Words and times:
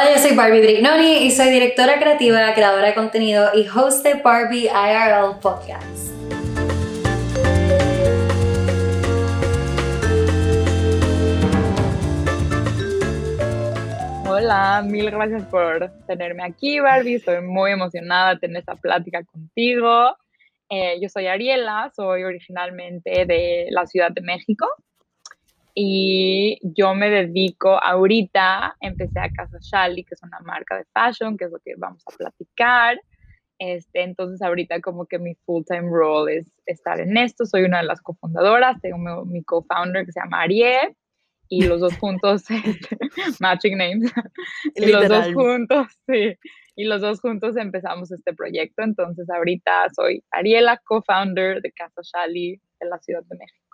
Hola, 0.00 0.14
yo 0.14 0.22
soy 0.22 0.36
Barbie 0.36 0.60
Brignoni 0.60 1.24
y 1.24 1.32
soy 1.32 1.50
directora 1.50 1.98
creativa, 1.98 2.54
creadora 2.54 2.86
de 2.86 2.94
contenido 2.94 3.50
y 3.52 3.66
host 3.66 4.04
de 4.04 4.14
Barbie 4.14 4.68
IRL 4.68 5.40
Podcast. 5.40 6.12
Hola, 14.28 14.84
mil 14.86 15.10
gracias 15.10 15.42
por 15.46 15.90
tenerme 16.06 16.44
aquí, 16.44 16.78
Barbie. 16.78 17.16
Estoy 17.16 17.40
muy 17.40 17.72
emocionada 17.72 18.34
de 18.34 18.38
tener 18.38 18.58
esta 18.58 18.76
plática 18.76 19.24
contigo. 19.24 20.16
Eh, 20.70 21.00
yo 21.02 21.08
soy 21.08 21.26
Ariela, 21.26 21.90
soy 21.96 22.22
originalmente 22.22 23.26
de 23.26 23.66
la 23.70 23.84
Ciudad 23.84 24.12
de 24.12 24.20
México 24.20 24.68
y 25.80 26.58
yo 26.60 26.92
me 26.92 27.08
dedico 27.08 27.80
ahorita, 27.80 28.76
empecé 28.80 29.20
a 29.20 29.30
Casa 29.30 29.58
Shali, 29.60 30.02
que 30.02 30.16
es 30.16 30.22
una 30.24 30.40
marca 30.40 30.76
de 30.76 30.84
fashion, 30.92 31.36
que 31.36 31.44
es 31.44 31.52
lo 31.52 31.60
que 31.60 31.74
vamos 31.76 32.02
a 32.04 32.16
platicar. 32.16 33.00
Este, 33.60 34.02
entonces 34.02 34.42
ahorita 34.42 34.80
como 34.80 35.06
que 35.06 35.20
mi 35.20 35.36
full-time 35.46 35.88
role 35.88 36.38
es 36.38 36.52
estar 36.66 36.98
en 36.98 37.16
esto, 37.16 37.46
soy 37.46 37.62
una 37.62 37.78
de 37.78 37.84
las 37.84 38.00
cofundadoras, 38.00 38.80
tengo 38.80 38.98
mi, 38.98 39.32
mi 39.32 39.44
co-founder 39.44 40.04
que 40.04 40.10
se 40.10 40.18
llama 40.18 40.42
Ariel 40.42 40.96
y 41.48 41.62
los 41.62 41.80
dos 41.80 41.96
juntos, 41.98 42.42
este, 42.50 42.98
matching 43.38 43.78
names, 43.78 44.12
y 44.74 44.86
los 44.86 45.08
dos 45.08 45.32
juntos, 45.32 45.86
sí, 46.08 46.34
y 46.74 46.84
los 46.86 47.02
dos 47.02 47.20
juntos 47.20 47.56
empezamos 47.56 48.10
este 48.10 48.34
proyecto. 48.34 48.82
Entonces 48.82 49.30
ahorita 49.30 49.86
soy 49.94 50.24
Ariela, 50.32 50.82
co-founder 50.84 51.62
de 51.62 51.70
Casa 51.70 52.00
Shali 52.02 52.60
de 52.80 52.88
la 52.88 52.98
Ciudad 52.98 53.22
de 53.22 53.36
México. 53.38 53.67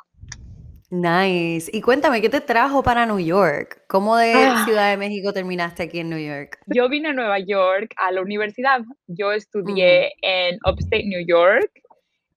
Nice. 0.95 1.69
Y 1.73 1.81
cuéntame, 1.81 2.21
¿qué 2.21 2.29
te 2.29 2.41
trajo 2.41 2.85
para 2.85 3.05
New 3.05 3.19
York? 3.19 3.83
¿Cómo 3.89 4.17
de 4.17 4.33
ah. 4.33 4.63
Ciudad 4.65 4.91
de 4.91 4.97
México 4.97 5.33
terminaste 5.33 5.83
aquí 5.83 5.99
en 5.99 6.09
New 6.09 6.21
York? 6.21 6.61
Yo 6.67 6.89
vine 6.89 7.09
a 7.09 7.13
Nueva 7.13 7.41
York 7.41 7.93
a 7.97 8.13
la 8.13 8.23
universidad. 8.23 8.83
Yo 9.09 9.33
estudié 9.33 10.13
en 10.23 10.57
Upstate 10.65 11.07
New 11.07 11.25
York, 11.27 11.83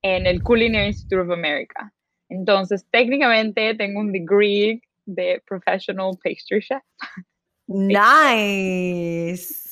en 0.02 0.26
el 0.26 0.42
Culinary 0.42 0.88
Institute 0.88 1.22
of 1.22 1.30
America. 1.30 1.94
Entonces, 2.30 2.84
técnicamente 2.90 3.76
tengo 3.76 4.00
un 4.00 4.12
degree 4.12 4.82
de 5.06 5.40
Professional 5.46 6.18
Pastry 6.24 6.60
Chef. 6.60 6.82
Nice. 7.70 9.67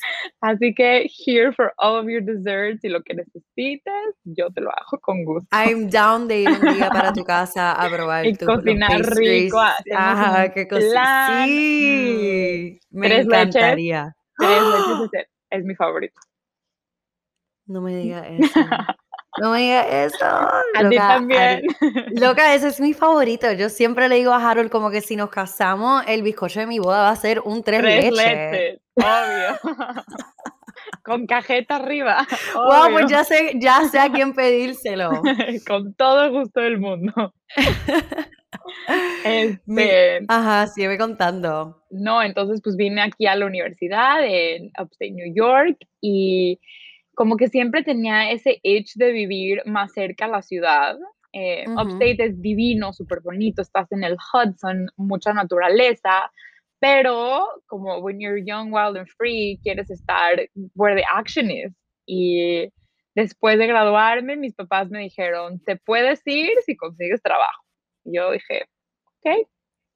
Así 0.46 0.76
que 0.76 1.10
here 1.10 1.52
for 1.52 1.74
all 1.78 1.98
of 1.98 2.06
your 2.08 2.22
desserts 2.22 2.84
y 2.84 2.90
lo 2.90 3.02
que 3.02 3.16
necesites, 3.16 4.16
yo 4.26 4.52
te 4.52 4.62
lo 4.62 4.70
hago 4.70 5.00
con 5.02 5.24
gusto. 5.26 5.48
I'm 5.52 5.90
down 5.90 6.28
de 6.28 6.42
ir 6.42 6.50
un 6.50 6.76
día 6.76 6.88
para 6.90 7.12
tu 7.14 7.24
casa 7.26 7.72
a 7.72 7.90
probar 7.90 8.28
y 8.28 8.36
cocinar 8.36 9.02
rico. 9.16 9.60
Ajá, 9.96 10.54
qué 10.54 10.68
cosa. 10.68 11.46
Sí, 11.48 12.80
me 12.92 13.08
tres 13.08 13.26
encantaría. 13.26 14.16
tres 14.38 14.62
leches 14.62 15.28
es 15.50 15.64
mi 15.64 15.74
favorito. 15.74 16.22
No 17.66 17.82
me 17.82 17.96
digas 17.96 18.28
eso. 18.30 18.60
No 19.42 19.50
me 19.50 19.62
digas 19.62 19.88
eso. 20.14 20.26
A 20.26 20.62
loca, 20.84 20.90
ti 20.90 20.96
también. 20.98 21.62
loca, 22.12 22.54
ese 22.54 22.68
es 22.68 22.80
mi 22.80 22.94
favorito. 22.94 23.52
Yo 23.54 23.70
siempre 23.70 24.08
le 24.10 24.18
digo 24.18 24.32
a 24.32 24.48
Harold 24.48 24.70
como 24.70 24.92
que 24.92 25.02
si 25.02 25.16
nos 25.16 25.32
casamos, 25.32 26.04
el 26.08 26.22
bizcocho 26.22 26.60
de 26.60 26.68
mi 26.68 26.78
boda 26.78 27.02
va 27.02 27.10
a 27.10 27.16
ser 27.16 27.40
un 27.40 27.64
tres, 27.64 27.82
tres 27.82 28.12
leches. 28.14 28.80
Obvio. 28.96 29.74
Con 31.06 31.28
cajeta 31.28 31.76
arriba. 31.76 32.26
Wow, 32.56 32.92
pues 32.92 33.10
ya 33.10 33.24
sé, 33.24 33.54
ya 33.56 33.82
sé 33.90 34.00
a 34.00 34.12
quién 34.12 34.34
pedírselo. 34.34 35.10
Con 35.68 35.94
todo 35.94 36.26
el 36.26 36.32
gusto 36.32 36.60
del 36.62 36.80
mundo. 36.80 37.34
Este, 39.26 40.22
ajá, 40.28 40.66
sígueme 40.68 40.98
contando. 40.98 41.84
No, 41.92 42.24
entonces 42.24 42.62
pues 42.64 42.76
vine 42.76 43.02
aquí 43.02 43.28
a 43.28 43.36
la 43.36 43.46
universidad 43.46 44.24
en 44.24 44.72
Upstate 44.80 45.12
New 45.12 45.34
York 45.36 45.78
y 46.02 46.60
como 47.14 47.36
que 47.36 47.50
siempre 47.50 47.84
tenía 47.84 48.32
ese 48.32 48.60
edge 48.64 48.94
de 48.96 49.12
vivir 49.12 49.62
más 49.66 49.94
cerca 49.94 50.26
a 50.26 50.30
la 50.30 50.42
ciudad. 50.42 50.96
Eh, 51.34 51.66
Upstate 51.68 52.24
es 52.24 52.42
divino, 52.42 52.94
súper 52.94 53.20
bonito, 53.20 53.62
estás 53.62 53.92
en 53.92 54.04
el 54.04 54.16
Hudson, 54.16 54.88
mucha 54.96 55.34
naturaleza, 55.34 56.32
pero 56.86 57.48
como 57.66 57.98
when 57.98 58.20
you're 58.20 58.38
young, 58.38 58.72
wild 58.72 58.96
and 58.96 59.08
free, 59.18 59.60
quieres 59.64 59.90
estar 59.90 60.38
where 60.76 60.96
the 60.96 61.04
action 61.12 61.50
is. 61.50 61.74
Y 62.06 62.72
después 63.16 63.58
de 63.58 63.66
graduarme, 63.66 64.36
mis 64.36 64.54
papás 64.54 64.92
me 64.92 65.00
dijeron, 65.00 65.60
te 65.66 65.78
puedes 65.78 66.22
ir 66.28 66.52
si 66.64 66.76
consigues 66.76 67.24
trabajo. 67.24 67.64
Y 68.04 68.18
yo 68.18 68.30
dije, 68.30 68.66
ok, 69.18 69.48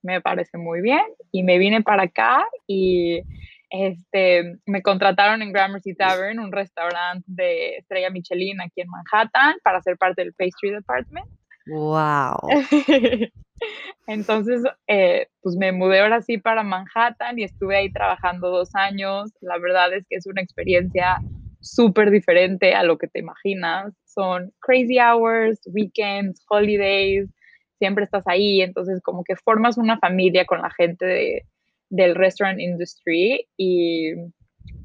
me 0.01 0.19
parece 0.19 0.57
muy 0.57 0.81
bien. 0.81 1.05
Y 1.31 1.43
me 1.43 1.59
vine 1.59 1.83
para 1.83 2.03
acá 2.03 2.43
y 2.65 3.21
este, 3.69 4.57
me 4.65 4.81
contrataron 4.81 5.43
en 5.43 5.53
Gramercy 5.53 5.93
Tavern, 5.93 6.39
un 6.39 6.51
restaurante 6.51 7.23
de 7.27 7.75
estrella 7.75 8.09
Michelin 8.09 8.61
aquí 8.61 8.81
en 8.81 8.87
Manhattan, 8.89 9.57
para 9.63 9.79
ser 9.83 9.95
parte 9.95 10.23
del 10.23 10.33
Pastry 10.33 10.71
Department. 10.71 11.27
¡Wow! 11.67 12.49
Entonces, 14.07 14.63
eh, 14.87 15.27
pues 15.41 15.55
me 15.55 15.71
mudé 15.71 15.99
ahora 15.99 16.21
sí 16.21 16.37
para 16.37 16.63
Manhattan 16.63 17.37
y 17.37 17.43
estuve 17.43 17.77
ahí 17.77 17.91
trabajando 17.91 18.49
dos 18.49 18.73
años. 18.75 19.31
La 19.41 19.57
verdad 19.57 19.93
es 19.93 20.05
que 20.09 20.15
es 20.15 20.25
una 20.25 20.41
experiencia 20.41 21.19
súper 21.61 22.09
diferente 22.11 22.73
a 22.73 22.83
lo 22.83 22.97
que 22.97 23.07
te 23.07 23.19
imaginas. 23.19 23.93
Son 24.05 24.51
crazy 24.59 24.97
hours, 24.99 25.59
weekends, 25.67 26.43
holidays, 26.49 27.29
siempre 27.77 28.03
estás 28.03 28.23
ahí, 28.27 28.61
entonces 28.61 29.01
como 29.01 29.23
que 29.23 29.35
formas 29.35 29.77
una 29.77 29.97
familia 29.99 30.45
con 30.45 30.61
la 30.61 30.69
gente 30.71 31.05
de, 31.05 31.45
del 31.89 32.15
restaurant 32.15 32.59
industry 32.59 33.47
y, 33.57 34.11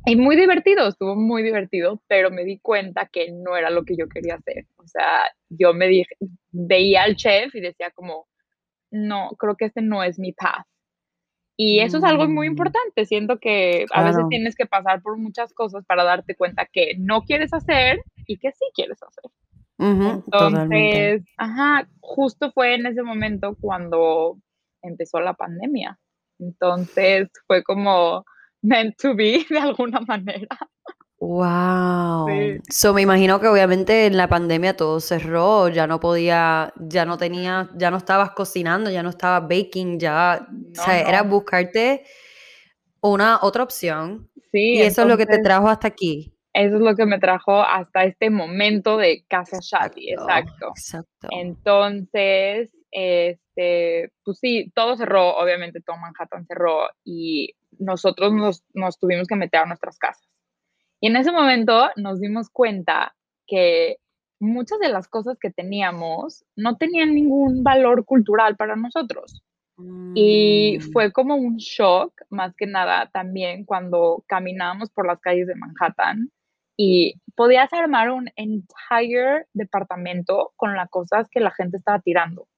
y, 0.06 0.16
muy 0.16 0.36
divertido, 0.36 0.88
estuvo 0.88 1.16
muy 1.16 1.42
divertido, 1.42 2.00
pero 2.06 2.30
me 2.30 2.44
di 2.44 2.58
cuenta 2.60 3.08
que 3.12 3.30
no 3.32 3.56
era 3.56 3.70
lo 3.70 3.84
que 3.84 3.96
yo 3.96 4.08
quería 4.08 4.36
hacer. 4.36 4.66
O 4.76 4.86
sea, 4.86 5.24
yo 5.48 5.74
me 5.74 5.88
dije, 5.88 6.14
veía 6.52 7.02
al 7.02 7.16
chef 7.16 7.54
y 7.54 7.60
decía 7.60 7.90
como, 7.90 8.26
no, 8.94 9.30
creo 9.38 9.56
que 9.56 9.66
este 9.66 9.82
no 9.82 10.02
es 10.02 10.18
mi 10.18 10.32
path. 10.32 10.66
Y 11.56 11.80
eso 11.80 11.98
es 11.98 12.04
algo 12.04 12.28
muy 12.28 12.48
mm. 12.48 12.52
importante. 12.52 13.04
Siento 13.04 13.38
que 13.38 13.86
a 13.92 14.02
veces 14.02 14.24
tienes 14.28 14.56
que 14.56 14.66
pasar 14.66 15.02
por 15.02 15.18
muchas 15.18 15.52
cosas 15.54 15.84
para 15.86 16.02
darte 16.02 16.34
cuenta 16.34 16.66
que 16.66 16.96
no 16.98 17.22
quieres 17.22 17.52
hacer 17.52 18.02
y 18.26 18.38
que 18.38 18.50
sí 18.52 18.64
quieres 18.74 18.98
hacer. 19.02 19.30
Entonces, 19.78 21.22
ajá, 21.36 21.88
justo 22.00 22.50
fue 22.52 22.74
en 22.74 22.86
ese 22.86 23.02
momento 23.02 23.56
cuando 23.60 24.38
empezó 24.82 25.20
la 25.20 25.34
pandemia. 25.34 25.98
Entonces 26.38 27.28
fue 27.46 27.62
como 27.62 28.24
meant 28.62 28.96
to 29.00 29.14
be 29.14 29.44
de 29.50 29.58
alguna 29.58 30.00
manera. 30.00 30.58
Wow. 31.26 32.26
So 32.68 32.92
me 32.92 33.00
imagino 33.00 33.40
que 33.40 33.48
obviamente 33.48 34.04
en 34.04 34.16
la 34.18 34.28
pandemia 34.28 34.76
todo 34.76 35.00
cerró, 35.00 35.68
ya 35.68 35.86
no 35.86 35.98
podía, 35.98 36.74
ya 36.76 37.06
no 37.06 37.16
tenía, 37.16 37.70
ya 37.76 37.90
no 37.90 37.96
estabas 37.96 38.32
cocinando, 38.32 38.90
ya 38.90 39.02
no 39.02 39.08
estabas 39.08 39.48
baking, 39.48 39.98
ya, 39.98 40.46
o 40.46 40.74
sea, 40.74 41.00
era 41.00 41.22
buscarte 41.22 42.04
una 43.00 43.38
otra 43.40 43.62
opción. 43.62 44.28
Sí. 44.52 44.74
Y 44.74 44.82
eso 44.82 45.02
es 45.02 45.08
lo 45.08 45.16
que 45.16 45.24
te 45.24 45.38
trajo 45.38 45.68
hasta 45.68 45.88
aquí. 45.88 46.34
Eso 46.52 46.76
es 46.76 46.82
lo 46.82 46.94
que 46.94 47.06
me 47.06 47.18
trajo 47.18 47.62
hasta 47.62 48.04
este 48.04 48.28
momento 48.28 48.98
de 48.98 49.24
Casa 49.26 49.58
Shadi, 49.62 50.12
exacto. 50.12 50.68
Exacto. 50.76 51.28
Entonces, 51.30 52.70
este, 52.90 54.12
pues 54.22 54.38
sí, 54.40 54.70
todo 54.74 54.96
cerró, 54.98 55.36
obviamente 55.36 55.80
todo 55.80 55.96
Manhattan 55.96 56.46
cerró 56.46 56.88
y 57.02 57.54
nosotros 57.78 58.32
nos, 58.34 58.62
nos 58.74 58.98
tuvimos 58.98 59.26
que 59.26 59.36
meter 59.36 59.60
a 59.60 59.66
nuestras 59.66 59.98
casas. 59.98 60.33
Y 61.04 61.08
en 61.08 61.16
ese 61.16 61.32
momento 61.32 61.90
nos 61.96 62.18
dimos 62.18 62.48
cuenta 62.48 63.14
que 63.46 63.98
muchas 64.40 64.78
de 64.78 64.88
las 64.88 65.06
cosas 65.06 65.36
que 65.38 65.50
teníamos 65.50 66.46
no 66.56 66.78
tenían 66.78 67.14
ningún 67.14 67.62
valor 67.62 68.06
cultural 68.06 68.56
para 68.56 68.74
nosotros. 68.74 69.42
Y 70.14 70.78
mm. 70.78 70.92
fue 70.92 71.12
como 71.12 71.36
un 71.36 71.56
shock, 71.58 72.14
más 72.30 72.54
que 72.56 72.66
nada 72.66 73.10
también 73.12 73.66
cuando 73.66 74.24
caminábamos 74.26 74.88
por 74.92 75.06
las 75.06 75.20
calles 75.20 75.46
de 75.46 75.56
Manhattan 75.56 76.30
y 76.74 77.20
podías 77.36 77.70
armar 77.74 78.10
un 78.10 78.30
entire 78.36 79.44
departamento 79.52 80.54
con 80.56 80.74
las 80.74 80.88
cosas 80.88 81.28
que 81.30 81.40
la 81.40 81.50
gente 81.50 81.76
estaba 81.76 82.00
tirando 82.00 82.48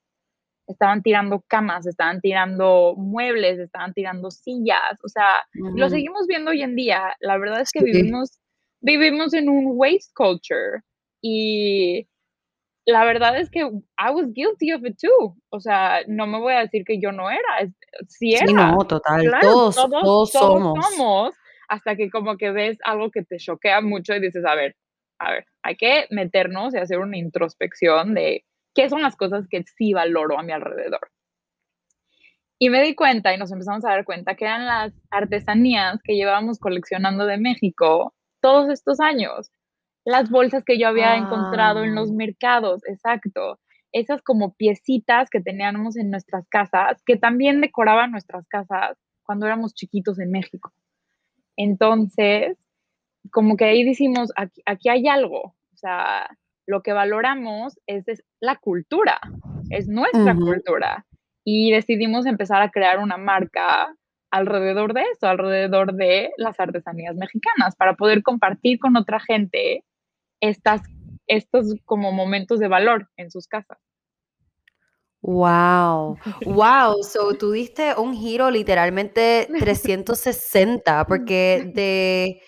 estaban 0.67 1.03
tirando 1.03 1.45
camas, 1.47 1.87
estaban 1.87 2.21
tirando 2.21 2.95
muebles, 2.97 3.59
estaban 3.59 3.93
tirando 3.93 4.31
sillas, 4.31 4.99
o 5.05 5.09
sea, 5.09 5.29
lo 5.53 5.89
seguimos 5.89 6.27
viendo 6.27 6.51
hoy 6.51 6.63
en 6.63 6.75
día. 6.75 7.15
La 7.21 7.39
verdad 7.39 7.61
es 7.61 7.71
que 7.71 7.85
vivimos, 7.85 8.39
vivimos 8.87 9.35
en 9.35 9.49
un 9.49 9.73
waste 9.75 10.13
culture 10.15 10.83
y 11.21 12.07
la 12.87 13.05
verdad 13.05 13.37
es 13.37 13.51
que 13.51 13.61
I 13.61 14.11
was 14.13 14.33
guilty 14.33 14.73
of 14.73 14.87
it 14.87 14.97
too. 14.97 15.37
O 15.51 15.59
sea, 15.59 16.03
no 16.07 16.27
me 16.29 16.39
voy 16.39 16.55
a 16.55 16.61
decir 16.61 16.85
que 16.85 17.01
yo 17.01 17.11
no 17.11 17.29
era, 17.29 17.69
sí 18.07 18.35
era. 18.35 18.47
Sí, 18.47 18.55
no, 18.55 18.79
total, 18.87 19.25
todos, 19.41 19.75
todos, 19.75 20.31
somos. 20.31 20.87
somos. 20.91 21.35
Hasta 21.69 21.97
que 21.97 22.11
como 22.11 22.37
que 22.37 22.53
ves 22.53 22.79
algo 22.85 23.11
que 23.11 23.25
te 23.25 23.39
choquea 23.39 23.81
mucho 23.81 24.15
y 24.15 24.21
dices, 24.21 24.45
a 24.47 24.55
ver, 24.55 24.77
a 25.19 25.33
ver, 25.33 25.47
hay 25.65 25.77
que 25.77 26.07
meternos 26.11 26.73
y 26.75 26.79
hacer 26.79 27.01
una 27.01 27.19
introspección 27.19 28.15
de 28.15 28.45
qué 28.73 28.89
son 28.89 29.03
las 29.03 29.17
cosas 29.17 29.49
que 29.51 29.65
sí 29.65 29.93
valoro 29.95 30.39
a 30.39 30.45
mi 30.45 30.53
alrededor. 30.53 31.11
Y 32.61 32.71
me 32.71 32.83
di 32.83 32.95
cuenta 32.95 33.35
y 33.35 33.37
nos 33.37 33.51
empezamos 33.51 33.85
a 33.85 33.91
dar 33.91 34.05
cuenta 34.05 34.37
que 34.37 34.45
eran 34.45 34.65
las 34.65 34.93
artesanías 35.11 36.01
que 36.05 36.15
llevábamos 36.15 36.61
coleccionando 36.61 37.27
de 37.27 37.37
México 37.37 38.15
todos 38.47 38.71
estos 38.71 39.01
años. 39.01 39.51
Las 40.05 40.31
bolsas 40.31 40.63
que 40.65 40.79
yo 40.79 40.87
había 40.87 41.17
encontrado 41.17 41.83
en 41.83 41.97
los 41.97 42.13
mercados, 42.13 42.81
exacto. 42.87 43.59
Esas 43.91 44.23
como 44.23 44.55
piecitas 44.55 45.31
que 45.31 45.41
teníamos 45.41 45.97
en 45.97 46.13
nuestras 46.13 46.47
casas, 46.49 47.03
que 47.05 47.17
también 47.17 47.61
decoraban 47.61 48.13
nuestras 48.13 48.47
casas 48.47 48.97
cuando 49.25 49.47
éramos 49.47 49.75
chiquitos 49.75 50.21
en 50.21 50.31
México. 50.31 50.73
Entonces, 51.57 52.57
como 53.33 53.57
que 53.57 53.65
ahí 53.65 53.83
decimos, 53.83 54.31
aquí, 54.37 54.63
aquí 54.65 54.91
hay 54.91 55.09
algo. 55.09 55.57
O 55.75 55.77
sea, 55.77 56.29
lo 56.67 56.83
que 56.83 56.93
valoramos 56.93 57.81
es, 57.89 58.05
la 58.39 58.55
cultura, 58.55 59.19
es 59.71 59.89
nuestra 59.89 60.37
cultura 60.37 61.05
y 61.43 61.73
decidimos 61.73 62.27
empezar 62.27 62.63
a 62.63 62.71
crear 62.71 63.01
una 63.01 63.17
marca 63.17 63.93
alrededor 64.31 64.93
de 64.93 65.03
eso, 65.13 65.27
alrededor 65.27 65.95
de 65.95 66.31
las 66.37 66.59
artesanías 66.59 67.17
mexicanas, 67.17 67.77
para 67.77 67.95
poder 67.95 68.23
compartir 68.23 68.79
con 68.79 68.97
otra 68.97 69.21
gente 69.21 69.85
estas, 70.41 70.83
estos 71.27 71.75
como 71.85 72.13
momentos 72.13 72.59
de 72.59 72.69
valor 72.69 73.09
en 73.17 73.31
sus 73.31 73.47
casas. 73.47 73.79
Wow, 75.23 76.19
wow, 76.45 77.03
so 77.03 77.35
tú 77.37 77.51
diste 77.51 77.95
un 77.97 78.15
giro 78.15 78.51
literalmente 78.51 79.49
360, 79.59 81.05
porque 81.07 81.73
de 81.75 82.41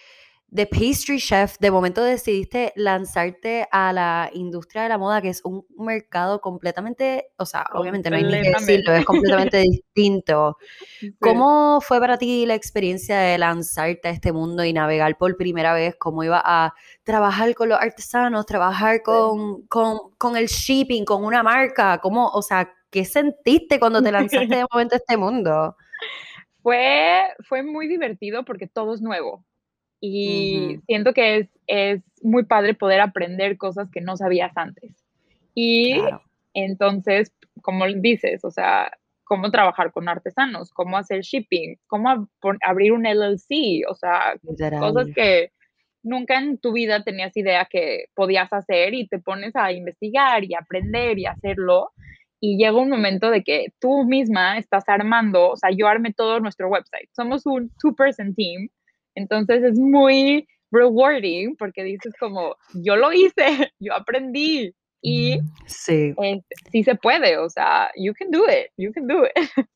de 0.51 0.67
pastry 0.67 1.19
chef, 1.19 1.59
de 1.59 1.71
momento 1.71 2.03
decidiste 2.03 2.73
lanzarte 2.75 3.69
a 3.71 3.93
la 3.93 4.31
industria 4.33 4.83
de 4.83 4.89
la 4.89 4.97
moda, 4.97 5.21
que 5.21 5.29
es 5.29 5.45
un 5.45 5.67
mercado 5.77 6.41
completamente, 6.41 7.33
o 7.37 7.45
sea, 7.45 7.67
obviamente 7.75 8.09
no 8.09 8.17
hay 8.17 8.25
ni 8.25 8.41
que 8.41 8.51
decirlo, 8.51 8.95
es 8.95 9.05
completamente 9.05 9.59
distinto. 9.71 10.57
¿Cómo 11.21 11.83
fue 11.83 12.01
para 12.01 12.17
ti 12.17 12.47
la 12.47 12.55
experiencia 12.55 13.19
de 13.19 13.37
lanzarte 13.37 14.09
a 14.09 14.11
este 14.11 14.33
mundo 14.33 14.65
y 14.65 14.73
navegar 14.73 15.19
por 15.19 15.37
primera 15.37 15.75
vez? 15.75 15.97
¿Cómo 15.99 16.25
iba 16.25 16.41
a 16.43 16.73
trabajar 17.03 17.55
con 17.55 17.69
los 17.69 17.79
artesanos, 17.79 18.47
trabajar 18.47 19.03
con, 19.03 19.67
con, 19.67 20.37
el 20.37 20.47
shipping, 20.47 21.05
con 21.05 21.25
una 21.25 21.43
marca? 21.43 21.99
¿Cómo, 21.99 22.27
o 22.27 22.41
sea, 22.41 22.73
qué 22.91 23.05
sentiste 23.05 23.79
cuando 23.79 24.03
te 24.03 24.11
lanzaste 24.11 24.47
de 24.57 24.65
momento 24.73 24.95
a 24.95 24.99
este 24.99 25.19
mundo? 25.19 25.77
Fue, 26.63 27.23
fue 27.47 27.63
muy 27.63 27.87
divertido 27.87 28.47
porque 28.47 28.67
todo 28.67 28.95
es 28.95 29.03
nuevo 29.03 29.45
y 30.01 30.81
siento 30.87 31.13
que 31.13 31.39
es, 31.39 31.49
es, 31.67 32.03
muy 32.23 32.45
padre 32.45 32.75
poder 32.75 33.01
aprender 33.01 33.57
cosas 33.57 33.91
que 33.93 34.01
no 34.01 34.17
sabías 34.17 34.57
antes. 34.57 34.93
Y 35.55 36.01
entonces, 36.53 37.33
como 37.63 37.87
dices, 37.87 38.45
o 38.45 38.51
sea, 38.51 38.91
cómo 39.25 39.51
trabajar 39.51 39.93
con 39.93 40.09
artesanos, 40.09 40.73
cómo 40.73 40.97
hacer 40.97 41.21
shipping, 41.21 41.77
cómo 41.87 42.29
abrir 42.63 42.93
un 42.93 43.05
LLC, 43.05 43.85
o 43.89 43.95
sea, 43.95 44.35
cosas 44.81 45.09
que 45.15 45.53
nunca 46.03 46.39
en 46.39 46.59
tu 46.59 46.73
vida 46.73 47.05
tenías 47.05 47.37
idea 47.37 47.67
que 47.71 48.07
podías 48.15 48.53
hacer 48.53 48.95
y 48.95 49.07
te 49.07 49.19
pones 49.19 49.55
a 49.55 49.71
investigar 49.73 50.45
y 50.45 50.55
aprender 50.55 51.19
y 51.19 51.27
hacerlo. 51.27 51.91
Y 52.41 52.57
llega 52.57 52.77
un 52.77 52.89
momento 52.89 53.31
de 53.31 53.43
que 53.43 53.67
tú 53.81 54.05
misma 54.05 54.59
estás 54.59 54.89
armando, 54.89 55.51
o 55.51 55.57
sea, 55.57 55.71
yo 55.71 55.89
armé 55.89 56.13
todo 56.13 56.41
nuestro 56.41 56.69
website. 56.69 57.11
Somos 57.15 57.47
un 57.47 57.71
two-person 57.81 58.35
team 58.35 58.69
entonces 59.19 59.63
es 59.63 59.79
muy 59.79 60.47
rewarding 60.71 61.57
porque 61.57 61.83
dices 61.83 62.13
como, 62.19 62.57
yo 62.75 62.97
lo 62.97 63.13
hice, 63.13 63.35
yo 63.81 63.95
aprendí 63.95 64.75
y 65.03 65.39
sí. 65.67 66.15
sí 66.73 66.85
se 66.85 66.95
puede, 66.95 67.37
o 67.39 67.49
sea, 67.49 67.91
you 67.97 68.13
can 68.15 68.31
do 68.31 68.45
it, 68.45 68.71
you 68.77 68.93
can 68.93 69.07
do 69.07 69.25
it. 69.25 69.33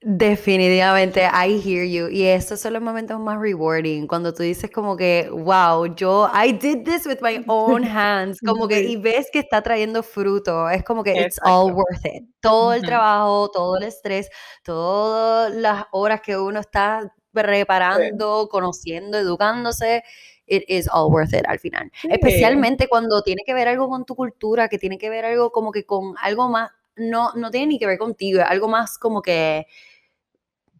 Definitivamente, 0.00 1.22
I 1.24 1.58
hear 1.58 1.84
you. 1.84 2.08
Y 2.08 2.22
estos 2.22 2.60
son 2.60 2.74
los 2.74 2.82
momentos 2.82 3.18
más 3.18 3.40
rewarding, 3.40 4.06
cuando 4.06 4.32
tú 4.32 4.44
dices 4.44 4.70
como 4.70 4.96
que, 4.96 5.28
wow, 5.28 5.86
yo, 5.96 6.30
I 6.32 6.52
did 6.52 6.84
this 6.84 7.04
with 7.04 7.18
my 7.20 7.42
own 7.48 7.82
hands, 7.84 8.38
como 8.40 8.68
que, 8.68 8.80
y 8.80 8.96
ves 8.96 9.28
que 9.32 9.40
está 9.40 9.60
trayendo 9.60 10.04
fruto, 10.04 10.70
es 10.70 10.84
como 10.84 11.02
que 11.02 11.20
it's 11.20 11.40
all 11.42 11.72
worth 11.72 12.04
it. 12.04 12.22
Todo 12.40 12.74
el 12.74 12.82
trabajo, 12.82 13.50
todo 13.50 13.76
el 13.76 13.82
estrés, 13.82 14.30
todas 14.62 15.52
las 15.52 15.84
horas 15.90 16.20
que 16.20 16.38
uno 16.38 16.60
está 16.60 17.12
preparando, 17.42 18.48
conociendo, 18.50 19.18
educándose, 19.18 20.02
it 20.46 20.64
is 20.68 20.88
all 20.92 21.12
worth 21.12 21.34
it 21.34 21.44
al 21.46 21.58
final. 21.58 21.90
Especialmente 22.08 22.88
cuando 22.88 23.22
tiene 23.22 23.42
que 23.44 23.54
ver 23.54 23.68
algo 23.68 23.88
con 23.88 24.04
tu 24.04 24.14
cultura, 24.14 24.68
que 24.68 24.78
tiene 24.78 24.98
que 24.98 25.10
ver 25.10 25.24
algo 25.24 25.50
como 25.50 25.72
que 25.72 25.84
con 25.84 26.14
algo 26.20 26.48
más, 26.48 26.70
no, 26.96 27.32
no 27.34 27.50
tiene 27.50 27.68
ni 27.68 27.78
que 27.78 27.86
ver 27.86 27.98
contigo, 27.98 28.42
algo 28.46 28.68
más 28.68 28.98
como 28.98 29.22
que 29.22 29.66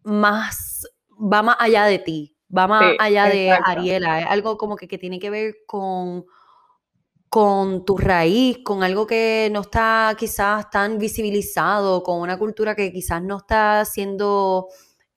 más, 0.03 0.87
va 1.11 1.41
más 1.43 1.57
allá 1.59 1.85
de 1.85 1.99
ti, 1.99 2.35
va 2.55 2.67
más 2.67 2.95
allá 2.99 3.25
de 3.25 3.51
Ariela, 3.51 4.21
es 4.21 4.27
algo 4.27 4.57
como 4.57 4.75
que, 4.75 4.87
que 4.87 4.97
tiene 4.97 5.19
que 5.19 5.29
ver 5.29 5.55
con 5.65 6.25
con 7.29 7.85
tu 7.85 7.95
raíz, 7.95 8.57
con 8.63 8.83
algo 8.83 9.05
que 9.05 9.49
no 9.51 9.61
está 9.61 10.15
quizás 10.17 10.69
tan 10.71 10.97
visibilizado, 10.97 12.01
con 12.01 12.19
una 12.21 12.39
cultura 12.39 12.75
que 12.75 12.91
quizás 12.91 13.21
no 13.21 13.37
está 13.37 13.85
siendo 13.85 14.67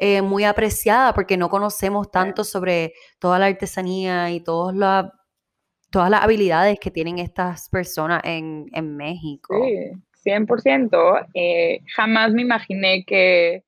eh, 0.05 0.21
muy 0.21 0.43
apreciada 0.43 1.15
porque 1.15 1.37
no 1.37 1.49
conocemos 1.49 2.11
tanto 2.11 2.43
sobre 2.43 2.93
toda 3.21 3.39
la 3.39 3.47
artesanía 3.47 4.33
y 4.33 4.41
todas 4.41 4.75
las 4.75 5.13
todas 5.91 6.11
las 6.11 6.25
habilidades 6.25 6.81
que 6.81 6.91
tienen 6.91 7.21
estas 7.21 7.69
personas 7.69 8.21
en, 8.25 8.67
en 8.73 8.97
México. 8.97 9.55
Sí, 9.63 10.29
100%. 10.29 11.29
Eh, 11.35 11.83
jamás 11.95 12.33
me 12.33 12.43
imaginé 12.43 13.05
que 13.05 13.63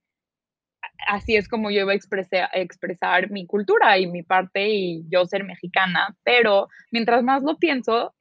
así 1.07 1.37
es 1.37 1.47
como 1.49 1.71
yo 1.71 1.83
iba 1.83 1.93
a 1.93 1.95
expresar, 1.95 2.49
expresar 2.53 3.31
mi 3.31 3.47
cultura 3.47 3.97
y 4.01 4.09
mi 4.09 4.25
parte 4.25 4.71
y 4.71 5.05
yo 5.09 5.27
ser 5.27 5.45
mexicana, 5.45 6.17
pero 6.25 6.67
mientras 6.91 7.23
más 7.23 7.45
lo 7.45 7.59
pienso, 7.59 8.13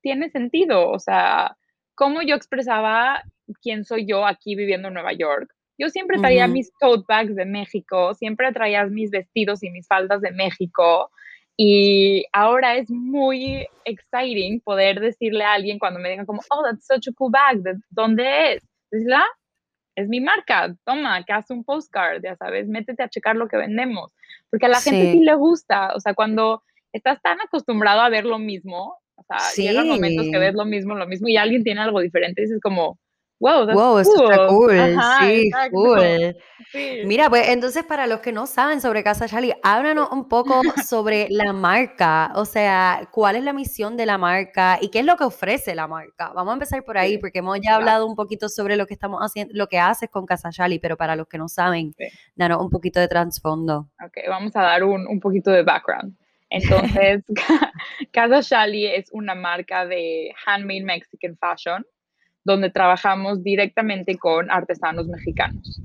tiene 0.00 0.30
sentido. 0.30 0.88
O 0.88 0.98
sea, 0.98 1.58
cómo 1.94 2.22
yo 2.22 2.36
expresaba 2.36 3.22
quién 3.60 3.84
soy 3.84 4.06
yo 4.06 4.26
aquí 4.26 4.54
viviendo 4.54 4.88
en 4.88 4.94
Nueva 4.94 5.12
York, 5.12 5.54
yo 5.80 5.88
siempre 5.88 6.18
traía 6.18 6.46
mis 6.46 6.70
tote 6.78 7.04
bags 7.08 7.34
de 7.34 7.46
México, 7.46 8.12
siempre 8.14 8.52
traía 8.52 8.84
mis 8.84 9.10
vestidos 9.10 9.62
y 9.62 9.70
mis 9.70 9.86
faldas 9.88 10.20
de 10.20 10.30
México. 10.30 11.10
Y 11.56 12.26
ahora 12.32 12.76
es 12.76 12.90
muy 12.90 13.66
exciting 13.86 14.60
poder 14.60 15.00
decirle 15.00 15.42
a 15.44 15.54
alguien 15.54 15.78
cuando 15.78 15.98
me 15.98 16.10
digan 16.10 16.26
como, 16.26 16.42
oh, 16.50 16.62
that's 16.64 16.86
such 16.86 17.08
a 17.08 17.12
cool 17.16 17.30
bag, 17.30 17.62
¿de 17.62 17.74
dónde 17.88 18.52
es? 18.52 18.62
Decirle, 18.90 19.14
ah, 19.14 19.28
es 19.96 20.08
mi 20.08 20.20
marca, 20.20 20.74
toma, 20.84 21.24
que 21.24 21.32
hace 21.32 21.54
un 21.54 21.64
postcard, 21.64 22.22
ya 22.22 22.36
sabes, 22.36 22.68
métete 22.68 23.02
a 23.02 23.08
checar 23.08 23.36
lo 23.36 23.48
que 23.48 23.56
vendemos. 23.56 24.12
Porque 24.50 24.66
a 24.66 24.70
la 24.70 24.80
gente 24.80 25.12
sí 25.12 25.20
le 25.20 25.34
gusta, 25.34 25.94
o 25.94 26.00
sea, 26.00 26.12
cuando 26.12 26.62
estás 26.92 27.22
tan 27.22 27.40
acostumbrado 27.40 28.00
a 28.00 28.10
ver 28.10 28.26
lo 28.26 28.38
mismo, 28.38 28.98
o 29.16 29.22
sea, 29.22 29.38
llegan 29.56 29.88
momentos 29.88 30.26
que 30.30 30.38
ves 30.38 30.54
lo 30.54 30.66
mismo, 30.66 30.94
lo 30.94 31.06
mismo, 31.06 31.28
y 31.28 31.38
alguien 31.38 31.64
tiene 31.64 31.80
algo 31.80 32.00
diferente, 32.00 32.42
dices 32.42 32.60
como, 32.62 32.98
Wow, 33.40 33.72
wow, 33.72 33.98
eso 33.98 34.30
está 34.30 34.46
cool. 34.48 34.78
sí, 35.20 35.50
cool. 35.72 36.36
Mira, 37.06 37.30
pues 37.30 37.48
entonces 37.48 37.84
para 37.84 38.06
los 38.06 38.20
que 38.20 38.32
no 38.32 38.46
saben 38.46 38.82
sobre 38.82 39.02
Casa 39.02 39.26
Charlie, 39.26 39.54
háblanos 39.62 40.10
un 40.12 40.28
poco 40.28 40.60
sobre 40.86 41.26
la 41.30 41.54
marca, 41.54 42.32
o 42.34 42.44
sea, 42.44 43.08
cuál 43.10 43.36
es 43.36 43.42
la 43.42 43.54
misión 43.54 43.96
de 43.96 44.04
la 44.04 44.18
marca 44.18 44.78
y 44.82 44.90
qué 44.90 44.98
es 44.98 45.06
lo 45.06 45.16
que 45.16 45.24
ofrece 45.24 45.74
la 45.74 45.88
marca. 45.88 46.32
Vamos 46.34 46.52
a 46.52 46.54
empezar 46.54 46.84
por 46.84 46.98
ahí 46.98 47.16
porque 47.16 47.38
hemos 47.38 47.58
ya 47.62 47.76
hablado 47.76 48.06
un 48.06 48.14
poquito 48.14 48.50
sobre 48.50 48.76
lo 48.76 48.86
que 48.86 48.92
estamos 48.92 49.20
haciendo, 49.22 49.54
lo 49.56 49.68
que 49.68 49.78
haces 49.78 50.10
con 50.10 50.26
Casa 50.26 50.50
Charlie, 50.50 50.78
pero 50.78 50.98
para 50.98 51.16
los 51.16 51.26
que 51.26 51.38
no 51.38 51.48
saben, 51.48 51.94
danos 52.36 52.62
un 52.62 52.68
poquito 52.68 53.00
de 53.00 53.08
trasfondo. 53.08 53.88
Ok, 54.04 54.18
vamos 54.28 54.54
a 54.54 54.60
dar 54.62 54.84
un, 54.84 55.06
un 55.06 55.18
poquito 55.18 55.50
de 55.50 55.62
background. 55.62 56.14
Entonces, 56.50 57.24
Casa 58.12 58.42
Charlie 58.42 58.94
es 58.94 59.08
una 59.12 59.34
marca 59.34 59.86
de 59.86 60.34
handmade 60.44 60.82
Mexican 60.82 61.38
fashion 61.38 61.86
donde 62.44 62.70
trabajamos 62.70 63.42
directamente 63.42 64.16
con 64.18 64.50
artesanos 64.50 65.06
mexicanos. 65.08 65.80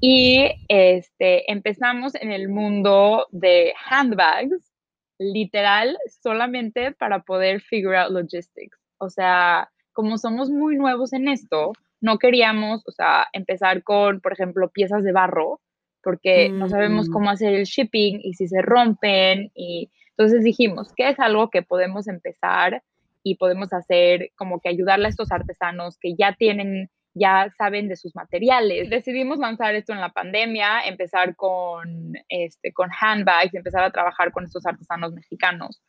Y 0.00 0.48
este, 0.68 1.50
empezamos 1.50 2.14
en 2.14 2.30
el 2.30 2.48
mundo 2.48 3.26
de 3.30 3.72
handbags, 3.90 4.72
literal, 5.18 5.98
solamente 6.22 6.92
para 6.92 7.22
poder 7.22 7.60
figure 7.60 7.96
out 7.96 8.12
logistics. 8.12 8.78
O 8.98 9.10
sea, 9.10 9.70
como 9.92 10.18
somos 10.18 10.50
muy 10.50 10.76
nuevos 10.76 11.12
en 11.12 11.28
esto, 11.28 11.72
no 12.00 12.18
queríamos, 12.18 12.86
o 12.86 12.92
sea, 12.92 13.26
empezar 13.32 13.82
con, 13.82 14.20
por 14.20 14.32
ejemplo, 14.32 14.70
piezas 14.70 15.02
de 15.02 15.12
barro, 15.12 15.60
porque 16.02 16.48
no 16.48 16.68
sabemos 16.68 17.08
mm. 17.08 17.12
cómo 17.12 17.30
hacer 17.30 17.54
el 17.54 17.64
shipping 17.64 18.20
y 18.22 18.34
si 18.34 18.46
se 18.46 18.62
rompen. 18.62 19.50
Y 19.54 19.90
entonces 20.10 20.44
dijimos, 20.44 20.92
¿qué 20.96 21.10
es 21.10 21.18
algo 21.18 21.50
que 21.50 21.62
podemos 21.62 22.06
empezar 22.06 22.82
y 23.30 23.36
podemos 23.36 23.72
hacer 23.72 24.30
como 24.36 24.60
que 24.60 24.68
ayudarle 24.70 25.06
a 25.06 25.10
estos 25.10 25.30
artesanos 25.30 25.98
que 26.00 26.14
ya 26.16 26.34
tienen, 26.34 26.90
ya 27.14 27.52
saben 27.58 27.88
de 27.88 27.96
sus 27.96 28.14
materiales. 28.16 28.88
Decidimos 28.88 29.38
lanzar 29.38 29.74
esto 29.74 29.92
en 29.92 30.00
la 30.00 30.10
pandemia, 30.10 30.82
empezar 30.86 31.36
con, 31.36 32.14
este, 32.28 32.72
con 32.72 32.90
handbags, 32.98 33.54
empezar 33.54 33.84
a 33.84 33.90
trabajar 33.90 34.32
con 34.32 34.44
estos 34.44 34.64
artesanos 34.64 35.12
mexicanos. 35.12 35.82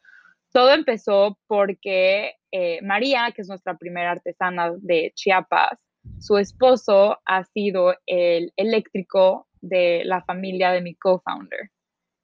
Todo 0.51 0.73
empezó 0.73 1.37
porque 1.47 2.33
eh, 2.51 2.81
María, 2.81 3.31
que 3.33 3.43
es 3.43 3.47
nuestra 3.47 3.77
primera 3.77 4.11
artesana 4.11 4.73
de 4.79 5.11
Chiapas, 5.15 5.79
su 6.19 6.37
esposo 6.37 7.19
ha 7.25 7.43
sido 7.45 7.95
el 8.05 8.51
eléctrico 8.55 9.47
de 9.61 10.03
la 10.05 10.23
familia 10.23 10.71
de 10.71 10.81
mi 10.81 10.95
co-founder. 10.95 11.69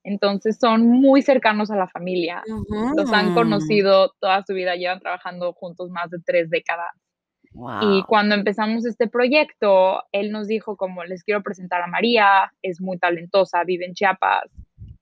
Entonces 0.06 0.58
son 0.62 0.88
muy 0.88 1.24
cercanos 1.24 1.72
a 1.72 1.76
la 1.76 1.88
familia. 1.88 2.44
Los 2.96 3.12
han 3.12 3.34
conocido 3.34 4.14
toda 4.20 4.44
su 4.46 4.54
vida, 4.54 4.76
llevan 4.76 5.00
trabajando 5.00 5.52
juntos 5.54 5.90
más 5.90 6.12
de 6.12 6.20
tres 6.24 6.50
décadas. 6.52 6.94
Y 7.82 8.04
cuando 8.04 8.36
empezamos 8.36 8.86
este 8.86 9.08
proyecto, 9.08 10.04
él 10.12 10.32
nos 10.32 10.48
dijo 10.48 10.78
como 10.78 11.04
les 11.06 11.24
quiero 11.24 11.42
presentar 11.42 11.82
a 11.82 11.88
María, 11.88 12.54
es 12.62 12.82
muy 12.82 13.00
talentosa, 13.00 13.64
vive 13.64 13.86
en 13.86 13.94
Chiapas. 13.94 14.52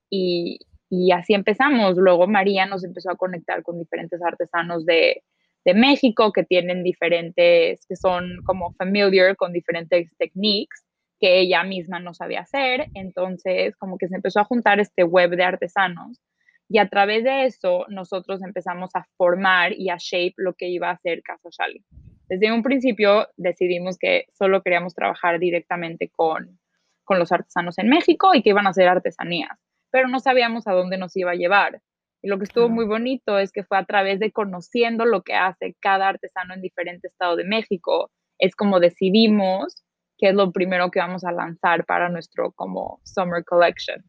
Y, 0.08 0.58
y 0.88 1.12
así 1.12 1.34
empezamos. 1.34 1.96
Luego 1.96 2.26
María 2.26 2.64
nos 2.64 2.82
empezó 2.82 3.10
a 3.10 3.16
conectar 3.16 3.62
con 3.62 3.78
diferentes 3.78 4.22
artesanos 4.22 4.86
de, 4.86 5.22
de 5.66 5.74
México 5.74 6.32
que 6.32 6.44
tienen 6.44 6.82
diferentes, 6.82 7.84
que 7.86 7.96
son 7.96 8.38
como 8.46 8.72
familiar 8.74 9.36
con 9.36 9.52
diferentes 9.52 10.16
techniques 10.16 10.83
que 11.24 11.40
ella 11.40 11.64
misma 11.64 12.00
no 12.00 12.12
sabía 12.12 12.40
hacer. 12.40 12.88
Entonces, 12.92 13.74
como 13.76 13.96
que 13.96 14.08
se 14.08 14.16
empezó 14.16 14.40
a 14.40 14.44
juntar 14.44 14.78
este 14.78 15.04
web 15.04 15.30
de 15.30 15.42
artesanos 15.42 16.20
y 16.68 16.76
a 16.76 16.90
través 16.90 17.24
de 17.24 17.46
eso 17.46 17.86
nosotros 17.88 18.42
empezamos 18.42 18.90
a 18.94 19.06
formar 19.16 19.72
y 19.72 19.88
a 19.88 19.96
shape 19.98 20.34
lo 20.36 20.52
que 20.52 20.68
iba 20.68 20.90
a 20.90 20.98
ser 20.98 21.22
Casa 21.22 21.48
Shali. 21.50 21.82
Desde 22.28 22.52
un 22.52 22.62
principio 22.62 23.26
decidimos 23.38 23.96
que 23.96 24.26
solo 24.34 24.62
queríamos 24.62 24.94
trabajar 24.94 25.38
directamente 25.38 26.10
con, 26.10 26.58
con 27.04 27.18
los 27.18 27.32
artesanos 27.32 27.78
en 27.78 27.88
México 27.88 28.34
y 28.34 28.42
que 28.42 28.50
iban 28.50 28.66
a 28.66 28.70
hacer 28.70 28.86
artesanías, 28.86 29.58
pero 29.90 30.08
no 30.08 30.20
sabíamos 30.20 30.66
a 30.66 30.72
dónde 30.72 30.98
nos 30.98 31.16
iba 31.16 31.30
a 31.30 31.36
llevar. 31.36 31.80
Y 32.20 32.28
lo 32.28 32.36
que 32.36 32.44
estuvo 32.44 32.68
muy 32.68 32.84
bonito 32.84 33.38
es 33.38 33.50
que 33.50 33.64
fue 33.64 33.78
a 33.78 33.86
través 33.86 34.20
de 34.20 34.30
conociendo 34.30 35.06
lo 35.06 35.22
que 35.22 35.32
hace 35.32 35.74
cada 35.80 36.06
artesano 36.08 36.52
en 36.52 36.60
diferente 36.60 37.08
estado 37.08 37.36
de 37.36 37.44
México, 37.44 38.10
es 38.38 38.54
como 38.54 38.78
decidimos 38.78 39.84
que 40.24 40.30
es 40.30 40.34
lo 40.36 40.52
primero 40.52 40.90
que 40.90 41.00
vamos 41.00 41.22
a 41.22 41.32
lanzar 41.32 41.84
para 41.84 42.08
nuestro 42.08 42.50
como 42.52 42.98
Summer 43.04 43.44
Collection. 43.44 44.02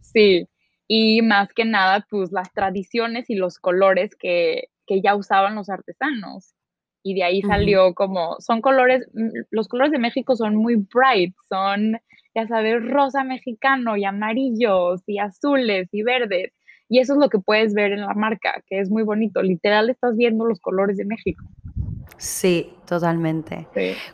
Sí, 0.00 0.48
y 0.88 1.22
más 1.22 1.54
que 1.54 1.64
nada, 1.64 2.04
pues 2.10 2.32
las 2.32 2.52
tradiciones 2.52 3.30
y 3.30 3.36
los 3.36 3.60
colores 3.60 4.16
que, 4.18 4.64
que 4.88 5.00
ya 5.00 5.14
usaban 5.14 5.54
los 5.54 5.70
artesanos. 5.70 6.56
Y 7.04 7.14
de 7.14 7.22
ahí 7.22 7.42
salió 7.42 7.94
como, 7.94 8.40
son 8.40 8.60
colores, 8.60 9.08
mm, 9.14 9.28
los 9.52 9.68
colores 9.68 9.92
de 9.92 10.00
México 10.00 10.34
son 10.34 10.56
muy 10.56 10.74
bright, 10.74 11.32
son, 11.48 12.00
ya 12.34 12.48
sabes, 12.48 12.84
rosa 12.84 13.22
mexicano 13.22 13.96
y 13.96 14.04
amarillos 14.04 15.04
y 15.06 15.20
azules 15.20 15.88
y 15.92 16.02
verdes. 16.02 16.52
Y 16.88 16.98
eso 16.98 17.12
es 17.12 17.20
lo 17.20 17.28
que 17.28 17.38
puedes 17.38 17.72
ver 17.72 17.92
en 17.92 18.00
la 18.00 18.14
marca, 18.14 18.60
que 18.66 18.80
es 18.80 18.90
muy 18.90 19.04
bonito. 19.04 19.42
Literal 19.42 19.90
estás 19.90 20.16
viendo 20.16 20.44
los 20.44 20.58
colores 20.58 20.96
de 20.96 21.04
México. 21.04 21.44
Sí, 22.22 22.72
totalmente. 22.86 23.66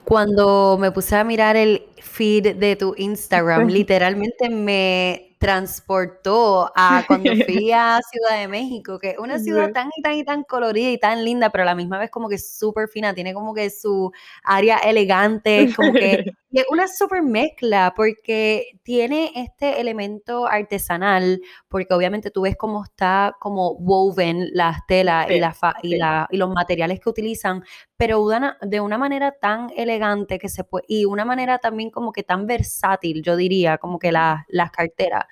Cuando 0.03 0.79
me 0.81 0.91
puse 0.91 1.15
a 1.15 1.25
mirar 1.25 1.57
el 1.57 1.85
feed 1.99 2.57
de 2.57 2.75
tu 2.75 2.95
Instagram, 2.97 3.69
literalmente 3.69 4.49
me 4.49 5.37
transportó 5.39 6.73
a 6.75 7.05
cuando 7.07 7.31
fui 7.45 7.71
a 7.75 8.01
Ciudad 8.11 8.41
de 8.41 8.49
México, 8.49 8.99
que 8.99 9.11
es 9.11 9.19
una 9.19 9.39
ciudad 9.39 9.73
tan 9.73 9.91
y 9.95 10.01
tan 10.01 10.15
y 10.15 10.25
tan 10.25 10.43
colorida 10.43 10.91
y 10.91 10.99
tan 10.99 11.23
linda, 11.23 11.51
pero 11.51 11.65
a 11.65 11.67
la 11.67 11.75
misma 11.75 11.99
vez 11.99 12.11
como 12.11 12.31
que 12.31 12.39
súper 12.39 12.89
fina, 12.89 13.13
tiene 13.13 13.35
como 13.35 13.53
que 13.53 13.69
su 13.69 14.11
área 14.43 14.79
elegante, 14.79 15.71
como 15.77 15.93
que 15.93 16.33
es 16.51 16.65
una 16.71 16.89
súper 16.89 17.23
mezcla 17.23 17.93
porque 17.95 18.79
tiene 18.83 19.33
este 19.35 19.81
elemento 19.81 20.47
artesanal, 20.47 21.41
porque 21.69 21.93
obviamente 21.93 22.31
tú 22.31 22.43
ves 22.43 22.57
cómo 22.57 22.85
está 22.85 23.37
como 23.39 23.73
woven 23.75 24.49
las 24.53 24.87
telas 24.87 25.31
y, 25.31 25.39
la 25.39 25.55
y, 25.83 25.97
la, 25.97 26.27
y 26.31 26.37
los 26.39 26.51
materiales 26.51 27.01
que 27.01 27.11
utilizan, 27.11 27.63
pero 27.97 28.27
de 28.63 28.81
una 28.81 28.97
manera 28.97 29.33
tan 29.33 29.71
elegante 29.77 30.39
que 30.39 30.49
se 30.49 30.65
puede, 30.65 30.85
y 30.89 31.05
una 31.05 31.25
manera 31.25 31.59
también 31.59 31.91
como 31.91 32.13
que 32.13 32.23
tan 32.23 32.47
versátil, 32.47 33.23
yo 33.23 33.37
diría, 33.37 33.79
como 33.79 33.99
que 33.99 34.13
las 34.13 34.71
carteras. 34.73 35.25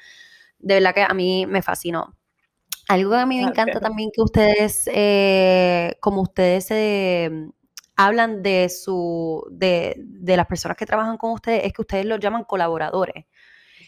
De 0.58 0.74
verdad 0.74 0.94
que 0.94 1.02
a 1.02 1.14
mí 1.14 1.46
me 1.46 1.62
fascinó. 1.62 2.14
Algo 2.88 3.10
que 3.12 3.16
a 3.16 3.26
mí 3.26 3.38
me 3.38 3.48
encanta 3.48 3.80
también 3.80 4.10
que 4.12 4.22
ustedes, 4.22 4.88
eh, 4.92 5.96
como 6.00 6.22
ustedes 6.22 6.70
eh, 6.70 7.30
hablan 7.96 8.42
de 8.42 8.68
su, 8.68 9.46
de, 9.50 9.94
de, 9.98 10.36
las 10.36 10.46
personas 10.46 10.76
que 10.76 10.86
trabajan 10.86 11.16
con 11.16 11.32
ustedes, 11.32 11.64
es 11.64 11.72
que 11.72 11.82
ustedes 11.82 12.04
los 12.04 12.20
llaman 12.20 12.44
colaboradores. 12.44 13.24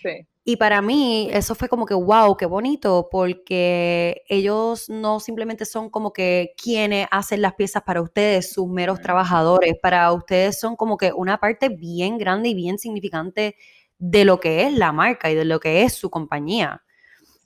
Sí. 0.03 0.27
Y 0.45 0.57
para 0.57 0.81
mí 0.81 1.29
eso 1.31 1.55
fue 1.55 1.69
como 1.69 1.85
que, 1.85 1.93
wow, 1.93 2.35
qué 2.35 2.47
bonito, 2.47 3.09
porque 3.11 4.23
ellos 4.29 4.88
no 4.88 5.21
simplemente 5.21 5.67
son 5.67 5.91
como 5.91 6.15
que 6.15 6.55
quienes 6.57 7.07
hacen 7.11 7.43
las 7.43 7.53
piezas 7.53 7.83
para 7.83 8.00
ustedes, 8.00 8.50
sus 8.50 8.67
meros 8.67 9.03
trabajadores, 9.03 9.75
para 9.83 10.11
ustedes 10.11 10.59
son 10.59 10.75
como 10.75 10.97
que 10.97 11.12
una 11.12 11.38
parte 11.38 11.69
bien 11.69 12.17
grande 12.17 12.49
y 12.49 12.55
bien 12.55 12.79
significante 12.79 13.57
de 13.99 14.25
lo 14.25 14.41
que 14.41 14.62
es 14.62 14.73
la 14.73 14.91
marca 14.91 15.31
y 15.31 15.35
de 15.35 15.45
lo 15.45 15.61
que 15.61 15.83
es 15.83 15.93
su 15.93 16.09
compañía. 16.09 16.83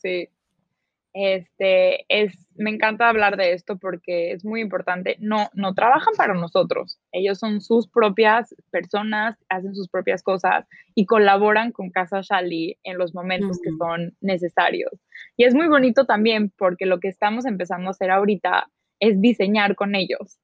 Sí, 0.01 0.29
este, 1.15 2.07
es, 2.09 2.33
me 2.55 2.71
encanta 2.71 3.09
hablar 3.09 3.37
de 3.37 3.53
esto 3.53 3.77
porque 3.79 4.33
es 4.33 4.45
muy 4.45 4.61
importante. 4.61 5.17
No, 5.21 5.51
no 5.53 5.75
trabajan 5.75 6.15
para 6.17 6.35
nosotros. 6.35 6.99
Ellos 7.13 7.39
son 7.39 7.61
sus 7.61 7.89
propias 7.89 8.55
personas, 8.71 9.37
hacen 9.49 9.75
sus 9.75 9.89
propias 9.89 10.23
cosas 10.23 10.67
y 10.95 11.07
colaboran 11.07 11.73
con 11.73 11.91
Casa 11.91 12.21
Shali 12.23 12.79
en 12.83 12.99
los 12.99 13.15
momentos 13.15 13.59
que 13.63 13.71
son 13.79 14.17
necesarios. 14.21 14.93
Y 15.37 15.45
es 15.45 15.55
muy 15.55 15.69
bonito 15.69 16.07
también 16.07 16.51
porque 16.57 16.87
lo 16.87 17.01
que 17.01 17.09
estamos 17.09 17.45
empezando 17.45 17.89
a 17.89 17.93
hacer 17.93 18.11
ahorita 18.11 18.69
es 19.01 19.21
diseñar 19.21 19.75
con 19.75 19.95
ellos. 19.95 20.39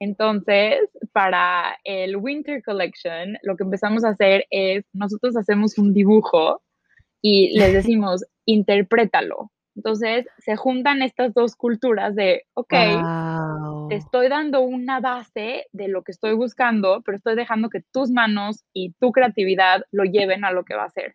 Entonces, 0.00 0.78
para 1.12 1.76
el 1.84 2.16
Winter 2.16 2.62
Collection, 2.62 3.36
lo 3.42 3.56
que 3.56 3.64
empezamos 3.64 4.04
a 4.04 4.10
hacer 4.10 4.46
es, 4.50 4.84
nosotros 4.92 5.36
hacemos 5.36 5.76
un 5.78 5.92
dibujo 5.92 6.62
y 7.20 7.56
les 7.56 7.72
decimos, 7.72 8.24
interprétalo 8.46 9.50
entonces 9.78 10.26
se 10.38 10.56
juntan 10.56 11.02
estas 11.02 11.32
dos 11.32 11.54
culturas 11.54 12.16
de, 12.16 12.42
ok, 12.54 12.74
te 13.88 13.94
estoy 13.94 14.28
dando 14.28 14.60
una 14.60 14.98
base 14.98 15.66
de 15.70 15.86
lo 15.86 16.02
que 16.02 16.10
estoy 16.10 16.34
buscando, 16.34 17.00
pero 17.06 17.16
estoy 17.16 17.36
dejando 17.36 17.70
que 17.70 17.80
tus 17.92 18.10
manos 18.10 18.64
y 18.72 18.92
tu 18.98 19.12
creatividad 19.12 19.84
lo 19.92 20.02
lleven 20.02 20.44
a 20.44 20.50
lo 20.50 20.64
que 20.64 20.74
va 20.74 20.82
a 20.82 20.90
ser. 20.90 21.14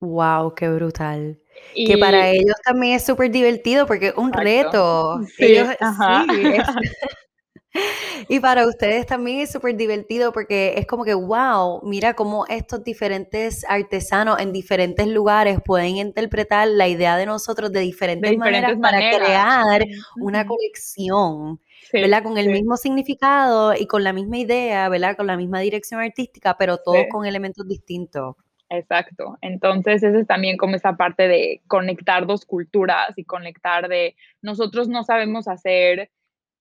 Wow, 0.00 0.54
qué 0.54 0.70
brutal. 0.70 1.38
que 1.74 1.98
para 1.98 2.30
ellos 2.30 2.56
también 2.64 2.94
es 2.94 3.04
súper 3.04 3.30
divertido 3.30 3.86
porque 3.86 4.08
es 4.08 4.16
un 4.16 4.32
reto. 4.32 5.20
Sí, 5.36 5.58
ajá. 5.78 6.24
Y 8.28 8.40
para 8.40 8.66
ustedes 8.66 9.06
también 9.06 9.40
es 9.40 9.52
súper 9.52 9.76
divertido 9.76 10.32
porque 10.32 10.74
es 10.76 10.86
como 10.86 11.04
que, 11.04 11.14
wow, 11.14 11.80
mira 11.84 12.14
cómo 12.14 12.46
estos 12.46 12.84
diferentes 12.84 13.64
artesanos 13.68 14.40
en 14.40 14.52
diferentes 14.52 15.06
lugares 15.06 15.58
pueden 15.64 15.96
interpretar 15.96 16.68
la 16.68 16.88
idea 16.88 17.16
de 17.16 17.26
nosotros 17.26 17.72
de 17.72 17.80
diferentes, 17.80 18.36
maneras, 18.36 18.76
para 18.80 18.98
crear 18.98 19.84
una 20.20 20.46
colección, 20.46 21.60
¿verdad? 21.92 22.22
Con 22.22 22.38
el 22.38 22.48
mismo 22.50 22.76
significado 22.76 23.74
y 23.74 23.86
con 23.86 24.04
la 24.04 24.12
misma 24.12 24.38
idea, 24.38 24.88
¿verdad? 24.88 25.16
Con 25.16 25.26
la 25.26 25.36
misma 25.36 25.60
dirección 25.60 26.00
artística, 26.00 26.56
pero 26.58 26.78
todos 26.78 27.04
con 27.10 27.26
elementos 27.26 27.66
distintos. 27.66 28.36
Exacto. 28.68 29.36
Entonces, 29.40 30.02
esa 30.02 30.16
es 30.16 30.26
también 30.28 30.56
como 30.56 30.76
esa 30.76 30.96
parte 30.96 31.26
de 31.26 31.60
conectar 31.66 32.26
dos 32.26 32.44
culturas 32.44 33.12
y 33.16 33.24
conectar 33.24 33.88
de 33.88 34.14
nosotros 34.42 34.88
no 34.88 35.02
sabemos 35.02 35.48
hacer 35.48 36.08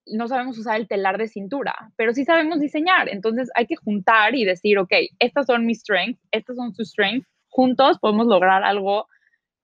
no 0.05 0.27
sabemos 0.27 0.57
usar 0.57 0.79
el 0.79 0.87
telar 0.87 1.17
de 1.17 1.27
cintura, 1.27 1.91
pero 1.95 2.13
sí 2.13 2.25
sabemos 2.25 2.59
diseñar. 2.59 3.09
Entonces 3.09 3.49
hay 3.55 3.65
que 3.65 3.75
juntar 3.75 4.35
y 4.35 4.45
decir, 4.45 4.79
ok, 4.79 4.91
estas 5.19 5.45
son 5.45 5.65
mis 5.65 5.81
strengths, 5.81 6.21
estas 6.31 6.55
son 6.55 6.73
sus 6.73 6.89
strengths. 6.89 7.27
Juntos 7.49 7.99
podemos 7.99 8.27
lograr 8.27 8.63
algo 8.63 9.07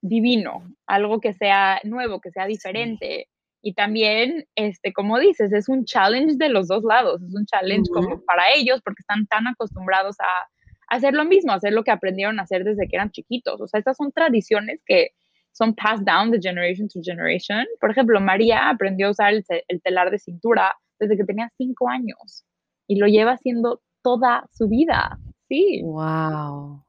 divino, 0.01 0.63
algo 0.85 1.19
que 1.19 1.33
sea 1.33 1.79
nuevo, 1.83 2.21
que 2.21 2.31
sea 2.31 2.45
diferente. 2.45 3.27
Y 3.61 3.73
también, 3.73 4.45
este, 4.55 4.93
como 4.93 5.19
dices, 5.19 5.51
es 5.51 5.67
un 5.69 5.85
challenge 5.85 6.35
de 6.37 6.49
los 6.49 6.67
dos 6.67 6.83
lados, 6.83 7.21
es 7.23 7.33
un 7.33 7.45
challenge 7.45 7.89
como 7.91 8.23
para 8.23 8.53
ellos 8.53 8.81
porque 8.83 9.01
están 9.01 9.25
tan 9.25 9.47
acostumbrados 9.47 10.19
a, 10.19 10.47
hacer 10.87 11.15
lo 11.15 11.25
mismo, 11.25 11.51
a 11.51 11.55
hacer 11.55 11.73
lo 11.73 11.83
que 11.83 11.89
aprendieron 11.89 12.39
a 12.39 12.43
hacer 12.43 12.63
desde 12.63 12.87
que 12.87 12.95
eran 12.95 13.09
chiquitos. 13.09 13.59
O 13.59 13.67
sea, 13.67 13.79
estas 13.79 13.97
son 13.97 14.11
tradiciones 14.11 14.83
que 14.85 15.09
son 15.55 15.73
passed 15.73 16.05
down 16.05 16.31
de 16.31 16.39
generation 16.39 16.87
to 16.89 16.99
generation. 17.01 17.65
Por 17.79 17.89
ejemplo, 17.89 18.19
María 18.19 18.69
aprendió 18.69 19.07
a 19.07 19.11
usar 19.11 19.33
el, 19.33 19.81
telar 19.81 20.11
de 20.11 20.19
cintura 20.19 20.75
desde 20.99 21.17
que 21.17 21.23
tenía 21.23 21.49
cinco 21.57 21.89
años 21.89 22.45
y 22.87 22.97
lo 22.97 23.07
lleva 23.07 23.31
haciendo 23.31 23.81
toda 24.03 24.45
su 24.51 24.67
vida. 24.67 25.17
Sí. 25.47 25.81
Wow. 25.83 26.83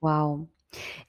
Wow. 0.00 0.48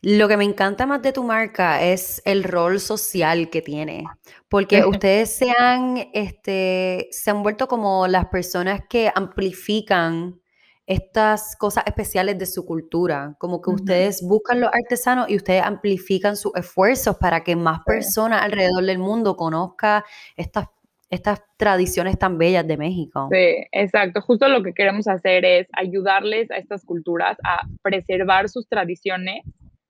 Lo 0.04 0.28
que 0.28 0.38
me 0.38 0.44
encanta 0.44 0.86
más 0.86 1.02
de 1.02 1.14
tu 1.14 1.24
marca 1.24 1.84
es 1.84 2.22
el 2.26 2.44
rol 2.44 2.80
social 2.80 3.50
que 3.50 3.64
tiene, 3.64 4.04
porque 4.48 4.86
ustedes 4.86 5.36
se 5.36 5.50
han, 5.50 6.10
este, 6.14 7.08
se 7.10 7.32
han 7.32 7.42
vuelto 7.42 7.68
como 7.68 8.08
las 8.08 8.28
personas 8.28 8.82
que 8.88 9.12
amplifican 9.14 10.40
estas 10.88 11.56
cosas 11.56 11.84
especiales 11.88 12.38
de 12.38 12.46
su 12.46 12.66
cultura, 12.66 13.36
como 13.40 13.62
que 13.62 13.72
ustedes 13.72 14.22
buscan 14.22 14.62
los 14.62 14.70
artesanos 14.72 15.30
y 15.30 15.36
ustedes 15.36 15.64
amplifican 15.64 16.36
sus 16.36 16.54
esfuerzos 16.56 17.18
para 17.18 17.44
que 17.44 17.56
más 17.56 17.80
personas 17.86 18.44
alrededor 18.44 18.84
del 18.86 19.00
mundo 19.00 19.36
conozcan 19.36 20.04
estas 20.36 20.68
estas 21.10 21.44
tradiciones 21.58 22.18
tan 22.18 22.38
bellas 22.38 22.68
de 22.68 22.78
México. 22.78 23.30
Sí, 23.32 23.68
exacto. 23.72 24.22
Justo 24.22 24.48
lo 24.48 24.64
que 24.64 24.74
queremos 24.74 25.08
hacer 25.08 25.46
es 25.46 25.68
ayudarles 25.74 26.50
a 26.52 26.58
estas 26.58 26.84
culturas 26.84 27.38
a 27.44 27.62
preservar 27.82 28.50
sus 28.50 28.68
tradiciones, 28.68 29.44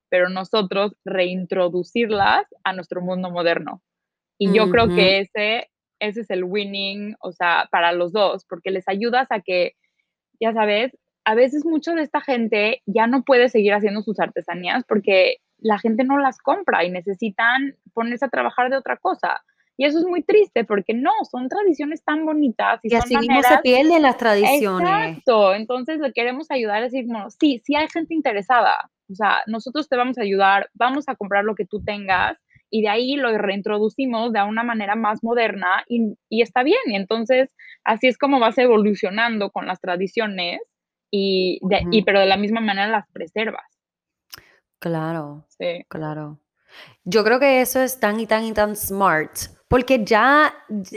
pero 0.10 0.30
nosotros 0.30 0.94
reintroducirlas 1.06 2.46
a 2.64 2.74
nuestro 2.74 3.02
mundo 3.02 3.32
moderno. 3.32 3.82
Y 4.38 4.54
yo 4.54 4.70
creo 4.70 4.90
que 4.90 5.20
ese, 5.20 5.70
ese 6.00 6.22
es 6.22 6.30
el 6.30 6.44
winning, 6.44 7.16
o 7.22 7.32
sea, 7.32 7.70
para 7.72 7.94
los 7.94 8.12
dos, 8.12 8.46
porque 8.46 8.70
les 8.70 8.88
ayudas 8.88 9.28
a 9.32 9.40
que, 9.40 9.76
ya 10.40 10.54
sabes, 10.54 10.98
a 11.26 11.36
veces 11.36 11.66
mucha 11.66 11.94
de 11.96 12.04
esta 12.04 12.22
gente 12.22 12.82
ya 12.86 13.08
no 13.08 13.24
puede 13.24 13.50
seguir 13.50 13.74
haciendo 13.74 14.02
sus 14.02 14.20
artesanías 14.20 14.84
porque 14.88 15.38
la 15.60 15.80
gente 15.80 16.04
no 16.04 16.20
las 16.20 16.38
compra 16.38 16.84
y 16.84 16.92
necesitan 16.92 17.76
ponerse 17.94 18.26
a 18.26 18.30
trabajar 18.30 18.70
de 18.70 18.78
otra 18.78 18.98
cosa. 18.98 19.44
Y 19.78 19.86
eso 19.86 20.00
es 20.00 20.06
muy 20.06 20.24
triste 20.24 20.64
porque 20.64 20.94
no, 20.94 21.12
son 21.30 21.50
tradiciones 21.50 22.04
tan 22.04 22.26
bonitas. 22.26 22.80
Y, 22.84 22.94
así 22.96 23.18
mismo 23.18 23.42
se 23.44 23.58
pierden 23.58 24.04
las 24.04 24.18
tradiciones. 24.18 24.88
Exacto, 24.88 25.54
entonces 25.54 26.00
le 26.00 26.14
queremos 26.14 26.50
ayudar 26.50 26.78
a 26.78 26.82
decir, 26.84 27.06
bueno, 27.08 27.30
sí, 27.30 27.62
sí 27.66 27.76
hay 27.76 27.88
gente 27.90 28.14
interesada. 28.14 28.90
O 29.12 29.16
sea, 29.16 29.40
nosotros 29.48 29.90
te 29.90 29.98
vamos 29.98 30.18
a 30.18 30.22
ayudar, 30.22 30.70
vamos 30.74 31.10
a 31.10 31.16
comprar 31.16 31.44
lo 31.44 31.56
que 31.56 31.66
tú 31.66 31.84
tengas 31.84 32.38
y 32.76 32.82
de 32.82 32.90
ahí 32.90 33.16
lo 33.16 33.38
reintroducimos 33.38 34.34
de 34.34 34.44
una 34.44 34.62
manera 34.62 34.96
más 34.96 35.24
moderna 35.24 35.86
y, 35.88 36.18
y 36.28 36.42
está 36.42 36.62
bien. 36.62 36.82
Y 36.88 36.98
entonces 36.98 37.56
así 37.86 38.08
es 38.08 38.18
como 38.18 38.38
vas 38.38 38.58
evolucionando 38.58 39.50
con 39.50 39.66
las 39.66 39.80
tradiciones 39.80 40.60
y, 41.10 41.62
y 41.92 42.04
pero 42.04 42.20
de 42.20 42.26
la 42.26 42.36
misma 42.36 42.60
manera 42.60 42.90
las 42.90 43.08
preservas. 43.14 43.64
Claro, 44.80 45.46
sí. 45.58 45.86
claro. 45.88 46.42
Yo 47.06 47.24
creo 47.24 47.40
que 47.40 47.62
eso 47.62 47.80
es 47.82 47.98
tan 47.98 48.20
y 48.20 48.28
tan 48.28 48.44
y 48.44 48.52
tan 48.52 48.76
smart, 48.76 49.32
porque 49.70 50.04
ya 50.04 50.54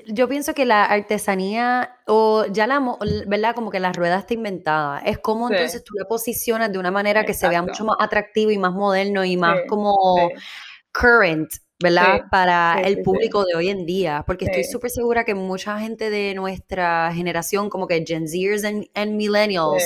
yo 0.08 0.28
pienso 0.28 0.52
que 0.54 0.64
la 0.64 0.84
artesanía 0.84 1.94
o 2.08 2.44
ya 2.46 2.66
la, 2.66 2.82
¿verdad? 3.28 3.54
Como 3.54 3.70
que 3.70 3.78
la 3.78 3.92
rueda 3.92 4.18
está 4.18 4.34
inventada. 4.34 4.98
Es 4.98 5.18
como 5.18 5.48
entonces 5.48 5.84
tú 5.84 5.94
la 5.96 6.06
posicionas 6.08 6.72
de 6.72 6.78
una 6.80 6.90
manera 6.90 7.24
que 7.24 7.34
se 7.34 7.48
vea 7.48 7.62
mucho 7.62 7.84
más 7.84 7.98
atractivo 8.00 8.50
y 8.50 8.58
más 8.58 8.72
moderno 8.72 9.24
y 9.24 9.36
más 9.36 9.60
como 9.68 9.94
current, 10.92 11.48
¿verdad? 11.80 12.24
Para 12.30 12.80
el 12.80 13.02
público 13.02 13.44
de 13.44 13.54
hoy 13.54 13.68
en 13.68 13.86
día, 13.86 14.24
porque 14.26 14.46
estoy 14.46 14.64
súper 14.64 14.90
segura 14.90 15.24
que 15.24 15.34
mucha 15.34 15.78
gente 15.78 16.10
de 16.10 16.34
nuestra 16.34 17.12
generación, 17.14 17.70
como 17.70 17.86
que 17.86 18.04
Gen 18.06 18.28
Zers 18.28 18.64
y 18.64 19.06
Millennials, 19.06 19.84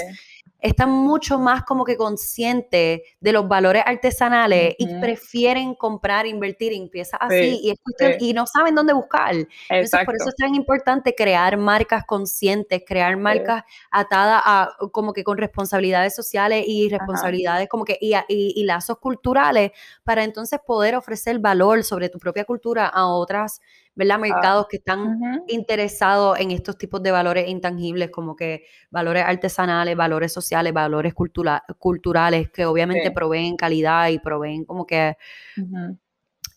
están 0.63 0.91
mucho 0.91 1.41
más 1.41 1.65
como 1.65 1.85
que 1.85 1.97
conscientes 1.97 3.01
de 3.21 3.33
los 3.33 3.49
valores 3.49 3.83
artesanales 3.85 4.77
y 4.79 4.87
prefieren 5.01 5.75
comprar, 5.75 6.27
invertir 6.27 6.73
en 6.73 6.89
piezas 6.89 7.19
así 7.21 7.61
y, 7.63 7.75
y 8.21 8.33
no 8.33 8.47
saben 8.47 8.75
dónde 8.77 8.93
buscar. 8.93 9.35
Entonces, 9.69 10.01
por 10.05 10.15
eso 10.15 10.29
es 10.29 10.37
tan 10.37 10.55
importante 10.55 11.15
crear 11.17 11.57
marcas 11.57 12.05
conscientes, 12.07 12.83
crear 12.87 13.17
marcas 13.17 13.65
atadas 13.91 14.41
a 14.45 14.71
como 14.93 15.13
que 15.13 15.25
con 15.25 15.37
responsabilidades 15.37 16.15
sociales 16.15 16.65
y 16.67 16.89
responsabilidades 16.89 17.69
como 17.69 17.85
que 17.85 17.99
y, 18.01 18.15
y, 18.29 18.63
lazos 18.65 18.99
culturales 18.99 19.73
para 20.05 20.23
entonces 20.23 20.61
poder 20.65 20.95
ofrecer 20.95 21.41
valor 21.41 21.83
sobre 21.83 22.09
tu 22.09 22.21
propia 22.21 22.45
cultura 22.45 22.87
a 22.87 23.07
otras 23.07 23.61
¿verdad? 23.95 24.17
Ah, 24.17 24.21
Mercados 24.21 24.67
que 24.69 24.79
están 24.79 25.19
interesados 25.49 26.39
en 26.41 26.51
estos 26.51 26.79
tipos 26.79 27.03
de 27.03 27.11
valores 27.11 27.49
intangibles, 27.49 28.11
como 28.11 28.37
que 28.37 28.65
valores 28.91 29.25
artesanales, 29.25 29.97
valores 29.97 30.33
sociales, 30.33 30.73
valores 30.73 31.15
culturales, 31.15 32.51
que 32.51 32.65
obviamente 32.65 33.11
proveen 33.11 33.57
calidad 33.57 34.09
y 34.09 34.19
proveen 34.19 34.65
como 34.65 34.87
que 34.87 35.17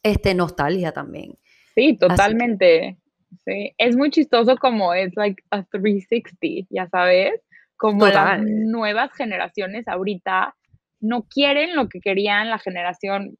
este, 0.01 0.33
nostalgia 0.33 0.91
también. 0.91 1.37
Sí, 1.73 1.97
totalmente. 1.97 2.97
Sí. 3.45 3.73
Es 3.77 3.97
muy 3.97 4.11
chistoso 4.11 4.55
como 4.55 4.93
es 4.93 5.11
like 5.15 5.43
a 5.51 5.63
360, 5.63 6.67
ya 6.69 6.87
sabes, 6.87 7.41
como 7.75 8.07
las 8.07 8.41
nuevas 8.41 9.11
generaciones 9.13 9.87
ahorita 9.87 10.55
no 11.01 11.23
quieren 11.23 11.75
lo 11.75 11.89
que 11.89 11.99
querían 11.99 12.49
la 12.49 12.57
generación 12.57 13.35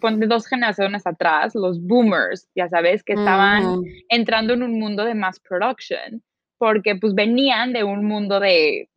ponte 0.00 0.26
dos 0.26 0.46
generaciones 0.46 1.06
atrás, 1.06 1.54
los 1.54 1.80
boomers, 1.80 2.48
ya 2.54 2.68
sabes, 2.68 3.02
que 3.04 3.12
estaban 3.14 3.82
entrando 4.08 4.54
en 4.54 4.62
un 4.62 4.78
mundo 4.78 5.04
de 5.04 5.14
mass 5.14 5.40
production, 5.40 6.22
porque 6.58 6.96
pues 6.96 7.14
venían 7.14 7.72
de 7.72 7.84
un 7.84 8.04
mundo 8.04 8.40
de, 8.40 8.88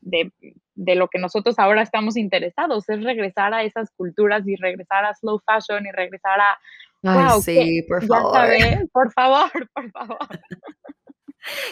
de, 0.00 0.32
de, 0.74 0.94
lo 0.94 1.08
que 1.08 1.18
nosotros 1.18 1.58
ahora 1.58 1.82
estamos 1.82 2.16
interesados, 2.16 2.88
es 2.88 3.02
regresar 3.02 3.54
a 3.54 3.62
esas 3.62 3.90
culturas 3.96 4.46
y 4.46 4.56
regresar 4.56 5.04
a 5.04 5.14
slow 5.14 5.40
fashion 5.44 5.86
y 5.86 5.92
regresar 5.92 6.38
a... 6.40 6.58
Ay, 7.02 7.40
sí, 7.40 7.82
por 7.88 8.04
favor. 8.06 8.32
Sabes, 8.34 8.90
por 8.92 9.12
favor, 9.12 9.50
por 9.74 9.90
favor. 9.90 10.18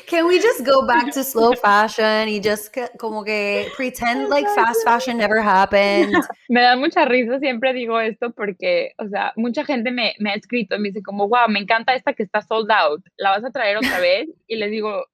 Can 0.06 0.26
we 0.26 0.38
just 0.38 0.64
go 0.64 0.87
back 0.87 1.12
to 1.12 1.24
slow 1.24 1.52
fashion 1.52 2.28
y 2.28 2.40
just 2.40 2.74
como 2.98 3.24
que 3.24 3.68
pretend 3.76 4.28
like 4.28 4.46
fast 4.54 4.84
fashion 4.84 5.16
never 5.16 5.40
happened? 5.40 6.14
Me 6.48 6.60
da 6.60 6.76
mucha 6.76 7.04
risa, 7.04 7.38
siempre 7.38 7.72
digo 7.72 8.00
esto 8.00 8.30
porque, 8.30 8.92
o 8.98 9.08
sea, 9.08 9.32
mucha 9.37 9.64
gente 9.64 9.90
me, 9.90 10.14
me 10.18 10.30
ha 10.30 10.34
escrito 10.34 10.76
y 10.76 10.78
me 10.78 10.88
dice 10.88 11.02
como, 11.02 11.28
wow, 11.28 11.48
me 11.48 11.60
encanta 11.60 11.94
esta 11.94 12.12
que 12.12 12.22
está 12.22 12.42
sold 12.42 12.70
out, 12.70 13.02
¿la 13.16 13.30
vas 13.30 13.44
a 13.44 13.50
traer 13.50 13.76
otra 13.76 13.98
vez? 14.00 14.28
Y 14.46 14.56
les 14.56 14.70
digo, 14.70 15.06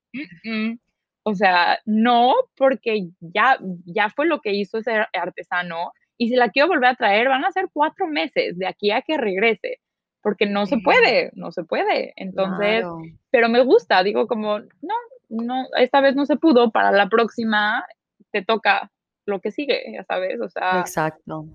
o 1.23 1.35
sea, 1.35 1.79
no, 1.85 2.35
porque 2.57 3.09
ya, 3.20 3.59
ya 3.87 4.11
fue 4.11 4.27
lo 4.27 4.40
que 4.40 4.53
hizo 4.53 4.79
ese 4.79 5.07
artesano 5.12 5.92
y 6.18 6.29
si 6.29 6.37
la 6.37 6.51
quiero 6.51 6.68
volver 6.68 6.90
a 6.90 6.94
traer, 6.96 7.29
van 7.29 7.44
a 7.44 7.53
ser 7.53 7.68
cuatro 7.73 8.07
meses 8.07 8.59
de 8.59 8.66
aquí 8.66 8.90
a 8.90 9.03
que 9.03 9.16
regrese 9.16 9.79
porque 10.23 10.47
no 10.47 10.67
se 10.67 10.79
puede, 10.79 11.31
no 11.35 11.53
se 11.53 11.65
puede. 11.65 12.13
Entonces, 12.17 12.85
pero 13.31 13.49
me 13.49 13.63
gusta, 13.63 14.03
digo 14.03 14.27
como, 14.27 14.59
no, 14.59 14.95
no, 15.29 15.67
esta 15.79 16.01
vez 16.01 16.15
no 16.15 16.27
se 16.27 16.37
pudo, 16.37 16.71
para 16.71 16.93
la 16.93 17.09
próxima 17.09 17.85
te 18.33 18.45
toca 18.45 18.91
lo 19.27 19.41
que 19.41 19.51
sigue, 19.51 19.83
ya 19.93 20.05
sabes, 20.05 20.41
o 20.41 20.49
sea. 20.49 20.81
Exacto. 20.81 21.47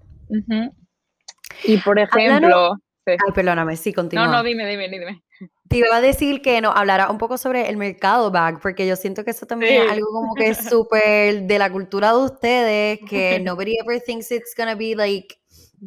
Y 1.63 1.77
por 1.77 1.99
ejemplo... 1.99 2.75
Ay, 3.07 3.33
perdóname, 3.35 3.75
sí, 3.75 3.93
continúa. 3.93 4.25
No, 4.25 4.31
no, 4.31 4.43
dime, 4.43 4.67
dime, 4.67 4.89
dime. 4.89 5.21
Te 5.69 5.77
iba 5.77 5.95
a 5.95 6.01
decir 6.01 6.41
que 6.41 6.59
no, 6.59 6.71
hablara 6.71 7.11
un 7.11 7.19
poco 7.19 7.37
sobre 7.37 7.69
el 7.69 7.77
mercado 7.77 8.31
bag, 8.31 8.59
porque 8.59 8.87
yo 8.87 8.95
siento 8.95 9.23
que 9.23 9.29
eso 9.29 9.45
también 9.45 9.83
es 9.83 9.91
algo 9.91 10.07
como 10.11 10.33
que 10.33 10.47
es 10.47 10.57
súper 10.69 11.43
de 11.43 11.59
la 11.59 11.71
cultura 11.71 12.13
de 12.13 12.17
ustedes, 12.17 12.99
que 13.07 13.39
nobody 13.41 13.77
ever 13.79 14.01
thinks 14.01 14.31
it's 14.31 14.55
gonna 14.57 14.73
be 14.73 14.95
like 14.95 15.35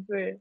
sí 0.07 0.39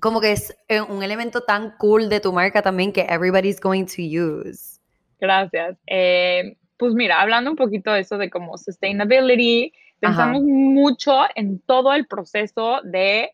como 0.00 0.20
que 0.20 0.32
es 0.32 0.56
eh, 0.68 0.80
un 0.80 1.02
elemento 1.02 1.42
tan 1.42 1.76
cool 1.78 2.08
de 2.08 2.20
tu 2.20 2.32
marca 2.32 2.62
también 2.62 2.92
que 2.92 3.06
everybody's 3.08 3.60
going 3.60 3.84
to 3.84 4.02
use. 4.02 4.80
Gracias. 5.20 5.76
Eh, 5.86 6.56
pues 6.76 6.94
mira, 6.94 7.20
hablando 7.20 7.50
un 7.50 7.56
poquito 7.56 7.92
de 7.92 8.00
eso 8.00 8.18
de 8.18 8.30
como 8.30 8.56
sustainability, 8.56 9.72
pensamos 9.98 10.42
mucho 10.42 11.22
en 11.34 11.60
todo 11.60 11.92
el 11.92 12.06
proceso 12.06 12.80
de 12.84 13.32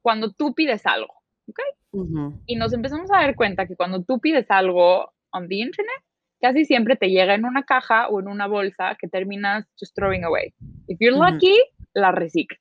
cuando 0.00 0.30
tú 0.30 0.54
pides 0.54 0.86
algo, 0.86 1.12
¿ok? 1.48 1.58
Y 2.46 2.56
nos 2.56 2.72
empezamos 2.72 3.10
a 3.12 3.18
dar 3.18 3.34
cuenta 3.36 3.66
que 3.66 3.76
cuando 3.76 4.02
tú 4.02 4.20
pides 4.20 4.50
algo 4.50 5.12
on 5.30 5.48
the 5.48 5.56
internet, 5.56 6.02
casi 6.40 6.64
siempre 6.64 6.96
te 6.96 7.08
llega 7.08 7.34
en 7.34 7.44
una 7.44 7.62
caja 7.62 8.08
o 8.08 8.20
en 8.20 8.28
una 8.28 8.46
bolsa 8.46 8.96
que 9.00 9.08
terminas 9.08 9.64
just 9.78 9.94
throwing 9.94 10.24
away. 10.24 10.52
If 10.88 10.98
you're 11.00 11.16
lucky, 11.16 11.56
la 11.94 12.12
reciclas. 12.12 12.60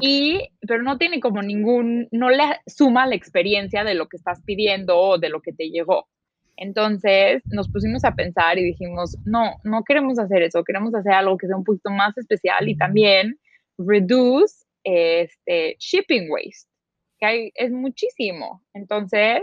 Y, 0.00 0.50
pero 0.60 0.82
no 0.82 0.98
tiene 0.98 1.20
como 1.20 1.42
ningún, 1.42 2.08
no 2.10 2.28
le 2.28 2.42
suma 2.66 3.06
la 3.06 3.14
experiencia 3.14 3.84
de 3.84 3.94
lo 3.94 4.08
que 4.08 4.18
estás 4.18 4.42
pidiendo 4.44 4.98
o 4.98 5.18
de 5.18 5.30
lo 5.30 5.40
que 5.40 5.52
te 5.52 5.70
llegó. 5.70 6.08
Entonces 6.56 7.42
nos 7.46 7.70
pusimos 7.70 8.04
a 8.04 8.14
pensar 8.14 8.58
y 8.58 8.64
dijimos, 8.64 9.16
no, 9.24 9.56
no 9.64 9.82
queremos 9.84 10.18
hacer 10.18 10.42
eso, 10.42 10.64
queremos 10.64 10.94
hacer 10.94 11.12
algo 11.12 11.38
que 11.38 11.46
sea 11.46 11.56
un 11.56 11.64
poquito 11.64 11.90
más 11.90 12.16
especial 12.18 12.68
y 12.68 12.76
también 12.76 13.38
reduce 13.78 14.64
este, 14.84 15.76
shipping 15.78 16.30
waste, 16.30 16.68
que 17.18 17.26
hay, 17.26 17.52
es 17.54 17.70
muchísimo. 17.70 18.62
Entonces 18.74 19.42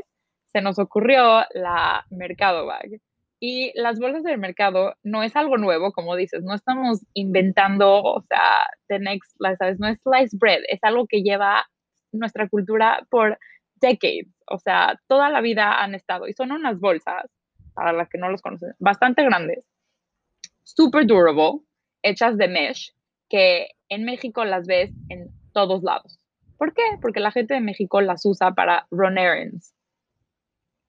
se 0.51 0.61
nos 0.61 0.79
ocurrió 0.79 1.43
la 1.53 2.05
Mercado 2.09 2.65
Bag. 2.65 3.01
Y 3.39 3.71
las 3.75 3.99
bolsas 3.99 4.23
del 4.23 4.37
mercado 4.37 4.95
no 5.01 5.23
es 5.23 5.35
algo 5.35 5.57
nuevo, 5.57 5.93
como 5.93 6.15
dices, 6.15 6.43
no 6.43 6.53
estamos 6.53 7.05
inventando, 7.13 8.01
o 8.01 8.21
sea, 8.27 8.67
the 8.87 8.99
next, 8.99 9.37
¿sabes? 9.57 9.79
No 9.79 9.87
es 9.87 9.99
sliced 10.01 10.37
bread, 10.37 10.61
es 10.67 10.79
algo 10.83 11.07
que 11.07 11.21
lleva 11.21 11.65
nuestra 12.11 12.49
cultura 12.49 13.05
por 13.09 13.37
decades, 13.75 14.27
o 14.47 14.59
sea, 14.59 14.99
toda 15.07 15.29
la 15.29 15.39
vida 15.39 15.81
han 15.81 15.95
estado. 15.95 16.27
Y 16.27 16.33
son 16.33 16.51
unas 16.51 16.79
bolsas, 16.79 17.31
para 17.73 17.93
las 17.93 18.09
que 18.09 18.17
no 18.17 18.29
los 18.29 18.41
conocen, 18.41 18.73
bastante 18.79 19.23
grandes, 19.23 19.63
super 20.63 21.05
durable, 21.05 21.61
hechas 22.01 22.37
de 22.37 22.47
mesh, 22.49 22.93
que 23.29 23.69
en 23.87 24.03
México 24.03 24.43
las 24.43 24.67
ves 24.67 24.91
en 25.07 25.29
todos 25.53 25.81
lados. 25.83 26.19
¿Por 26.57 26.73
qué? 26.73 26.83
Porque 27.01 27.21
la 27.21 27.31
gente 27.31 27.53
de 27.53 27.61
México 27.61 28.01
las 28.01 28.25
usa 28.25 28.51
para 28.51 28.85
run 28.91 29.17
errands. 29.17 29.73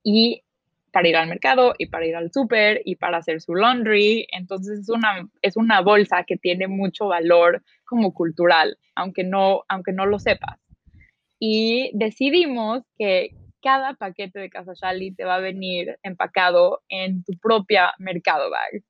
Y 0.02 0.42
para 0.92 1.08
ir 1.08 1.16
al 1.16 1.28
mercado 1.28 1.74
y 1.78 1.86
para 1.86 2.06
ir 2.06 2.16
al 2.16 2.32
súper 2.32 2.82
y 2.84 2.96
para 2.96 3.18
hacer 3.18 3.40
su 3.40 3.54
laundry. 3.54 4.26
Entonces 4.32 4.80
es 4.80 4.88
una, 4.88 5.28
es 5.42 5.56
una 5.56 5.80
bolsa 5.80 6.24
que 6.24 6.36
tiene 6.36 6.68
mucho 6.68 7.08
valor 7.08 7.62
como 7.84 8.12
cultural, 8.12 8.78
aunque 8.94 9.24
no, 9.24 9.62
aunque 9.68 9.92
no 9.92 10.06
lo 10.06 10.18
sepas. 10.18 10.58
Y 11.38 11.90
decidimos 11.94 12.82
que 12.98 13.30
cada 13.62 13.94
paquete 13.94 14.38
de 14.38 14.50
Casa 14.50 14.72
Shali 14.74 15.14
te 15.14 15.24
va 15.24 15.36
a 15.36 15.40
venir 15.40 15.98
empacado 16.02 16.82
en 16.88 17.24
tu 17.24 17.32
propia 17.38 17.92
mercado 17.98 18.50
bag. 18.50 18.82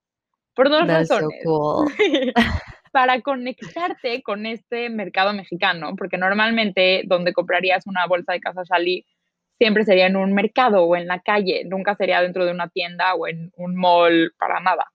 Por 0.54 0.68
dos 0.68 0.86
razones. 0.86 1.42
Para 2.92 3.20
conectarte 3.20 4.20
con 4.22 4.46
este 4.46 4.90
mercado 4.90 5.32
mexicano, 5.32 5.94
porque 5.96 6.18
normalmente 6.18 7.02
donde 7.06 7.32
comprarías 7.32 7.86
una 7.86 8.06
bolsa 8.06 8.32
de 8.32 8.40
Casa 8.40 8.62
Shali 8.68 9.06
siempre 9.60 9.84
sería 9.84 10.06
en 10.06 10.16
un 10.16 10.32
mercado 10.32 10.84
o 10.84 10.96
en 10.96 11.06
la 11.06 11.20
calle, 11.20 11.64
nunca 11.66 11.94
sería 11.94 12.22
dentro 12.22 12.46
de 12.46 12.52
una 12.52 12.70
tienda 12.70 13.14
o 13.14 13.28
en 13.28 13.52
un 13.56 13.76
mall 13.76 14.32
para 14.38 14.58
nada. 14.58 14.86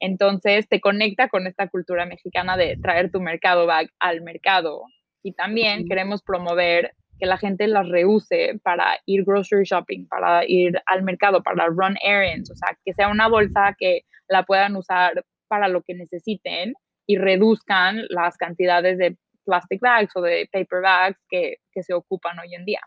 Entonces 0.00 0.66
te 0.68 0.80
conecta 0.80 1.28
con 1.28 1.46
esta 1.46 1.68
cultura 1.68 2.06
mexicana 2.06 2.56
de 2.56 2.78
traer 2.80 3.10
tu 3.10 3.20
mercado 3.20 3.66
bag 3.66 3.90
al 3.98 4.22
mercado 4.22 4.84
y 5.22 5.34
también 5.34 5.86
queremos 5.86 6.22
promover 6.22 6.92
que 7.18 7.26
la 7.26 7.36
gente 7.36 7.66
las 7.66 7.90
reuse 7.90 8.58
para 8.62 8.98
ir 9.04 9.24
grocery 9.24 9.64
shopping, 9.64 10.06
para 10.08 10.46
ir 10.46 10.80
al 10.86 11.02
mercado, 11.02 11.42
para 11.42 11.66
run 11.66 11.96
errands, 12.02 12.50
o 12.50 12.56
sea, 12.56 12.74
que 12.86 12.94
sea 12.94 13.08
una 13.08 13.28
bolsa 13.28 13.76
que 13.78 14.02
la 14.28 14.44
puedan 14.44 14.76
usar 14.76 15.26
para 15.46 15.68
lo 15.68 15.82
que 15.82 15.94
necesiten 15.94 16.72
y 17.06 17.18
reduzcan 17.18 18.06
las 18.08 18.38
cantidades 18.38 18.96
de 18.96 19.18
plastic 19.44 19.80
bags 19.82 20.16
o 20.16 20.22
de 20.22 20.48
paper 20.50 20.80
bags 20.80 21.18
que, 21.28 21.56
que 21.70 21.82
se 21.82 21.92
ocupan 21.92 22.38
hoy 22.38 22.54
en 22.54 22.64
día. 22.64 22.80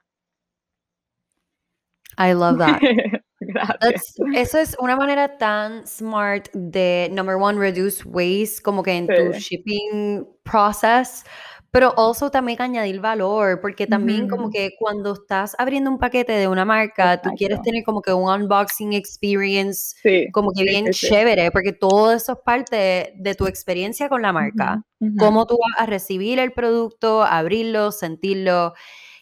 I 2.20 2.34
love 2.34 2.58
that. 2.60 2.82
eso 4.36 4.60
es 4.60 4.76
una 4.80 4.96
manera 4.96 5.38
tan 5.38 5.88
smart 5.88 6.50
de, 6.54 7.10
number 7.12 7.38
one, 7.38 7.58
reduce 7.58 8.04
waste, 8.06 8.62
como 8.62 8.84
que 8.84 8.92
en 8.92 9.08
tu 9.08 9.32
shipping 9.34 10.28
process, 10.44 11.24
pero 11.72 11.94
also 11.98 12.30
también 12.30 12.62
añadir 12.62 13.00
valor, 13.00 13.62
porque 13.62 13.86
también 13.86 14.28
como 14.28 14.50
que 14.50 14.72
cuando 14.80 15.14
estás 15.14 15.56
abriendo 15.60 15.92
un 15.92 16.00
paquete 16.00 16.34
de 16.34 16.48
una 16.48 16.66
marca, 16.66 17.22
tú 17.22 17.30
quieres 17.38 17.62
tener 17.62 17.84
como 17.84 18.02
que 18.02 18.12
un 18.12 18.30
unboxing 18.30 18.94
experience 18.94 19.96
como 20.32 20.52
que 20.52 20.64
bien 20.64 20.90
chévere, 20.90 21.52
porque 21.52 21.72
todo 21.72 22.12
eso 22.12 22.34
es 22.34 22.40
parte 22.44 23.14
de, 23.16 23.36
tu 23.36 23.46
experiencia 23.46 24.10
con 24.10 24.22
la 24.22 24.34
marca. 24.34 24.84
Cómo 25.18 25.46
tú 25.46 25.58
vas 25.58 25.80
a 25.80 25.86
recibir 25.86 26.40
el 26.40 26.52
producto, 26.52 27.24
abrirlo, 27.24 27.92
sentirlo. 27.92 28.74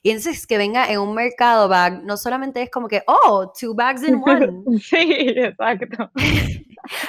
Y 0.08 0.12
entonces 0.12 0.48
que 0.48 0.58
venga 0.58 0.90
en 0.90 1.00
un 1.00 1.14
mercado 1.14 1.68
bag, 1.68 2.02
no 2.06 2.16
solamente 2.16 2.62
es 2.62 2.70
como 2.72 2.88
que, 2.88 3.04
oh, 3.08 3.52
two 3.60 3.74
bags 3.76 4.08
in 4.08 4.22
one. 4.26 4.64
sí, 4.80 5.34
exacto. 5.36 6.10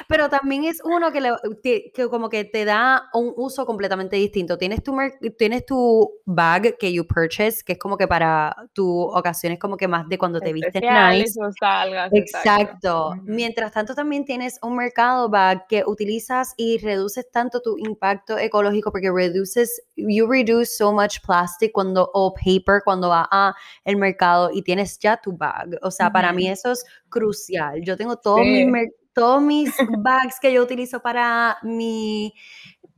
Pero 0.09 0.29
también 0.29 0.65
es 0.65 0.81
uno 0.85 1.13
que, 1.13 1.93
que, 1.95 2.09
como 2.09 2.29
que 2.29 2.45
te 2.45 2.65
da 2.65 3.05
un 3.15 3.33
uso 3.37 3.65
completamente 3.67 4.17
distinto. 4.17 4.59
Tienes 4.59 4.83
tu, 4.83 4.97
tienes 5.39 5.65
tu 5.65 6.11
bag 6.25 6.77
que 6.77 6.93
you 6.93 7.07
purchase, 7.07 7.63
que 7.65 7.75
es 7.75 7.79
como 7.79 7.97
que 7.97 8.09
para 8.09 8.57
tu 8.73 9.03
ocasiones 9.03 9.61
como 9.61 9.77
que 9.77 9.87
más 9.87 10.09
de 10.09 10.19
cuando 10.19 10.41
te 10.41 10.53
viste 10.53 10.81
nice. 10.81 11.41
O 11.41 11.53
salgas, 11.53 12.11
exacto. 12.13 13.15
Mientras 13.23 13.71
tanto 13.71 13.95
también 13.95 14.25
tienes 14.25 14.59
un 14.61 14.75
mercado 14.75 15.29
bag 15.29 15.69
que 15.69 15.85
utilizas 15.87 16.53
y 16.57 16.79
reduces 16.79 17.31
tanto 17.31 17.61
tu 17.61 17.79
impacto 17.79 18.37
ecológico 18.39 18.91
porque 18.91 19.13
reduces, 19.13 19.81
you 19.95 20.27
reduce 20.29 20.77
so 20.77 20.93
much 20.93 21.21
plastic 21.25 21.71
cuando, 21.71 22.11
o 22.15 22.35
paper 22.35 22.83
cuando 22.88 23.11
va 23.11 23.29
a 23.31 23.55
el 23.85 23.98
mercado 23.98 24.48
y 24.51 24.62
tienes 24.62 24.98
ya 24.98 25.18
tu 25.18 25.37
bag. 25.37 25.79
O 25.83 25.90
sea, 25.90 26.11
para 26.11 26.33
mí 26.33 26.48
eso 26.48 26.72
es 26.72 26.87
crucial. 27.11 27.83
Yo 27.85 27.98
tengo 27.98 28.16
todo 28.16 28.38
mi 28.38 28.64
todos 29.12 29.42
mis 29.42 29.74
bags 29.98 30.38
que 30.40 30.53
yo 30.53 30.62
utilizo 30.62 31.01
para 31.01 31.59
mi, 31.64 32.33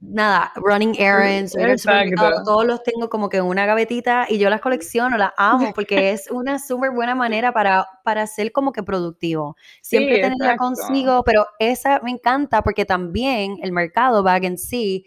nada, 0.00 0.52
running 0.54 0.94
errands, 0.98 1.54
todos 2.44 2.66
los 2.66 2.82
tengo 2.82 3.08
como 3.08 3.30
que 3.30 3.38
en 3.38 3.44
una 3.44 3.64
gavetita 3.64 4.26
y 4.28 4.36
yo 4.36 4.50
las 4.50 4.60
colecciono, 4.60 5.16
las 5.16 5.32
amo 5.38 5.72
porque 5.74 6.10
es 6.10 6.30
una 6.30 6.58
súper 6.58 6.90
buena 6.90 7.14
manera 7.14 7.52
para, 7.52 7.88
para 8.04 8.26
ser 8.26 8.52
como 8.52 8.70
que 8.72 8.82
productivo. 8.82 9.56
Siempre 9.80 10.20
tenerla 10.20 10.58
consigo, 10.58 11.24
pero 11.24 11.46
esa 11.58 12.00
me 12.00 12.10
encanta 12.10 12.62
porque 12.62 12.84
también 12.84 13.56
el 13.62 13.72
mercado 13.72 14.22
bag 14.22 14.44
en 14.44 14.58
sí 14.58 15.06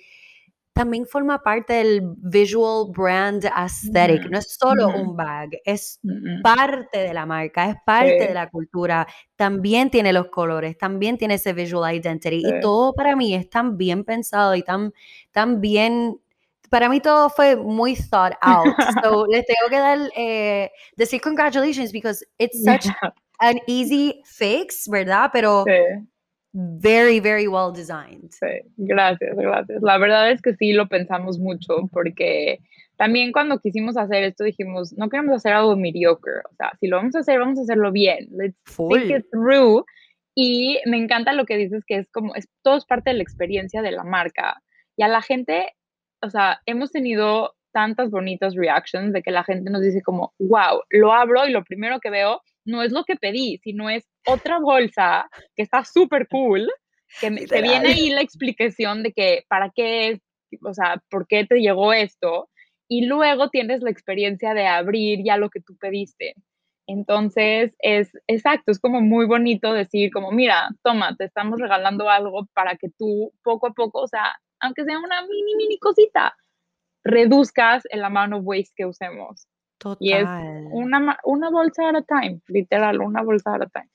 también 0.74 1.06
forma 1.06 1.42
parte 1.44 1.74
del 1.74 2.02
visual 2.18 2.92
brand 2.92 3.46
aesthetic. 3.46 4.30
No 4.30 4.40
es 4.40 4.58
solo 4.60 4.88
un 4.88 5.16
bag, 5.16 5.52
es 5.64 6.00
parte 6.44 6.98
de 6.98 7.14
la 7.14 7.26
marca, 7.28 7.70
es 7.70 7.76
parte 7.86 8.28
de 8.28 8.34
la 8.34 8.50
cultura. 8.50 9.08
También 9.36 9.92
tiene 9.92 10.12
los 10.12 10.30
colores, 10.30 10.78
también 10.78 11.18
tiene 11.18 11.36
ese 11.36 11.54
visual 11.54 11.96
identity. 11.96 12.44
Y 12.44 12.60
todo 12.60 12.94
para 12.94 13.16
mí 13.16 13.36
es 13.36 13.50
tan 13.50 13.78
bien 13.78 14.04
pensado 14.04 14.56
y 14.56 14.64
tan, 14.64 14.94
tan 15.32 15.62
bien 15.62 16.20
para 16.72 16.90
mí 16.90 17.00
todo 17.00 17.30
fue 17.30 17.56
muy 17.56 17.96
thought 17.96 18.34
out. 18.42 18.76
So 19.04 19.28
les 19.30 19.46
tengo 19.46 19.70
que 19.70 19.78
dar, 19.78 20.00
eh, 20.16 20.72
decir 20.96 21.22
congratulations 21.22 21.92
because 21.92 22.26
it's 22.40 22.64
such 22.64 22.88
an 23.40 23.60
easy 23.68 24.24
fix, 24.26 24.88
¿verdad? 24.90 25.30
Pero 25.32 25.66
very, 26.54 27.20
very 27.20 27.48
well 27.48 27.72
designed. 27.74 28.30
Sí, 28.32 28.62
gracias, 28.78 29.36
gracias. 29.36 29.82
La 29.82 29.98
verdad 29.98 30.32
es 30.32 30.42
que 30.42 30.56
sí 30.56 30.74
lo 30.74 30.88
pensamos 30.88 31.40
mucho 31.40 31.90
porque 31.92 32.60
también 32.98 33.32
cuando 33.32 33.60
quisimos 33.60 33.98
hacer 33.98 34.24
esto 34.24 34.44
dijimos, 34.44 34.94
no 34.94 35.10
queremos 35.10 35.36
hacer 35.36 35.54
algo 35.54 35.76
mediocre, 35.76 36.42
o 36.50 36.56
sea, 36.56 36.72
si 36.80 36.88
lo 36.88 36.98
vamos 36.98 37.16
a 37.16 37.20
hacer, 37.20 37.40
vamos 37.40 37.58
a 37.60 37.64
hacerlo 37.64 37.92
bien. 37.92 38.28
Let's 38.32 38.58
think 38.78 39.10
it 39.10 39.26
through. 39.32 39.86
Y 40.36 40.80
me 40.86 40.98
encanta 40.98 41.34
lo 41.34 41.46
que 41.46 41.58
dices 41.58 41.84
que 41.86 41.98
es 41.98 42.10
como, 42.12 42.36
es, 42.36 42.48
todo 42.62 42.78
es 42.78 42.86
parte 42.86 43.10
de 43.10 43.18
la 43.18 43.24
experiencia 43.24 43.82
de 43.82 43.92
la 43.92 44.04
marca. 44.04 44.62
Y 44.96 45.04
a 45.04 45.08
la 45.08 45.22
gente, 45.22 45.74
o 46.22 46.30
sea, 46.30 46.62
hemos 46.66 46.92
tenido 46.92 47.56
tantas 47.72 48.12
bonitas 48.12 48.56
reactions 48.56 49.14
de 49.14 49.24
que 49.24 49.32
la 49.32 49.44
gente 49.44 49.70
nos 49.72 49.82
dice 49.82 50.02
como, 50.02 50.34
wow, 50.40 50.82
lo 50.90 51.14
abro 51.14 51.48
y 51.48 51.52
lo 51.52 51.64
primero 51.64 52.00
que 52.00 52.12
veo 52.12 52.42
no 52.66 52.82
es 52.84 52.92
lo 52.92 53.04
que 53.04 53.16
pedí, 53.16 53.60
sino 53.64 53.90
es 53.90 54.06
otra 54.26 54.60
bolsa 54.60 55.30
que 55.56 55.64
está 55.64 55.84
súper 55.84 56.28
cool, 56.28 56.70
que, 57.20 57.30
te 57.32 57.62
viene 57.62 57.90
ahí 57.90 58.10
la 58.10 58.22
explicación 58.22 59.04
de 59.04 59.14
que 59.14 59.44
para 59.48 59.70
qué 59.70 60.10
es, 60.10 60.22
o 60.64 60.74
sea, 60.74 61.02
por 61.10 61.28
qué 61.28 61.46
te 61.46 61.60
llegó 61.60 61.94
esto, 61.94 62.50
y 62.88 63.06
luego 63.06 63.50
tienes 63.50 63.82
la 63.82 63.90
experiencia 63.90 64.54
de 64.54 64.68
abrir 64.68 65.24
ya 65.24 65.38
lo 65.38 65.50
que 65.50 65.62
tú 65.62 65.76
pediste. 65.78 66.36
Entonces, 66.86 67.74
es 67.80 68.12
exacto, 68.28 68.72
es 68.72 68.80
como 68.80 69.00
muy 69.02 69.26
bonito 69.26 69.74
decir 69.74 70.12
como, 70.12 70.32
mira, 70.32 70.70
toma, 70.84 71.16
te 71.16 71.26
estamos 71.26 71.60
regalando 71.60 72.10
algo 72.10 72.46
para 72.54 72.76
que 72.76 72.90
tú 72.98 73.32
poco 73.42 73.68
a 73.68 73.74
poco, 73.74 74.02
o 74.02 74.08
sea, 74.08 74.36
aunque 74.60 74.84
sea 74.84 75.00
una 75.00 75.22
mini, 75.26 75.56
mini 75.56 75.80
cosita, 75.80 76.36
reduzcas 77.04 77.84
el 77.90 78.04
amount 78.04 78.34
of 78.34 78.42
waste 78.44 78.74
que 78.76 78.86
usemos. 78.86 79.48
Y 80.00 80.14
es 80.14 80.26
una, 80.72 81.18
una 81.24 81.50
bolsa 81.50 81.90
at 81.90 81.96
a 81.96 82.02
time, 82.02 82.42
literal, 82.48 83.02
una 83.02 83.22
bolsa 83.22 83.56
at 83.56 83.64
a 83.64 83.68
time. 83.68 83.90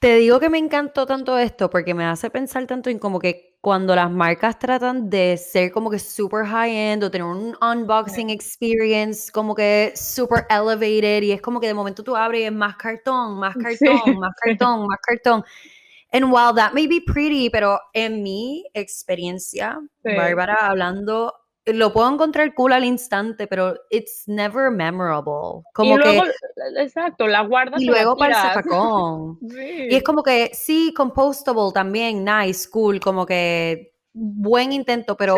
Te 0.00 0.16
digo 0.16 0.38
que 0.38 0.50
me 0.50 0.58
encantó 0.58 1.06
tanto 1.06 1.38
esto 1.38 1.70
porque 1.70 1.94
me 1.94 2.04
hace 2.04 2.28
pensar 2.28 2.66
tanto 2.66 2.90
en 2.90 2.98
como 2.98 3.18
que 3.18 3.56
cuando 3.62 3.96
las 3.96 4.10
marcas 4.10 4.58
tratan 4.58 5.08
de 5.08 5.36
ser 5.38 5.72
como 5.72 5.90
que 5.90 5.98
super 5.98 6.44
high-end 6.44 7.02
o 7.02 7.10
tener 7.10 7.26
un 7.26 7.56
unboxing 7.60 8.28
experience 8.30 9.32
como 9.32 9.54
que 9.54 9.92
super 9.96 10.46
elevated 10.50 11.22
y 11.22 11.32
es 11.32 11.40
como 11.40 11.60
que 11.60 11.66
de 11.66 11.74
momento 11.74 12.04
tú 12.04 12.14
abres 12.14 12.42
y 12.42 12.44
es 12.44 12.52
más 12.52 12.76
cartón, 12.76 13.38
más 13.38 13.54
cartón, 13.80 14.18
más 14.18 14.34
cartón, 14.40 14.86
más 14.86 14.98
cartón. 15.00 15.44
And 16.12 16.26
while 16.26 16.54
that 16.54 16.74
may 16.74 16.86
be 16.86 17.00
pretty, 17.00 17.50
pero 17.50 17.80
en 17.92 18.22
mi 18.22 18.64
experiencia, 18.74 19.80
Bárbara, 20.04 20.58
hablando 20.60 21.34
lo 21.66 21.92
puedo 21.92 22.12
encontrar 22.12 22.54
cool 22.54 22.72
al 22.72 22.84
instante, 22.84 23.46
pero 23.46 23.74
it's 23.90 24.24
never 24.26 24.70
memorable. 24.70 25.64
Como 25.74 25.98
que, 25.98 26.22
exacto, 26.78 27.26
la 27.26 27.42
guardas. 27.42 27.82
Y 27.82 27.86
luego 27.86 28.16
para 28.16 28.36
el 28.36 28.42
zafacón. 28.42 29.38
Y 29.90 29.94
es 29.94 30.02
como 30.02 30.22
que, 30.22 30.50
sí, 30.54 30.94
compostable 30.96 31.72
también, 31.74 32.24
nice, 32.24 32.68
cool, 32.70 33.00
como 33.00 33.26
que 33.26 33.94
buen 34.12 34.72
intento, 34.72 35.16
pero 35.16 35.36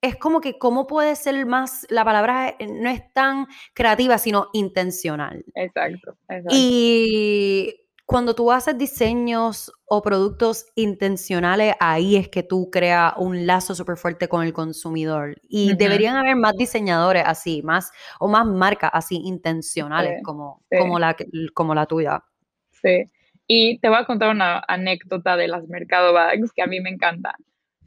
es 0.00 0.16
como 0.16 0.40
que, 0.40 0.58
¿cómo 0.58 0.86
puede 0.86 1.16
ser 1.16 1.46
más? 1.46 1.86
La 1.88 2.04
palabra 2.04 2.56
no 2.68 2.90
es 2.90 3.12
tan 3.12 3.46
creativa, 3.74 4.18
sino 4.18 4.48
intencional. 4.52 5.44
Exacto, 5.54 6.16
exacto. 6.28 6.50
Y 6.52 7.85
cuando 8.06 8.36
tú 8.36 8.52
haces 8.52 8.78
diseños 8.78 9.72
o 9.84 10.00
productos 10.00 10.66
intencionales, 10.76 11.74
ahí 11.80 12.14
es 12.14 12.28
que 12.28 12.44
tú 12.44 12.70
creas 12.70 13.12
un 13.16 13.46
lazo 13.46 13.74
súper 13.74 13.96
fuerte 13.96 14.28
con 14.28 14.44
el 14.44 14.52
consumidor. 14.52 15.34
Y 15.48 15.74
deberían 15.74 16.16
haber 16.16 16.36
más 16.36 16.56
diseñadores 16.56 17.24
así, 17.26 17.62
más 17.62 17.90
o 18.20 18.28
más 18.28 18.46
marcas 18.46 18.92
así 18.94 19.16
intencionales 19.24 20.22
como, 20.22 20.62
Como, 20.70 21.00
la, 21.00 21.16
como 21.52 21.74
la 21.74 21.86
tuya. 21.86 22.22
Sí. 22.70 23.10
Y 23.48 23.78
te 23.80 23.88
voy 23.88 23.98
a 23.98 24.04
contar 24.04 24.30
una 24.30 24.62
anécdota 24.68 25.36
de 25.36 25.48
las 25.48 25.66
Mercado 25.68 26.12
Bags 26.12 26.52
que 26.52 26.62
a 26.62 26.66
mí 26.66 26.80
me 26.80 26.90
encanta. 26.90 27.34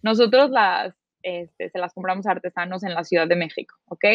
Nosotros 0.01 0.49
las, 0.49 0.95
este, 1.21 1.69
se 1.69 1.79
las 1.79 1.93
compramos 1.93 2.27
a 2.27 2.31
artesanos 2.31 2.83
en 2.83 2.93
la 2.93 3.05
Ciudad 3.05 3.27
de 3.27 3.37
México, 3.37 3.75
¿ok? 3.85 4.05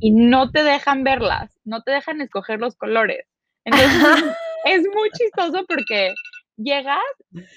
Y 0.00 0.12
no 0.12 0.50
te 0.52 0.62
dejan 0.62 1.02
verlas, 1.02 1.58
no 1.64 1.82
te 1.82 1.90
dejan 1.90 2.20
escoger 2.20 2.60
los 2.60 2.76
colores. 2.76 3.26
Entonces, 3.64 3.90
es 4.74 4.82
muy 4.94 5.10
chistoso 5.10 5.64
porque 5.66 6.14
llegas 6.56 6.98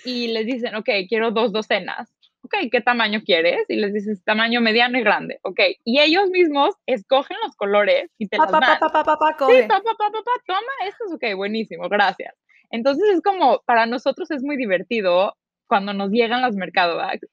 y 0.06 0.28
les 0.28 0.45
dicen, 0.45 0.76
ok, 0.76 0.89
quiero 1.08 1.32
dos 1.32 1.52
docenas. 1.52 2.13
ok, 2.41 2.69
¿qué 2.71 2.82
tamaño 2.82 3.21
quieres? 3.23 3.65
Y 3.69 3.78
les 3.78 3.93
dices 3.93 4.23
tamaño 4.23 4.62
mediano 4.62 4.97
y 4.97 5.02
grande, 5.02 5.39
ok. 5.43 5.60
Y 5.86 5.99
ellos 5.99 6.30
mismos 6.30 6.76
escogen 6.86 7.38
los 7.45 7.56
colores 7.56 8.12
y 8.17 8.28
te 8.28 8.38
pa, 8.38 8.43
las 8.43 8.52
dan. 8.52 8.80
Pa, 8.80 8.89
pa, 8.89 9.04
pa, 9.04 9.17
pa, 9.17 9.32
sí, 9.47 9.62
pa, 9.67 9.82
pa, 9.82 9.95
pa, 9.97 10.12
pa, 10.12 10.32
toma, 10.45 10.88
esto 10.88 11.06
es 11.08 11.13
ok, 11.13 11.36
buenísimo, 11.36 11.88
gracias. 11.89 12.34
Entonces 12.69 13.06
es 13.13 13.21
como, 13.21 13.62
para 13.65 13.86
nosotros 13.86 14.32
es 14.32 14.43
muy 14.43 14.58
divertido 14.58 15.36
cuando 15.67 15.93
nos 15.93 16.12
llegan 16.12 16.41
las 16.41 16.56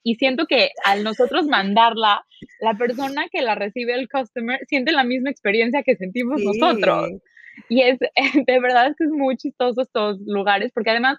y 0.03 0.15
siento 0.15 0.45
que 0.47 0.71
al 0.85 1.03
nosotros 1.03 1.45
mandarla, 1.47 2.25
la 2.59 2.73
persona 2.75 3.27
que 3.31 3.41
la 3.41 3.55
recibe 3.55 3.93
el 3.93 4.09
customer 4.09 4.59
siente 4.67 4.91
la 4.91 5.03
misma 5.03 5.29
experiencia 5.29 5.83
que 5.83 5.95
sentimos 5.95 6.41
nosotros. 6.41 7.21
Y 7.69 7.81
es, 7.81 7.99
de 8.47 8.59
verdad 8.59 8.87
es 8.87 8.95
que 8.97 9.05
es 9.05 9.11
muy 9.11 9.37
chistoso 9.37 9.81
estos 9.81 10.19
lugares 10.25 10.71
porque 10.73 10.91
además 10.91 11.17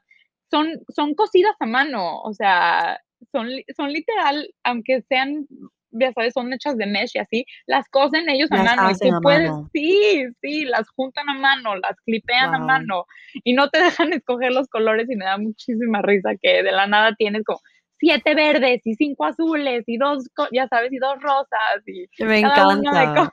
son, 0.51 0.69
son 0.89 1.15
cosidas 1.15 1.55
a 1.61 1.67
mano, 1.67 2.21
o 2.21 2.35
sea, 2.35 3.01
son, 3.31 3.49
son 3.77 3.93
literal, 3.93 4.49
aunque 4.65 5.03
sean 5.09 5.47
ya 5.93 6.13
sabes, 6.13 6.33
son 6.33 6.53
hechas 6.53 6.77
de 6.77 6.87
mesh 6.87 7.13
y 7.15 7.19
así, 7.19 7.45
las 7.67 7.89
cosen 7.89 8.29
ellos 8.29 8.51
a 8.51 8.63
mano. 8.63 8.91
Y 8.91 8.95
tú 8.95 9.21
puedes, 9.23 9.51
sí, 9.73 10.25
sí, 10.41 10.65
las 10.65 10.89
juntan 10.91 11.29
a 11.29 11.35
mano, 11.35 11.77
las 11.77 11.97
clipean 12.05 12.55
a 12.55 12.59
mano 12.59 13.05
y 13.45 13.53
no 13.53 13.69
te 13.69 13.79
dejan 14.09 14.13
escoger 14.13 14.53
los 14.53 14.69
colores 14.69 15.09
y 15.11 15.17
me 15.17 15.25
da 15.25 15.39
muchísima 15.39 16.03
risa 16.03 16.31
que 16.41 16.63
de 16.63 16.73
la 16.73 16.87
nada 16.87 17.15
tienes 17.17 17.45
como 17.45 17.61
siete 18.03 18.35
verdes 18.35 18.81
y 18.85 18.95
cinco 18.97 19.25
azules 19.25 19.85
y 19.87 19.97
dos, 19.97 20.29
ya 20.51 20.67
sabes, 20.67 20.93
y 20.93 20.99
dos 20.99 21.15
rosas 21.23 21.87
y 21.87 22.25
me 22.25 22.41
encanta. 22.41 23.33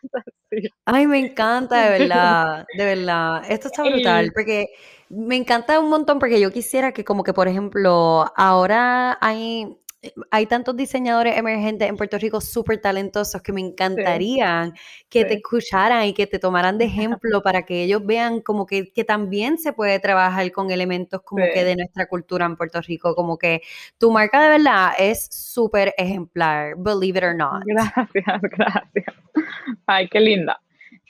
Ay, 0.85 1.07
me 1.07 1.17
encanta, 1.17 1.89
de 1.89 1.99
verdad, 1.99 2.65
de 2.77 2.85
verdad. 2.85 3.41
Esto 3.49 3.67
está 3.67 3.83
brutal 3.83 4.31
porque 4.33 4.67
me 5.09 5.35
encanta 5.35 5.79
un 5.79 5.89
montón 5.89 6.19
porque 6.19 6.39
yo 6.39 6.51
quisiera 6.51 6.91
que 6.91 7.03
como 7.03 7.23
que, 7.23 7.33
por 7.33 7.47
ejemplo, 7.47 8.31
ahora 8.35 9.17
hay 9.21 9.75
hay 10.31 10.45
tantos 10.45 10.77
diseñadores 10.77 11.37
emergentes 11.37 11.89
en 11.89 11.97
Puerto 11.97 12.17
Rico 12.17 12.39
súper 12.39 12.79
talentosos 12.79 13.41
que 13.41 13.51
me 13.51 13.59
encantaría 13.59 14.71
que 15.09 15.25
te 15.25 15.35
escucharan 15.35 16.05
y 16.05 16.13
que 16.13 16.25
te 16.25 16.39
tomaran 16.39 16.77
de 16.77 16.85
ejemplo 16.85 17.41
para 17.43 17.63
que 17.63 17.83
ellos 17.83 18.05
vean 18.05 18.39
como 18.39 18.65
que, 18.65 18.91
que 18.91 19.03
también 19.03 19.57
se 19.57 19.73
puede 19.73 19.99
trabajar 19.99 20.49
con 20.51 20.71
elementos 20.71 21.21
como 21.23 21.43
que 21.53 21.63
de 21.63 21.75
nuestra 21.75 22.07
cultura 22.07 22.45
en 22.45 22.55
Puerto 22.55 22.81
Rico, 22.81 23.13
como 23.13 23.37
que 23.37 23.61
tu 23.97 24.11
marca 24.11 24.41
de 24.41 24.49
verdad 24.49 24.91
es 24.97 25.27
súper 25.31 25.93
ejemplar, 25.97 26.75
believe 26.77 27.19
it 27.19 27.25
or 27.25 27.35
not. 27.35 27.63
Gracias, 27.65 28.05
gracias. 28.41 29.15
Ay, 29.85 30.07
qué 30.07 30.19
linda. 30.21 30.59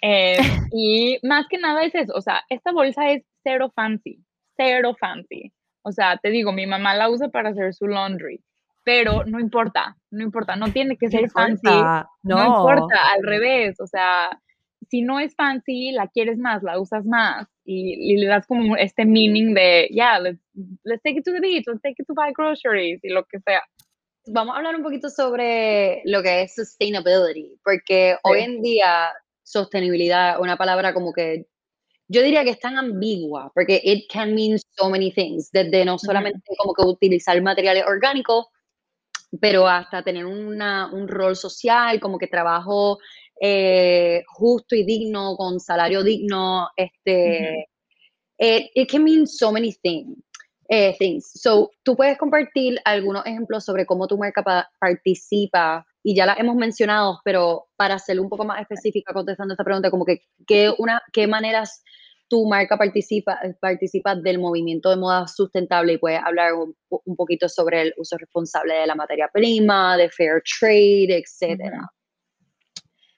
Eh, 0.02 0.38
y 0.74 1.20
más 1.24 1.46
que 1.48 1.60
nada 1.60 1.84
es 1.84 1.94
eso, 1.94 2.14
o 2.16 2.22
sea, 2.22 2.44
esta 2.50 2.72
bolsa 2.72 3.12
es 3.12 3.24
cero 3.44 3.72
fancy, 3.76 4.20
cero 4.58 4.96
fancy. 5.00 5.52
O 5.84 5.92
sea, 5.92 6.18
te 6.18 6.30
digo, 6.30 6.52
mi 6.52 6.66
mamá 6.66 6.96
la 6.96 7.10
usa 7.10 7.30
para 7.30 7.50
hacer 7.50 7.74
su 7.74 7.88
laundry 7.88 8.42
pero 8.84 9.24
no 9.26 9.40
importa, 9.40 9.98
no 10.12 10.24
importa, 10.24 10.56
no 10.56 10.72
tiene 10.72 10.98
que 10.98 11.10
ser 11.10 11.30
fancy, 11.30 11.68
no. 12.24 12.46
importa, 12.46 13.12
al 13.14 13.24
revés, 13.24 13.80
o 13.80 13.88
sea, 13.88 14.30
si 14.90 15.02
no 15.02 15.20
es 15.20 15.36
fancy, 15.36 15.92
la 15.92 16.08
quieres 16.08 16.38
más, 16.38 16.64
la 16.64 16.80
usas 16.80 17.06
más 17.06 17.48
y, 17.66 18.18
le 18.18 18.28
das 18.28 18.48
como 18.48 18.76
este 18.76 19.06
meaning 19.06 19.54
de, 19.54 19.88
yeah, 19.92 20.20
let's, 20.20 20.40
take 21.04 21.20
it 21.20 21.26
to 21.26 21.32
the 21.32 21.40
beach, 21.40 21.66
let's 21.68 21.82
take 21.82 21.96
it 22.00 22.08
to 22.08 22.14
buy 22.14 22.32
groceries 22.36 23.00
y 23.04 23.10
lo 23.10 23.24
que 23.26 23.40
sea. 23.40 23.62
Vamos 24.28 24.54
a 24.54 24.58
hablar 24.58 24.76
un 24.76 24.84
poquito 24.84 25.10
sobre 25.10 26.02
lo 26.06 26.22
que 26.22 26.44
es 26.44 26.56
sustainability, 26.56 27.60
porque 27.64 28.18
hoy 28.24 28.42
en 28.42 28.62
día 28.62 29.12
sostenibilidad, 29.44 30.40
una 30.40 30.58
palabra 30.58 30.94
como 30.94 31.14
que 31.14 31.48
yo 32.08 32.24
diría 32.24 32.44
que 32.44 32.52
es 32.52 32.60
tan 32.60 32.78
ambigua, 32.78 33.52
porque 33.54 33.80
it 33.84 34.12
can 34.12 34.34
mean 34.34 34.58
so 34.78 34.90
many 34.90 35.12
things, 35.12 35.52
desde 35.52 35.86
no 35.86 36.00
solamente 36.00 36.42
como 36.58 36.74
que 36.74 36.84
utilizar 36.84 37.40
materiales 37.42 37.84
orgánicos, 37.86 38.48
pero 39.40 39.68
hasta 39.68 40.04
tener 40.04 40.26
una, 40.26 40.92
un 40.92 41.08
rol 41.08 41.36
social, 41.36 42.00
como 42.00 42.18
que 42.18 42.28
trabajo 42.28 43.00
eh, 43.40 44.24
justo 44.28 44.76
y 44.76 44.84
digno, 44.84 45.36
con 45.36 45.60
salario 45.60 46.04
digno, 46.04 46.70
este, 46.76 47.68
eh, 48.38 48.72
it, 48.74 48.90
can 48.90 49.04
mean 49.04 49.28
so 49.28 49.52
many 49.52 49.74
things. 49.74 50.18
Eh, 50.72 50.96
things. 51.00 51.32
So, 51.34 51.72
tú 51.84 51.96
puedes 51.96 52.18
compartir 52.18 52.80
algunos 52.86 53.26
ejemplos 53.26 53.66
sobre 53.66 53.88
cómo 53.88 54.08
tu 54.08 54.18
marca 54.20 54.44
participa, 54.80 55.84
y 56.04 56.16
ya 56.16 56.26
la 56.26 56.36
hemos 56.36 56.56
mencionado, 56.56 57.20
pero 57.24 57.68
para 57.76 58.00
ser 58.00 58.20
un 58.20 58.30
poco 58.30 58.46
más 58.46 58.62
específica 58.62 59.14
contestando 59.14 59.54
esta 59.54 59.64
pregunta, 59.64 59.92
como 59.92 60.06
que 60.06 60.22
qué, 60.48 60.74
una, 60.78 61.02
qué 61.12 61.28
maneras 61.28 61.84
tu 62.30 62.48
marca 62.48 62.78
participa, 62.78 63.40
participa 63.60 64.16
del 64.16 64.40
movimiento 64.40 64.90
de 64.90 64.98
moda 64.98 65.28
sustentable 65.28 65.94
y 65.94 65.98
puedes 65.98 66.22
hablar 66.24 66.54
un, 66.54 67.16
poquito 67.16 67.50
sobre 67.50 67.82
el 67.82 67.94
uso 67.98 68.18
responsable 68.18 68.76
de 68.76 68.88
la 68.88 68.96
materia 68.96 69.30
prima, 69.34 69.98
de 69.98 70.10
fair 70.10 70.42
trade, 70.60 71.18
etcétera. 71.18 71.90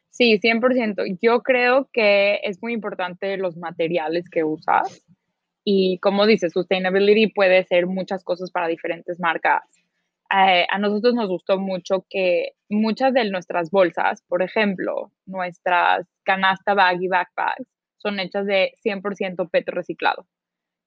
Sí, 0.10 0.40
100%. 0.40 1.20
Yo 1.22 1.42
creo 1.42 1.90
que 1.92 2.40
es 2.44 2.62
muy 2.62 2.74
importante 2.74 3.38
los 3.38 3.58
materiales 3.58 4.30
que 4.30 4.44
usas 4.44 5.04
y 5.64 6.00
como 6.00 6.26
dices, 6.26 6.54
sustainability 6.54 7.28
puede 7.28 7.64
ser 7.66 7.88
muchas 7.88 8.24
cosas 8.24 8.52
para 8.52 8.68
diferentes 8.68 9.20
marcas. 9.20 9.62
Eh, 10.34 10.66
a 10.70 10.80
nosotros 10.80 11.14
nos 11.14 11.28
gustó 11.28 11.60
mucho 11.60 12.06
que 12.10 12.54
muchas 12.70 13.14
de 13.14 13.30
nuestras 13.30 13.70
bolsas, 13.70 14.24
por 14.28 14.42
ejemplo, 14.42 15.12
nuestras 15.26 16.08
canasta 16.24 16.74
bag 16.74 17.02
y 17.02 17.08
backpacks, 17.08 17.66
son 18.02 18.20
hechas 18.20 18.46
de 18.46 18.74
100% 18.84 19.50
petro 19.50 19.76
reciclado, 19.76 20.28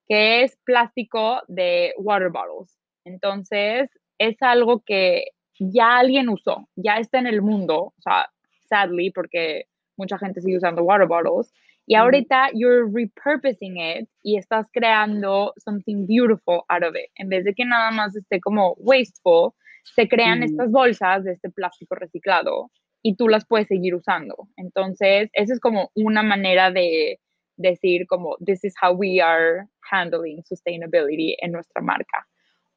que 0.07 0.43
es 0.43 0.57
plástico 0.65 1.41
de 1.47 1.93
water 1.97 2.29
bottles. 2.29 2.77
Entonces, 3.05 3.89
es 4.17 4.35
algo 4.41 4.83
que 4.83 5.25
ya 5.59 5.97
alguien 5.97 6.29
usó, 6.29 6.67
ya 6.75 6.97
está 6.97 7.19
en 7.19 7.27
el 7.27 7.41
mundo, 7.41 7.93
o 7.97 8.01
sea, 8.01 8.29
sadly, 8.69 9.11
porque 9.11 9.65
mucha 9.97 10.17
gente 10.17 10.41
sigue 10.41 10.57
usando 10.57 10.83
water 10.83 11.07
bottles, 11.07 11.53
y 11.87 11.95
ahorita 11.95 12.49
you're 12.53 12.89
repurposing 12.91 13.77
it 13.77 14.09
y 14.23 14.37
estás 14.37 14.65
creando 14.73 15.53
something 15.57 16.07
beautiful 16.07 16.63
out 16.69 16.83
of 16.83 16.95
it. 16.95 17.11
En 17.15 17.29
vez 17.29 17.45
de 17.45 17.53
que 17.53 17.63
nada 17.63 17.91
más 17.91 18.15
esté 18.15 18.39
como 18.39 18.73
wasteful, 18.79 19.53
se 19.93 20.07
crean 20.07 20.41
estas 20.41 20.71
bolsas 20.71 21.23
de 21.23 21.33
este 21.33 21.51
plástico 21.51 21.93
reciclado 21.93 22.71
y 23.05 23.15
tú 23.15 23.27
las 23.27 23.45
puedes 23.45 23.67
seguir 23.67 23.93
usando. 23.93 24.47
Entonces, 24.57 25.29
esa 25.33 25.53
es 25.53 25.59
como 25.59 25.91
una 25.93 26.23
manera 26.23 26.71
de 26.71 27.19
decir 27.55 28.07
como, 28.07 28.35
this 28.43 28.63
is 28.63 28.73
how 28.81 28.93
we 28.93 29.21
are 29.21 29.67
handling 29.91 30.43
sustainability 30.43 31.37
en 31.39 31.51
nuestra 31.51 31.83
marca. 31.83 32.27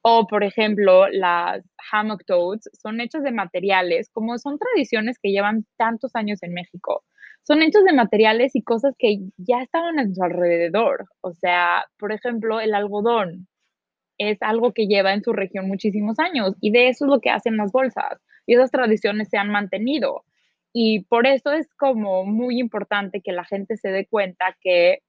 O, 0.03 0.27
por 0.27 0.45
ejemplo, 0.45 1.09
las 1.09 1.65
hammock 1.91 2.27
totes 2.27 2.69
son 2.75 3.01
hechas 3.01 3.23
de 3.23 3.33
materiales, 3.33 4.11
como 4.11 4.37
son 4.37 4.59
tradiciones 4.59 5.19
que 5.19 5.31
llevan 5.31 5.65
tantos 5.79 6.15
años 6.15 6.43
en 6.43 6.53
México, 6.53 7.05
son 7.43 7.63
hechos 7.63 7.85
de 7.85 7.95
materiales 7.95 8.55
y 8.55 8.63
cosas 8.63 8.95
que 8.99 9.21
ya 9.39 9.63
estaban 9.63 9.99
en 9.99 10.15
su 10.15 10.23
alrededor. 10.23 11.07
O 11.23 11.33
sea, 11.33 11.87
por 11.99 12.13
ejemplo, 12.13 12.61
el 12.61 12.75
algodón 12.75 13.49
es 14.19 14.37
algo 14.43 14.75
que 14.75 14.89
lleva 14.89 15.15
en 15.15 15.23
su 15.23 15.33
región 15.33 15.69
muchísimos 15.69 16.19
años 16.19 16.55
y 16.61 16.71
de 16.71 16.89
eso 16.89 17.07
es 17.07 17.11
lo 17.11 17.21
que 17.21 17.31
hacen 17.31 17.57
las 17.57 17.73
bolsas 17.73 18.21
y 18.49 18.55
esas 18.55 18.71
tradiciones 18.71 19.29
se 19.29 19.37
han 19.37 19.51
mantenido. 19.51 20.25
Y 20.73 21.05
por 21.05 21.27
eso 21.27 21.53
es 21.53 21.69
como 21.77 22.25
muy 22.25 22.59
importante 22.59 23.21
que 23.21 23.33
la 23.33 23.45
gente 23.45 23.77
se 23.77 23.91
dé 23.91 24.07
cuenta 24.07 24.57
que 24.61 25.03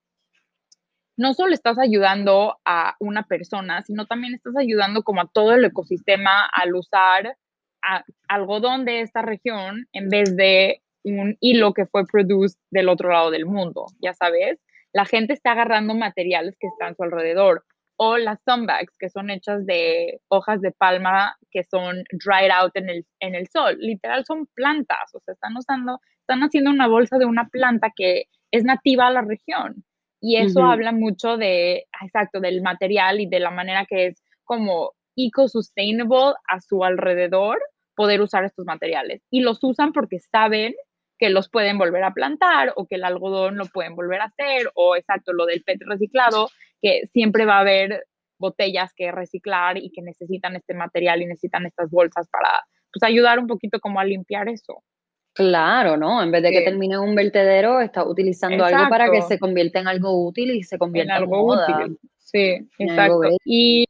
no 1.16 1.34
solo 1.34 1.54
estás 1.54 1.80
ayudando 1.80 2.58
a 2.66 2.96
una 3.00 3.24
persona, 3.24 3.82
sino 3.84 4.08
también 4.08 4.36
estás 4.36 4.56
ayudando 4.58 5.04
como 5.04 5.22
a 5.22 5.30
todo 5.34 5.54
el 5.54 5.64
ecosistema 5.64 6.46
al 6.54 6.76
usar 6.76 7.38
algodón 8.28 8.84
de 8.84 9.02
esta 9.02 9.22
región 9.22 9.88
en 9.94 10.10
vez 10.10 10.36
de 10.36 10.82
un 11.04 11.38
hilo 11.40 11.74
que 11.74 11.86
fue 11.86 12.06
producido 12.06 12.60
del 12.72 12.90
otro 12.90 13.10
lado 13.10 13.32
del 13.32 13.46
mundo, 13.46 13.86
ya 14.02 14.14
sabes. 14.14 14.60
La 14.92 15.06
gente 15.06 15.32
está 15.32 15.54
agarrando 15.54 15.96
materiales 15.96 16.58
que 16.60 16.68
están 16.68 16.92
a 16.92 16.96
su 16.96 17.04
alrededor 17.04 17.64
o 18.02 18.18
las 18.18 18.40
sunbags, 18.48 18.96
que 18.98 19.10
son 19.10 19.30
hechas 19.30 19.66
de 19.66 20.22
hojas 20.30 20.62
de 20.62 20.72
palma 20.72 21.36
que 21.52 21.66
son 21.66 22.06
dried 22.12 22.50
out 22.50 22.72
en 22.76 22.90
el, 22.90 23.06
en 23.20 23.36
el 23.36 23.48
sol. 23.50 23.76
Literal 23.78 24.24
son 24.26 24.48
plantas, 24.56 25.14
o 25.14 25.20
sea, 25.20 25.34
están 25.34 25.58
usando, 25.58 26.00
están 26.22 26.40
haciendo 26.40 26.72
una 26.72 26.88
bolsa 26.88 27.18
de 27.18 27.26
una 27.26 27.50
planta 27.50 27.92
que 27.94 28.28
es 28.52 28.64
nativa 28.64 29.08
a 29.08 29.12
la 29.12 29.22
región. 29.22 29.84
Y 30.22 30.38
eso 30.38 30.64
habla 30.64 30.94
mucho 30.94 31.36
de, 31.36 31.88
exacto, 32.02 32.40
del 32.40 32.62
material 32.62 33.20
y 33.20 33.28
de 33.28 33.42
la 33.42 33.52
manera 33.52 33.86
que 33.86 34.08
es 34.08 34.24
como 34.46 34.94
eco-sustainable 35.18 36.36
a 36.48 36.62
su 36.62 36.86
alrededor 36.86 37.60
poder 37.96 38.22
usar 38.22 38.46
estos 38.46 38.66
materiales. 38.66 39.22
Y 39.30 39.42
los 39.42 39.62
usan 39.62 39.92
porque 39.92 40.20
saben 40.20 40.74
que 41.18 41.30
los 41.30 41.50
pueden 41.50 41.78
volver 41.78 42.04
a 42.04 42.14
plantar 42.14 42.72
o 42.78 42.88
que 42.88 42.96
el 42.96 43.04
algodón 43.04 43.58
lo 43.58 43.66
pueden 43.66 43.96
volver 43.96 44.22
a 44.22 44.26
hacer 44.26 44.72
o 44.74 44.96
exacto 44.96 45.34
lo 45.34 45.46
del 45.46 45.64
PET 45.64 45.82
reciclado, 45.86 46.48
que 46.82 47.08
siempre 47.14 47.46
va 47.46 47.58
a 47.58 47.62
haber 47.62 48.06
botellas 48.38 48.94
que 48.96 49.12
reciclar 49.12 49.78
y 49.78 49.92
que 49.92 50.02
necesitan 50.02 50.56
este 50.56 50.74
material 50.74 51.22
y 51.22 51.26
necesitan 51.26 51.66
estas 51.66 51.90
bolsas 51.90 52.28
para 52.30 52.50
pues 52.92 53.04
ayudar 53.04 53.40
un 53.40 53.48
poquito 53.48 53.80
como 53.80 54.00
a 54.00 54.06
limpiar 54.06 54.50
eso. 54.50 54.84
Claro, 55.34 55.96
¿no? 55.96 56.24
En 56.24 56.32
vez 56.32 56.42
de 56.42 56.52
que 56.52 56.62
termine 56.62 56.96
en 56.96 57.02
un 57.02 57.16
vertedero, 57.16 57.82
está 57.82 58.04
utilizando 58.04 58.66
algo 58.66 58.90
para 58.90 59.12
que 59.12 59.22
se 59.22 59.38
convierta 59.38 59.80
en 59.80 59.88
algo 59.88 60.26
útil 60.26 60.52
y 60.52 60.64
se 60.64 60.78
convierta 60.78 61.18
en 61.18 61.24
algo 61.24 61.54
útil. 61.54 62.00
Sí, 62.18 62.68
exacto. 62.80 63.38
Y 63.46 63.86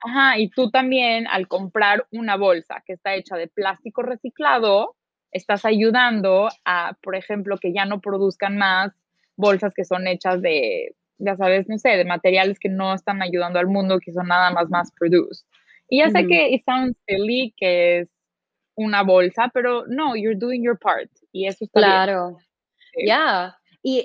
Ajá, 0.00 0.38
y 0.38 0.48
tú 0.48 0.70
también 0.70 1.26
al 1.26 1.48
comprar 1.48 2.06
una 2.12 2.36
bolsa 2.36 2.82
que 2.86 2.92
está 2.92 3.14
hecha 3.14 3.36
de 3.36 3.48
plástico 3.48 4.02
reciclado, 4.02 4.94
estás 5.32 5.64
ayudando 5.64 6.48
a, 6.64 6.96
por 7.02 7.16
ejemplo, 7.16 7.58
que 7.58 7.72
ya 7.72 7.84
no 7.84 8.00
produzcan 8.00 8.56
más 8.56 8.92
bolsas 9.36 9.72
que 9.74 9.84
son 9.84 10.06
hechas 10.06 10.40
de, 10.40 10.94
ya 11.18 11.36
sabes, 11.36 11.68
no 11.68 11.78
sé, 11.78 11.90
de 11.90 12.04
materiales 12.04 12.58
que 12.58 12.68
no 12.68 12.94
están 12.94 13.22
ayudando 13.22 13.58
al 13.58 13.66
mundo, 13.66 13.98
que 14.00 14.12
son 14.12 14.28
nada 14.28 14.50
más 14.50 14.68
más 14.70 14.90
produced. 14.98 15.44
Y 15.88 15.98
ya 15.98 16.10
sé 16.10 16.26
que 16.26 16.50
it 16.50 16.62
sounds 16.64 16.96
silly, 17.06 17.54
que 17.56 18.00
es 18.00 18.08
una 18.76 19.02
bolsa, 19.02 19.50
pero 19.52 19.86
no, 19.86 20.14
you're 20.14 20.38
doing 20.38 20.62
your 20.62 20.78
part. 20.78 21.10
Y 21.32 21.46
eso 21.46 21.64
está 21.64 21.80
claro. 21.80 22.36
Ya. 22.96 23.04
Yeah. 23.04 23.58
Y 23.82 24.04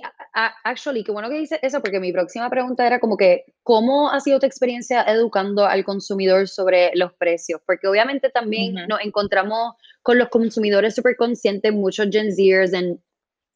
actually, 0.63 1.03
qué 1.03 1.11
bueno 1.11 1.29
que 1.29 1.39
dices 1.39 1.59
eso, 1.61 1.81
porque 1.81 1.99
mi 1.99 2.13
próxima 2.13 2.49
pregunta 2.49 2.85
era 2.85 2.99
como 2.99 3.17
que, 3.17 3.43
¿cómo 3.63 4.09
ha 4.11 4.19
sido 4.19 4.39
tu 4.39 4.45
experiencia 4.45 5.03
educando 5.03 5.65
al 5.65 5.83
consumidor 5.83 6.47
sobre 6.47 6.91
los 6.93 7.11
precios? 7.13 7.59
Porque 7.65 7.87
obviamente 7.87 8.29
también 8.29 8.75
nos 8.87 9.01
encontramos 9.01 9.73
con 10.03 10.19
los 10.19 10.29
consumidores 10.29 10.95
súper 10.95 11.15
conscientes, 11.17 11.73
muchos 11.73 12.07
Gen 12.11 12.33
Zers, 12.33 12.71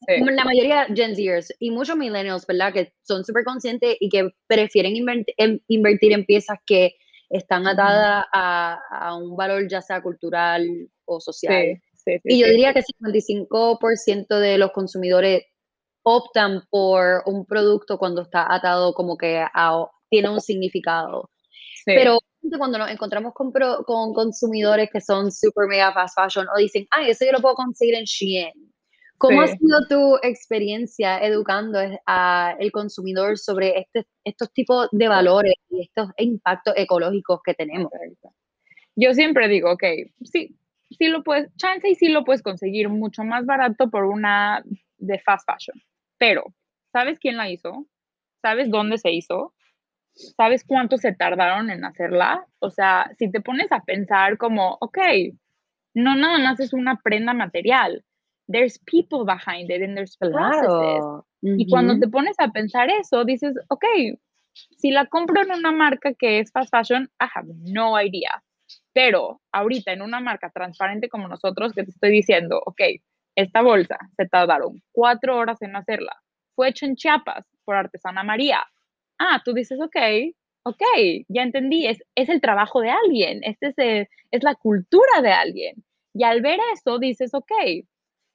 en, 0.06 0.36
la 0.36 0.46
mayoría 0.46 0.86
Gen 0.94 1.16
Zers 1.16 1.54
y 1.60 1.72
muchos 1.72 1.98
millennials, 1.98 2.46
¿verdad? 2.46 2.74
Que 2.74 2.94
son 3.02 3.24
súper 3.24 3.44
conscientes 3.44 3.98
y 4.00 4.10
que 4.10 4.30
prefieren 4.48 4.96
invertir 4.96 6.14
en 6.14 6.26
piezas 6.26 6.60
que 6.66 6.96
están 7.30 7.68
atadas 7.68 8.26
a, 8.32 9.16
un 9.20 9.36
valor 9.36 9.68
ya 9.70 9.82
sea 9.82 10.02
cultural 10.02 10.66
o 11.06 11.20
social. 11.20 11.80
y 12.24 12.40
yo 12.40 12.48
diría 12.48 12.74
que 12.74 12.80
el 12.80 12.86
55% 12.86 14.40
de 14.40 14.58
los 14.58 14.72
consumidores 14.72 15.44
optan 16.04 16.64
por 16.70 17.24
un 17.26 17.46
producto 17.46 17.98
cuando 17.98 18.22
está 18.22 18.54
atado 18.54 18.94
como 18.94 19.18
que 19.18 19.44
tiene 20.10 20.30
un 20.30 20.40
significado. 20.40 21.30
Pero 21.86 22.20
cuando 22.58 22.78
nos 22.78 22.90
encontramos 22.90 23.34
con, 23.34 23.52
con 23.52 24.14
consumidores 24.14 24.90
que 24.92 25.02
son 25.02 25.32
super 25.32 25.68
mega 25.68 25.92
fast 25.94 26.16
fashion 26.16 26.48
o 26.54 26.58
dicen, 26.58 26.86
ay, 26.92 27.10
eso 27.10 27.26
yo 27.26 27.32
lo 27.34 27.42
puedo 27.42 27.56
conseguir 27.56 27.96
en 27.96 28.06
Shein. 28.06 28.74
¿Cómo 29.18 29.42
ha 29.42 29.48
sido 29.48 29.88
tu 29.90 30.18
experiencia 30.22 31.20
educando 31.20 31.80
al 32.06 32.72
consumidor 32.72 33.38
sobre 33.38 33.80
este, 33.80 34.06
estos 34.24 34.52
tipos 34.54 34.88
de 34.92 35.08
valores 35.08 35.56
y 35.70 35.82
estos 35.82 36.10
impactos 36.18 36.74
ecológicos 36.78 37.42
que 37.44 37.56
tenemos? 37.56 37.92
Yo 38.96 39.14
siempre 39.14 39.48
digo, 39.48 39.72
ok, 39.72 39.84
sí, 40.24 40.56
sí 40.92 41.08
lo 41.08 41.24
puedes, 41.24 41.54
chance 41.56 41.90
y 41.90 41.96
sí 41.96 42.10
lo 42.10 42.24
puedes 42.24 42.44
conseguir 42.44 42.90
mucho 42.90 43.24
más 43.24 43.46
barato 43.46 43.90
por 43.90 44.06
una 44.06 44.64
de 44.98 45.20
fast 45.20 45.50
fashion. 45.50 45.82
Pero, 46.18 46.44
¿sabes 46.92 47.20
quién 47.20 47.38
la 47.38 47.50
hizo? 47.50 47.88
¿Sabes 48.42 48.70
dónde 48.70 48.98
se 48.98 49.12
hizo? 49.12 49.54
¿Sabes 50.14 50.64
cuánto 50.66 50.98
se 50.98 51.14
tardaron 51.14 51.70
en 51.70 51.86
hacerla? 51.86 52.46
O 52.60 52.70
sea, 52.70 53.12
si 53.18 53.32
te 53.32 53.42
pones 53.42 53.72
a 53.72 53.84
pensar 53.84 54.38
como, 54.38 54.78
ok, 54.82 54.98
no 55.94 56.16
nada 56.16 56.38
más 56.40 56.60
es 56.60 56.74
una 56.74 57.00
prenda 57.02 57.34
material. 57.34 58.04
There's 58.48 58.78
people 58.86 59.26
behind 59.26 59.70
it 59.70 59.82
and 59.82 59.96
there's 59.96 60.16
processes. 60.18 61.24
Y 61.42 61.68
cuando 61.70 62.00
te 62.00 62.08
pones 62.08 62.36
a 62.40 62.50
pensar 62.50 62.90
eso, 62.90 63.24
dices, 63.26 63.56
ok, 63.70 63.86
si 64.78 64.92
la 64.92 65.06
compro 65.06 65.42
en 65.42 65.52
una 65.52 65.72
marca 65.72 66.14
que 66.14 66.40
es 66.40 66.52
fast 66.52 66.72
fashion, 66.72 67.10
I 67.20 67.28
have 67.34 67.48
no 67.64 68.00
idea. 68.00 68.44
Pero 68.94 69.42
ahorita 69.52 69.92
en 69.92 70.02
una 70.02 70.20
marca 70.20 70.50
transparente 70.50 71.10
como 71.10 71.28
nosotros, 71.28 71.74
que 71.74 71.84
te 71.84 71.92
estoy 71.92 72.12
diciendo, 72.12 72.62
ok, 72.66 72.82
esta 73.36 73.62
bolsa 73.62 73.98
se 74.16 74.28
tardaron 74.28 74.82
cuatro 74.92 75.38
horas 75.38 75.62
en 75.62 75.76
hacerla. 75.76 76.16
Fue 76.56 76.70
hecha 76.70 76.86
en 76.86 76.96
Chiapas 76.96 77.46
por 77.66 77.76
Artesana 77.76 78.24
María. 78.24 78.66
Ah, 79.20 79.42
tú 79.46 79.54
dices, 79.54 79.80
ok, 79.80 79.96
ok, 80.64 80.84
ya 81.28 81.44
entendí, 81.44 81.86
es, 81.86 82.04
es 82.16 82.30
el 82.30 82.42
trabajo 82.42 82.82
de 82.82 82.90
alguien, 82.90 83.42
este 83.44 83.74
es, 83.78 84.08
es 84.32 84.44
la 84.44 84.56
cultura 84.56 85.22
de 85.22 85.32
alguien. 85.32 85.76
Y 86.14 86.24
al 86.24 86.42
ver 86.42 86.60
eso, 86.74 86.98
dices, 86.98 87.34
ok, 87.34 87.52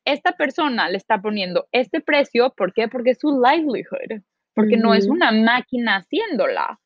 esta 0.05 0.33
persona 0.33 0.89
le 0.89 0.97
está 0.99 1.21
poniendo 1.21 1.69
este 1.73 2.01
precio, 2.01 2.53
¿por 2.57 2.73
qué? 2.73 2.89
Porque 2.89 3.11
es 3.11 3.19
su 3.21 3.41
livelihood, 3.41 4.23
porque 4.55 4.77
no 4.77 4.95
es 4.95 5.07
una 5.07 5.33
máquina 5.33 5.97
haciéndola. 5.97 6.81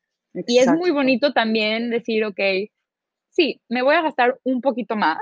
Y 0.46 0.58
es 0.58 0.70
muy 0.72 0.90
bonito 0.90 1.32
también 1.32 1.90
decir, 1.90 2.24
ok, 2.24 2.40
sí, 3.30 3.60
me 3.68 3.82
voy 3.82 3.94
a 3.94 4.02
gastar 4.02 4.38
un 4.44 4.60
poquito 4.60 4.96
más, 4.96 5.18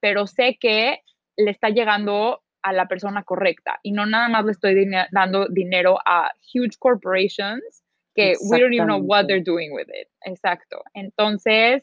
pero 0.00 0.26
sé 0.26 0.58
que 0.60 1.00
le 1.36 1.50
está 1.50 1.70
llegando 1.70 2.42
a 2.62 2.72
la 2.72 2.88
persona 2.88 3.22
correcta 3.22 3.78
y 3.82 3.92
no 3.92 4.06
nada 4.06 4.28
más 4.28 4.44
le 4.44 4.52
estoy 4.52 4.90
dando 5.12 5.48
dinero 5.48 5.98
a 6.06 6.30
huge 6.52 6.76
corporations 6.78 7.84
que 8.14 8.34
we 8.48 8.60
don't 8.60 8.72
even 8.72 8.86
know 8.86 9.00
what 9.00 9.26
they're 9.26 9.42
doing 9.42 9.72
with 9.72 9.88
it. 9.88 10.08
Exacto. 10.24 10.82
Entonces, 10.94 11.82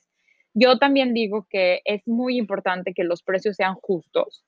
yo 0.54 0.78
también 0.78 1.14
digo 1.14 1.46
que 1.50 1.82
es 1.86 2.08
muy 2.08 2.38
importante 2.38 2.94
que 2.94 3.04
los 3.04 3.22
precios 3.22 3.56
sean 3.58 3.76
justos. 3.76 4.44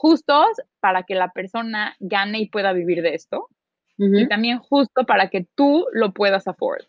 Justos 0.00 0.48
para 0.80 1.02
que 1.02 1.14
la 1.14 1.30
persona 1.30 1.94
gane 2.00 2.38
y 2.40 2.48
pueda 2.48 2.72
vivir 2.72 3.02
de 3.02 3.14
esto. 3.14 3.48
Y 3.98 4.26
también 4.28 4.60
justo 4.60 5.04
para 5.04 5.28
que 5.28 5.46
tú 5.54 5.84
lo 5.92 6.14
puedas 6.14 6.48
afford. 6.48 6.84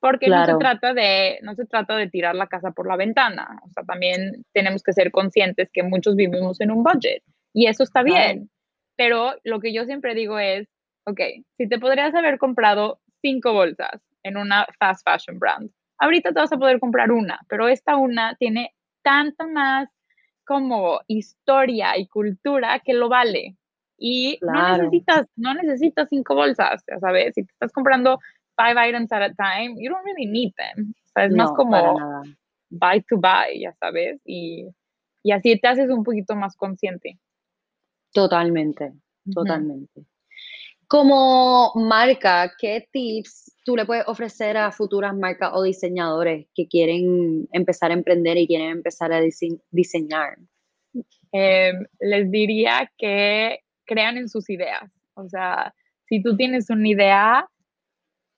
Porque 0.00 0.28
no 0.28 0.46
se 0.46 0.54
trata 0.54 0.94
de 0.94 1.38
no 1.42 1.54
se 1.54 1.66
trata 1.66 1.96
de 1.96 2.08
tirar 2.08 2.34
la 2.34 2.46
casa 2.46 2.70
por 2.70 2.86
la 2.88 2.96
ventana, 2.96 3.60
o 3.62 3.68
sea, 3.68 3.84
también 3.84 4.46
tenemos 4.54 4.82
que 4.82 4.94
ser 4.94 5.10
conscientes 5.10 5.68
que 5.70 5.82
muchos 5.82 6.16
vivimos 6.16 6.58
en 6.62 6.70
un 6.70 6.82
budget 6.82 7.22
y 7.52 7.66
eso 7.66 7.82
está 7.82 8.02
bien. 8.02 8.48
Pero 8.96 9.34
lo 9.44 9.60
que 9.60 9.74
yo 9.74 9.84
siempre 9.84 10.14
digo 10.14 10.38
es, 10.38 10.66
ok, 11.06 11.20
si 11.58 11.68
te 11.68 11.78
podrías 11.78 12.14
haber 12.14 12.38
comprado 12.38 13.00
cinco 13.20 13.52
bolsas 13.52 14.00
en 14.22 14.38
una 14.38 14.66
fast 14.78 15.06
fashion 15.06 15.38
brand, 15.38 15.70
ahorita 15.98 16.32
te 16.32 16.40
vas 16.40 16.52
a 16.52 16.56
poder 16.56 16.80
comprar 16.80 17.12
una, 17.12 17.38
pero 17.50 17.68
esta 17.68 17.96
una 17.96 18.34
tiene 18.36 18.74
tanta 19.02 19.46
más 19.46 19.90
como 20.50 20.98
historia 21.06 21.96
y 21.96 22.08
cultura 22.08 22.80
que 22.80 22.92
lo 22.92 23.08
vale. 23.08 23.56
Y 23.96 24.36
no 24.42 24.76
necesitas, 24.76 25.28
no 25.36 25.54
necesitas 25.54 26.08
cinco 26.08 26.34
bolsas, 26.34 26.82
ya 26.88 26.98
sabes, 26.98 27.34
si 27.34 27.44
te 27.44 27.52
estás 27.52 27.70
comprando 27.70 28.18
five 28.56 28.74
items 28.88 29.12
at 29.12 29.22
a 29.22 29.32
time, 29.34 29.76
you 29.78 29.88
don't 29.88 30.04
really 30.04 30.26
need 30.26 30.52
them. 30.56 30.90
O 30.90 31.08
sea, 31.14 31.26
es 31.26 31.34
más 31.36 31.52
como 31.52 31.96
buy 32.68 33.00
to 33.02 33.16
buy, 33.16 33.60
ya 33.60 33.72
sabes, 33.74 34.20
y, 34.24 34.66
y, 35.22 35.30
así 35.30 35.56
te 35.56 35.68
haces 35.68 35.88
un 35.88 36.02
poquito 36.02 36.34
más 36.34 36.56
consciente. 36.56 37.20
Totalmente, 38.12 38.92
totalmente. 39.32 40.04
Como 40.90 41.70
marca, 41.76 42.52
¿qué 42.58 42.88
tips 42.90 43.54
tú 43.64 43.76
le 43.76 43.86
puedes 43.86 44.08
ofrecer 44.08 44.56
a 44.56 44.72
futuras 44.72 45.14
marcas 45.14 45.52
o 45.54 45.62
diseñadores 45.62 46.48
que 46.52 46.66
quieren 46.66 47.46
empezar 47.52 47.92
a 47.92 47.94
emprender 47.94 48.36
y 48.36 48.48
quieren 48.48 48.70
empezar 48.70 49.12
a 49.12 49.20
diseñar? 49.70 50.36
Em, 51.30 51.86
les 52.00 52.28
diría 52.32 52.90
que 52.98 53.60
crean 53.86 54.16
en 54.16 54.28
sus 54.28 54.50
ideas. 54.50 54.82
O 55.14 55.28
sea, 55.28 55.72
si 56.06 56.20
tú 56.24 56.36
tienes 56.36 56.70
una 56.70 56.88
idea, 56.88 57.48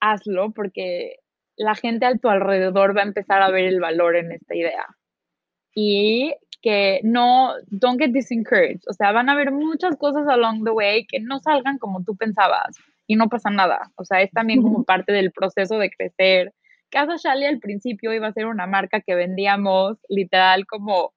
hazlo 0.00 0.52
porque 0.52 1.20
la 1.56 1.74
gente 1.74 2.04
a 2.04 2.18
tu 2.18 2.28
alrededor 2.28 2.94
va 2.94 3.00
a 3.00 3.06
empezar 3.06 3.40
a 3.40 3.50
ver 3.50 3.64
el 3.64 3.80
valor 3.80 4.14
en 4.14 4.30
esta 4.30 4.54
idea. 4.54 4.86
Y 5.74 6.34
que 6.62 7.00
no, 7.02 7.54
don't 7.68 8.00
get 8.00 8.12
disencouraged. 8.12 8.82
O 8.88 8.92
sea, 8.92 9.12
van 9.12 9.28
a 9.28 9.32
haber 9.32 9.50
muchas 9.50 9.96
cosas 9.96 10.26
along 10.28 10.64
the 10.64 10.70
way 10.70 11.04
que 11.06 11.20
no 11.20 11.40
salgan 11.40 11.78
como 11.78 12.02
tú 12.04 12.16
pensabas 12.16 12.76
y 13.06 13.16
no 13.16 13.28
pasa 13.28 13.50
nada. 13.50 13.90
O 13.96 14.04
sea, 14.04 14.22
es 14.22 14.30
también 14.30 14.62
como 14.62 14.84
parte 14.84 15.12
del 15.12 15.32
proceso 15.32 15.78
de 15.78 15.90
crecer. 15.90 16.54
Casa 16.90 17.16
Shally 17.16 17.46
al 17.46 17.58
principio 17.58 18.12
iba 18.12 18.28
a 18.28 18.32
ser 18.32 18.46
una 18.46 18.66
marca 18.66 19.00
que 19.00 19.14
vendíamos 19.14 19.98
literal 20.08 20.66
como 20.66 21.12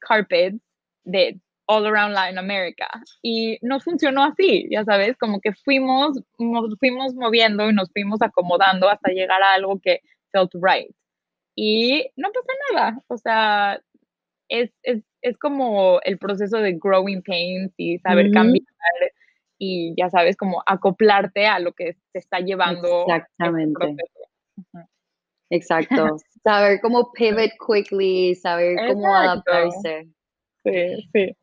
carpets 0.00 0.60
de 1.04 1.40
all 1.66 1.86
around 1.86 2.14
Latin 2.14 2.38
America. 2.38 2.88
Y 3.22 3.58
no 3.62 3.80
funcionó 3.80 4.24
así, 4.24 4.66
ya 4.70 4.84
sabes, 4.84 5.16
como 5.18 5.40
que 5.40 5.52
fuimos, 5.52 6.18
nos 6.38 6.78
fuimos 6.78 7.14
moviendo 7.14 7.68
y 7.68 7.74
nos 7.74 7.90
fuimos 7.92 8.20
acomodando 8.22 8.88
hasta 8.88 9.12
llegar 9.12 9.42
a 9.42 9.54
algo 9.54 9.78
que 9.80 10.00
felt 10.32 10.52
right. 10.54 10.90
Y 11.54 12.10
no 12.16 12.30
pasa 12.32 12.52
nada, 12.72 13.02
o 13.08 13.16
sea, 13.18 13.80
es, 14.50 14.70
es, 14.82 15.02
es 15.22 15.38
como 15.38 16.00
el 16.02 16.18
proceso 16.18 16.58
de 16.58 16.78
growing 16.78 17.22
pains 17.22 17.72
y 17.76 17.98
saber 17.98 18.30
cambiar 18.32 18.64
y 19.62 19.94
ya 19.96 20.08
sabes, 20.08 20.36
como 20.36 20.62
acoplarte 20.66 21.46
a 21.46 21.58
lo 21.58 21.72
que 21.72 21.96
te 22.12 22.18
está 22.18 22.40
llevando. 22.40 23.04
Este 23.06 23.12
Exactamente. 23.12 23.96
Exacto. 25.50 26.16
saber 26.42 26.80
cómo 26.80 27.12
pivot 27.12 27.50
quickly, 27.66 28.34
saber 28.34 28.76
cómo 28.88 29.14
adaptarse. 29.14 30.08
Sí, 30.64 31.08
sí. 31.12 31.36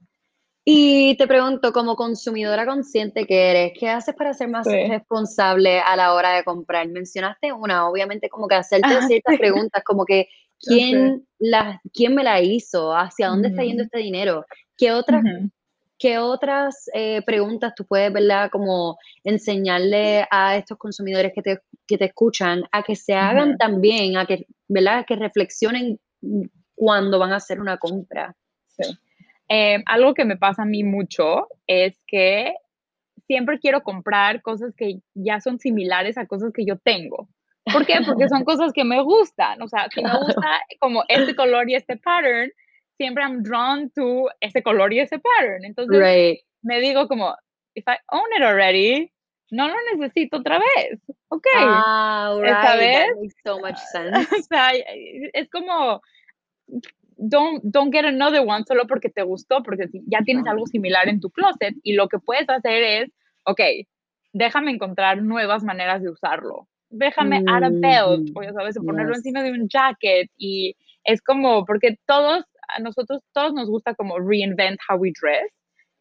Y 0.69 1.15
te 1.15 1.27
pregunto, 1.27 1.71
como 1.71 1.95
consumidora 1.95 2.65
consciente 2.65 3.25
que 3.25 3.51
eres, 3.51 3.71
¿qué 3.79 3.87
haces 3.87 4.13
para 4.15 4.33
ser 4.33 4.49
más 4.49 4.67
responsable 4.67 5.79
a 5.79 5.95
la 5.95 6.13
hora 6.13 6.35
de 6.35 6.43
comprar? 6.43 6.89
Mencionaste 6.89 7.53
una, 7.53 7.87
obviamente, 7.87 8.27
como 8.27 8.47
que 8.49 8.55
hacerte 8.55 9.01
ciertas 9.07 9.37
preguntas, 9.37 9.81
como 9.85 10.03
que 10.03 10.27
¿quién, 10.59 11.25
la, 11.39 11.81
¿quién 11.93 12.15
me 12.15 12.23
la 12.23 12.41
hizo? 12.41 12.95
¿Hacia 12.95 13.29
dónde 13.29 13.49
está 13.49 13.63
yendo 13.63 13.83
este 13.83 13.99
dinero? 13.99 14.45
¿Qué 14.77 14.91
otras 14.91 15.23
¿qué 15.99 16.19
otras 16.19 16.89
eh, 16.93 17.21
preguntas 17.23 17.73
tú 17.75 17.85
puedes, 17.85 18.13
¿verdad? 18.13 18.49
Como 18.51 18.97
enseñarle 19.23 20.25
a 20.29 20.57
estos 20.57 20.77
consumidores 20.77 21.31
que 21.33 21.41
te, 21.41 21.59
que 21.87 21.97
te 21.97 22.05
escuchan 22.05 22.63
a 22.71 22.83
que 22.83 22.95
se 22.95 23.13
hagan 23.13 23.57
también, 23.57 24.17
a 24.17 24.25
que, 24.25 24.45
¿verdad? 24.67 25.05
Que 25.07 25.15
reflexionen 25.15 25.99
cuando 26.75 27.19
van 27.19 27.33
a 27.33 27.37
hacer 27.37 27.59
una 27.59 27.77
compra. 27.77 28.35
Sí. 28.67 28.83
Eh, 29.49 29.81
algo 29.85 30.13
que 30.13 30.25
me 30.25 30.37
pasa 30.37 30.63
a 30.63 30.65
mí 30.65 30.83
mucho 30.83 31.47
es 31.65 31.99
que 32.05 32.53
siempre 33.25 33.59
quiero 33.59 33.81
comprar 33.81 34.41
cosas 34.41 34.73
que 34.75 34.99
ya 35.13 35.39
son 35.39 35.59
similares 35.59 36.17
a 36.17 36.27
cosas 36.27 36.51
que 36.53 36.65
yo 36.65 36.77
tengo. 36.77 37.27
¿Por 37.71 37.85
qué? 37.85 37.95
Porque 38.05 38.27
son 38.29 38.43
cosas 38.45 38.71
que 38.73 38.83
me 38.83 39.01
gustan. 39.01 39.61
O 39.61 39.67
sea, 39.67 39.87
si 39.93 40.03
me 40.03 40.17
gusta 40.17 40.61
como 40.79 41.03
este 41.07 41.35
color 41.35 41.69
y 41.69 41.75
este 41.75 41.97
pattern, 41.97 42.51
siempre 42.97 43.23
I'm 43.23 43.43
drawn 43.43 43.89
to 43.91 44.27
ese 44.41 44.61
color 44.63 44.93
y 44.93 44.99
ese 44.99 45.19
pattern. 45.19 45.65
Entonces, 45.65 46.39
me 46.61 46.79
digo 46.79 47.07
como, 47.07 47.35
if 47.75 47.85
I 47.87 47.97
own 48.11 48.27
it 48.37 48.43
already, 48.43 49.11
no 49.51 49.67
lo 49.67 49.75
necesito 49.93 50.37
otra 50.37 50.59
vez. 50.59 50.99
Ok. 51.29 51.45
Ah, 51.55 52.35
right. 52.39 52.51
That 52.51 53.15
makes 53.19 53.35
so 53.43 53.59
much 53.59 53.77
sense. 53.91 54.27
o 54.35 54.41
sea, 54.43 54.71
es 55.33 55.49
como, 55.49 56.01
don't, 57.17 57.61
don't 57.63 57.93
get 57.93 58.05
another 58.05 58.41
one 58.41 58.63
solo 58.65 58.87
porque 58.87 59.09
te 59.09 59.23
gustó, 59.23 59.63
porque 59.63 59.87
ya 60.07 60.21
tienes 60.21 60.47
algo 60.47 60.65
similar 60.67 61.07
en 61.07 61.19
tu 61.19 61.29
closet 61.29 61.75
y 61.83 61.93
lo 61.93 62.07
que 62.07 62.19
puedes 62.19 62.49
hacer 62.49 62.83
es, 62.83 63.11
ok, 63.45 63.61
déjame 64.33 64.71
encontrar 64.71 65.21
nuevas 65.21 65.63
maneras 65.63 66.01
de 66.01 66.09
usarlo. 66.09 66.67
Déjame 66.97 67.43
add 67.47 67.63
a 67.63 67.69
belt, 67.69 68.29
o 68.35 68.43
ya 68.43 68.53
sabes, 68.53 68.77
ponerlo 68.77 69.15
encima 69.15 69.43
de 69.43 69.51
un 69.51 69.67
jacket 69.67 70.29
y 70.37 70.75
es 71.03 71.21
como, 71.21 71.65
porque 71.65 71.97
todos, 72.05 72.43
a 72.75 72.79
nosotros, 72.81 73.21
todos 73.33 73.53
nos 73.53 73.69
gusta 73.69 73.95
como 73.95 74.19
reinvent 74.19 74.79
how 74.89 74.97
we 74.97 75.11
dress 75.21 75.51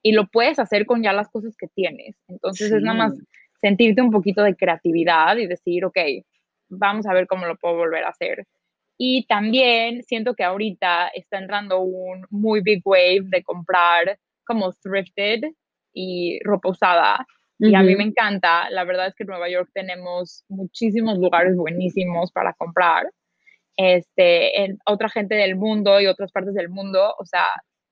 y 0.02 0.12
lo 0.12 0.26
puedes 0.26 0.58
hacer 0.58 0.86
con 0.86 1.02
ya 1.02 1.12
las 1.12 1.28
cosas 1.28 1.56
que 1.56 1.68
tienes. 1.68 2.16
Entonces 2.28 2.72
es 2.72 2.82
nada 2.82 2.96
más 2.96 3.12
sentirte 3.60 4.02
un 4.02 4.10
poquito 4.10 4.42
de 4.42 4.56
creatividad 4.56 5.36
y 5.36 5.46
decir, 5.46 5.84
ok, 5.84 5.98
vamos 6.68 7.06
a 7.06 7.12
ver 7.12 7.26
cómo 7.26 7.46
lo 7.46 7.56
puedo 7.56 7.76
volver 7.76 8.04
a 8.04 8.10
hacer. 8.10 8.46
Y 8.98 9.26
también 9.26 10.02
siento 10.04 10.34
que 10.34 10.44
ahorita 10.44 11.08
está 11.08 11.38
entrando 11.38 11.80
un 11.80 12.26
muy 12.30 12.60
big 12.62 12.82
wave 12.84 13.22
de 13.24 13.42
comprar 13.42 14.18
como 14.44 14.72
thrifted 14.72 15.44
y 15.92 16.38
ropa 16.44 16.70
usada. 16.70 17.26
Y 17.58 17.74
a 17.74 17.82
mí 17.82 17.96
me 17.96 18.04
encanta. 18.04 18.68
La 18.70 18.84
verdad 18.84 19.08
es 19.08 19.14
que 19.14 19.24
en 19.24 19.28
Nueva 19.28 19.48
York 19.48 19.70
tenemos 19.72 20.44
muchísimos 20.48 21.18
lugares 21.18 21.56
buenísimos 21.56 22.30
para 22.32 22.52
comprar. 22.54 23.10
Este, 23.76 24.62
en 24.62 24.78
otra 24.86 25.08
gente 25.08 25.34
del 25.34 25.56
mundo 25.56 26.00
y 26.00 26.06
otras 26.06 26.32
partes 26.32 26.54
del 26.54 26.70
mundo, 26.70 27.14
o 27.18 27.24
sea, 27.26 27.46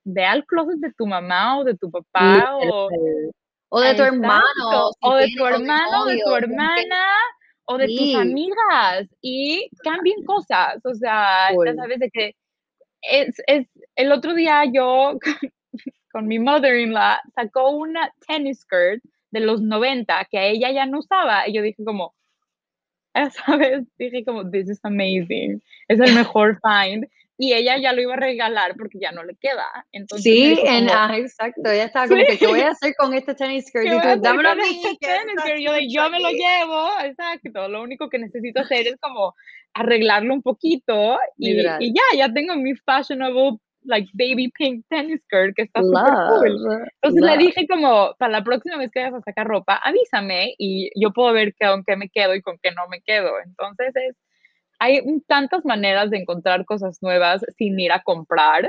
ve 0.04 0.24
al 0.24 0.44
closet 0.46 0.78
de 0.78 0.92
tu 0.92 1.06
mamá 1.06 1.58
o 1.58 1.64
de 1.64 1.76
tu 1.76 1.90
papá 1.90 2.56
o, 2.56 2.88
o 3.68 3.80
de 3.80 3.94
tu 3.94 4.02
hermano. 4.02 4.42
o 5.00 5.14
de 5.16 5.28
tu 5.36 5.46
hermano 5.46 6.02
o 6.02 6.06
de 6.06 6.20
tu 6.24 6.34
hermana 6.34 7.06
o 7.66 7.78
de 7.78 7.86
tus 7.86 8.14
amigas 8.14 9.08
y 9.22 9.68
cambien 9.82 10.22
cosas, 10.24 10.80
o 10.84 10.94
sea, 10.94 11.50
ya 11.50 11.74
sabes 11.74 11.98
de 11.98 12.10
que 12.10 12.34
es, 13.00 13.34
es, 13.46 13.66
el 13.96 14.12
otro 14.12 14.34
día 14.34 14.64
yo 14.72 15.18
con, 16.12 16.26
mi 16.26 16.38
mother-in-law 16.38 17.16
sacó 17.34 17.70
una 17.70 18.12
tennis 18.26 18.60
skirt 18.60 19.02
de 19.34 19.40
los 19.40 19.60
90 19.60 20.26
que 20.30 20.50
ella 20.50 20.70
ya 20.70 20.86
no 20.86 21.00
usaba 21.00 21.48
y 21.48 21.52
yo 21.52 21.62
dije 21.62 21.84
como, 21.84 22.14
¿sabes? 23.46 23.84
Dije 23.98 24.24
como, 24.24 24.48
this 24.50 24.70
is 24.70 24.80
amazing, 24.84 25.60
es 25.88 26.00
el 26.00 26.14
mejor 26.14 26.58
find 26.62 27.06
y 27.36 27.52
ella 27.52 27.76
ya 27.78 27.92
lo 27.92 28.00
iba 28.00 28.14
a 28.14 28.16
regalar 28.16 28.76
porque 28.76 29.00
ya 29.00 29.10
no 29.10 29.24
le 29.24 29.34
queda. 29.34 29.66
Entonces 29.90 30.22
sí, 30.22 30.56
en, 30.64 30.88
ah, 30.88 31.10
exacto, 31.16 31.68
ella 31.68 31.86
estaba 31.86 32.06
como 32.06 32.24
que, 32.24 32.38
¿qué 32.38 32.46
voy 32.46 32.60
a 32.60 32.68
hacer 32.68 32.94
con 32.96 33.12
este 33.12 33.34
tennis 33.34 33.66
skirt? 33.68 33.90
Tú, 33.90 34.20
dámelo 34.20 34.50
a 34.50 34.54
mí. 34.54 34.82
Este 34.84 35.60
yo, 35.60 35.72
yo 35.88 36.10
me 36.10 36.20
lo 36.20 36.30
llevo, 36.30 36.88
exacto, 37.02 37.68
lo 37.68 37.82
único 37.82 38.08
que 38.08 38.20
necesito 38.20 38.60
hacer 38.60 38.86
es 38.86 38.96
como 39.00 39.34
arreglarlo 39.74 40.32
un 40.32 40.42
poquito 40.42 41.18
y, 41.36 41.58
y 41.80 41.92
ya, 41.92 42.02
ya 42.16 42.32
tengo 42.32 42.54
mi 42.54 42.76
fashionable 42.76 43.58
like 43.84 44.08
baby 44.14 44.50
pink 44.56 44.84
tennis 44.88 45.20
skirt 45.24 45.54
que 45.54 45.62
está 45.62 45.80
súper 45.80 46.52
cool. 46.52 46.88
Entonces 47.02 47.22
le 47.22 47.36
dije 47.38 47.66
como, 47.68 48.14
para 48.18 48.32
la 48.32 48.44
próxima 48.44 48.76
vez 48.76 48.90
que 48.90 49.00
vayas 49.00 49.14
a 49.14 49.22
sacar 49.22 49.46
ropa, 49.46 49.76
avísame 49.76 50.54
y 50.58 50.90
yo 51.00 51.12
puedo 51.12 51.32
ver 51.32 51.54
con 51.54 51.84
qué 51.84 51.96
me 51.96 52.08
quedo 52.08 52.34
y 52.34 52.42
con 52.42 52.58
qué 52.62 52.70
no 52.72 52.88
me 52.88 53.00
quedo. 53.02 53.32
Entonces 53.44 53.94
es 53.94 54.16
hay 54.78 55.00
tantas 55.26 55.64
maneras 55.64 56.10
de 56.10 56.18
encontrar 56.18 56.64
cosas 56.64 56.98
nuevas 57.02 57.44
sin 57.56 57.78
ir 57.78 57.92
a 57.92 58.02
comprar, 58.02 58.68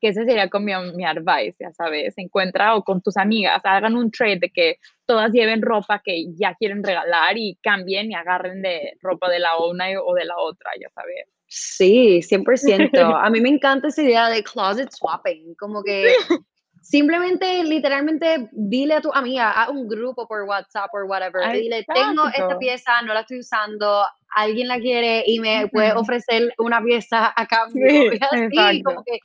que 0.00 0.08
ese 0.08 0.24
sería 0.24 0.50
como 0.50 0.66
mi, 0.94 1.04
advice, 1.04 1.56
ya 1.58 1.72
sabes, 1.72 2.14
encuentra 2.18 2.76
o 2.76 2.82
con 2.82 3.00
tus 3.00 3.16
amigas, 3.16 3.60
hagan 3.64 3.96
un 3.96 4.10
trade 4.10 4.38
de 4.38 4.50
que 4.50 4.76
todas 5.06 5.32
lleven 5.32 5.62
ropa 5.62 6.02
que 6.04 6.26
ya 6.34 6.54
quieren 6.54 6.84
regalar 6.84 7.38
y 7.38 7.56
cambien 7.62 8.10
y 8.10 8.14
agarren 8.14 8.60
de 8.60 8.98
ropa 9.00 9.30
de 9.30 9.38
la 9.38 9.56
una 9.56 9.86
o 10.04 10.14
de 10.14 10.24
la 10.24 10.36
otra, 10.36 10.72
ya 10.78 10.88
sabes. 10.90 11.26
Sí, 11.46 12.20
100%. 12.22 12.90
A 13.24 13.30
mí 13.30 13.40
me 13.40 13.48
encanta 13.48 13.88
esa 13.88 14.02
idea 14.02 14.28
de 14.28 14.42
closet 14.42 14.90
swapping, 14.90 15.54
como 15.54 15.82
que 15.82 16.12
simplemente, 16.82 17.64
literalmente, 17.64 18.48
dile 18.52 18.94
a 18.94 19.00
tu 19.00 19.12
amiga, 19.12 19.50
a 19.50 19.70
un 19.70 19.88
grupo 19.88 20.26
por 20.28 20.42
WhatsApp 20.42 20.90
o 20.94 21.06
whatever, 21.06 21.50
dile, 21.52 21.84
tengo 21.94 22.26
esta 22.28 22.58
pieza, 22.58 23.02
no 23.02 23.14
la 23.14 23.20
estoy 23.20 23.40
usando, 23.40 24.04
alguien 24.34 24.68
la 24.68 24.78
quiere 24.78 25.24
y 25.26 25.40
me 25.40 25.68
puede 25.68 25.92
ofrecer 25.92 26.52
una 26.58 26.82
pieza 26.82 27.32
a 27.34 27.46
cambio. 27.46 27.86
Sí, 28.50 28.60
así, 28.60 28.82
como 28.82 29.02
que 29.04 29.18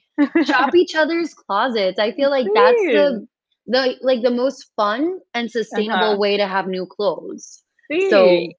shop 0.43 0.73
each 0.73 0.95
other's 0.95 1.33
closets. 1.35 1.99
I 1.99 2.13
feel 2.13 2.29
like 2.29 2.49
that's 2.53 2.81
the, 2.81 3.27
the, 3.65 3.97
like 4.01 4.21
the 4.21 4.33
most 4.33 4.71
fun 4.75 5.19
and 5.33 5.49
sustainable 5.49 6.17
way 6.17 6.37
to 6.37 6.45
have 6.45 6.67
new 6.67 6.85
clothes. 6.85 7.63
Sí. 7.91 8.09
So, 8.09 8.58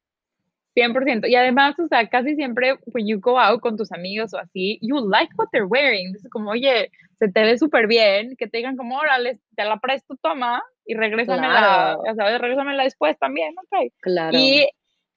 100%. 0.77 1.29
Y 1.29 1.35
además, 1.35 1.79
o 1.79 1.89
sea, 1.89 2.09
casi 2.09 2.35
siempre, 2.37 2.75
when 2.87 3.07
you 3.07 3.19
go 3.21 3.39
out 3.39 3.61
con 3.61 3.77
tus 3.77 3.93
amigos 3.93 4.33
o 4.35 4.39
así, 4.39 4.79
you 4.83 4.97
like 5.09 5.33
what 5.37 5.49
they're 5.53 5.67
wearing. 5.67 6.15
Es 6.15 6.29
como, 6.31 6.51
oye, 6.51 6.91
se 7.19 7.29
te 7.29 7.43
ve 7.43 7.59
súper 7.59 7.87
bien, 7.87 8.37
que 8.37 8.47
te 8.47 8.59
digan 8.59 8.77
como, 8.77 8.99
órale, 8.99 9.39
te 9.57 9.65
la 9.65 9.79
presto, 9.79 10.17
toma, 10.23 10.63
y 10.87 10.95
regrésamela, 10.95 11.97
claro. 12.03 12.17
sabes, 12.17 12.41
regrésamela 12.41 12.85
después 12.85 13.19
también, 13.19 13.55
ok. 13.59 13.93
Claro. 14.01 14.39
Y 14.39 14.69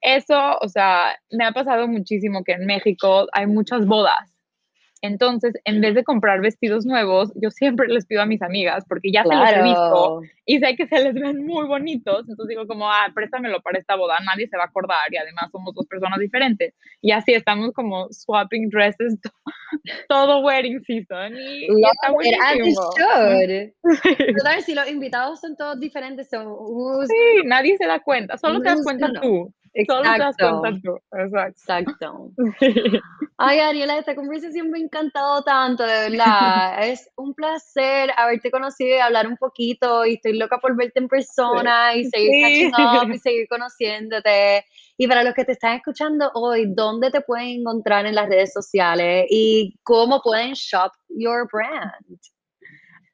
eso, 0.02 0.58
o 0.60 0.68
sea, 0.68 1.18
me 1.32 1.46
ha 1.46 1.52
pasado 1.52 1.88
muchísimo 1.88 2.44
que 2.44 2.54
en 2.54 2.66
México 2.66 3.28
hay 3.32 3.48
muchas 3.48 3.86
bodas 3.86 4.33
entonces, 5.04 5.54
en 5.66 5.82
vez 5.82 5.96
de 5.96 6.06
comprar 6.06 6.40
vestidos 6.40 6.86
nuevos, 6.86 7.34
yo 7.36 7.52
siempre 7.52 7.90
les 7.90 8.06
pido 8.06 8.22
a 8.22 8.26
mis 8.26 8.42
amigas, 8.42 8.86
porque 8.88 9.12
ya 9.12 9.24
se 9.24 9.36
los 9.36 9.52
he 9.52 9.62
visto 9.62 10.22
y 10.46 10.60
sé 10.60 10.78
que 10.78 10.88
se 10.88 11.04
les 11.04 11.14
ven 11.14 11.46
muy 11.46 11.68
bonitos. 11.68 12.22
Entonces 12.22 12.48
digo 12.48 12.66
como, 12.68 12.90
ah, 12.90 13.12
préstamelo 13.14 13.62
para 13.62 13.80
esta 13.80 13.98
boda, 13.98 14.16
nadie 14.26 14.48
se 14.48 14.56
va 14.56 14.64
a 14.64 14.68
acordar 14.68 15.02
y 15.12 15.18
además 15.18 15.52
somos 15.52 15.76
dos 15.76 15.86
personas 15.88 16.20
diferentes. 16.20 16.74
Y 17.02 17.12
así 17.12 17.34
estamos 17.34 17.74
como 17.74 18.08
swapping 18.14 18.70
dresses 18.70 19.20
todo 20.08 20.40
wedding 20.40 20.82
season. 20.86 21.36
Y, 21.36 21.66
y 21.66 21.84
está 21.84 22.10
buenísimo. 22.14 22.82
si 24.66 24.74
los 24.74 24.90
invitados 24.90 25.42
son 25.42 25.58
todos 25.58 25.82
diferentes, 25.82 26.30
son... 26.30 26.48
sí, 27.08 27.44
nadie 27.44 27.76
se 27.78 27.88
da 27.88 28.00
cuenta, 28.00 28.38
solo 28.38 28.62
te 28.62 28.70
das 28.70 28.82
cuenta 28.84 29.12
tú. 29.22 29.54
Exacto. 29.74 30.62
Exacto. 31.14 32.32
Ay, 33.38 33.60
Ariela, 33.60 33.98
esta 33.98 34.16
conversación 34.16 34.70
me 34.70 34.78
ha 34.78 34.82
encantado 34.82 35.42
tanto, 35.44 35.84
de 35.84 36.10
verdad. 36.10 36.84
es 36.88 37.10
un 37.16 37.34
placer 37.34 38.12
haberte 38.16 38.52
conocido 38.52 38.98
y 38.98 39.00
hablar 39.00 39.28
un 39.28 39.38
poquito. 39.38 40.06
Y 40.06 40.16
estoy 40.16 40.38
loca 40.38 40.60
por 40.60 40.76
verte 40.76 41.00
en 41.00 41.08
persona 41.08 41.96
y 41.96 42.06
seguir 42.06 42.72
y 43.12 43.18
seguir 43.18 43.48
conociéndote. 43.48 44.66
Y 44.98 45.08
para 45.08 45.24
los 45.24 45.34
que 45.34 45.44
te 45.44 45.54
están 45.54 45.78
escuchando 45.78 46.30
hoy, 46.36 46.66
¿dónde 46.68 47.10
te 47.10 47.22
pueden 47.22 47.62
encontrar 47.62 48.06
en 48.06 48.16
las 48.16 48.30
redes 48.30 48.54
sociales 48.54 49.26
y 49.30 49.76
cómo 49.84 50.22
pueden 50.22 50.54
shop 50.54 50.92
your 51.10 51.48
brand? 51.52 52.20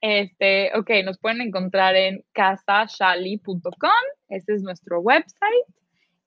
Este, 0.02 0.70
ok, 0.76 0.90
nos 1.04 1.18
pueden 1.18 1.40
encontrar 1.40 1.94
en 1.96 2.24
casashali.com, 2.32 3.90
ese 4.28 4.54
es 4.54 4.62
nuestro 4.62 5.00
website. 5.00 5.79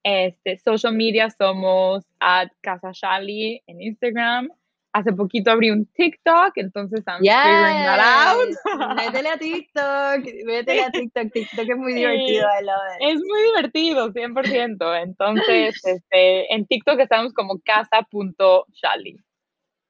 Este, 0.04 0.58
social 0.58 0.94
media 0.94 1.30
somos 1.30 2.04
at 2.20 2.50
Casa 2.62 2.92
Shali 2.94 3.62
en 3.68 3.82
Instagram. 3.82 4.50
Hace 4.96 5.12
poquito 5.14 5.50
abrí 5.50 5.72
un 5.72 5.88
TikTok, 5.88 6.52
entonces 6.56 7.00
estamos 7.00 7.24
yes. 7.24 7.34
figuring 7.34 7.84
that 7.84 8.00
out. 8.00 8.96
Métele 8.96 9.30
a 9.30 9.38
TikTok, 9.38 10.46
métele 10.46 10.84
a 10.84 10.92
TikTok, 10.92 11.32
TikTok 11.32 11.68
es 11.68 11.78
muy 11.78 11.94
divertido, 11.94 12.46
I 12.48 12.64
love 12.64 12.76
it. 13.00 13.16
Es 13.16 13.16
muy 13.16 13.42
divertido, 13.42 14.14
100%. 14.14 15.02
Entonces, 15.02 15.82
este, 15.86 16.54
en 16.54 16.68
TikTok 16.68 17.00
estamos 17.00 17.34
como 17.34 17.60
casa.shali. 17.66 19.18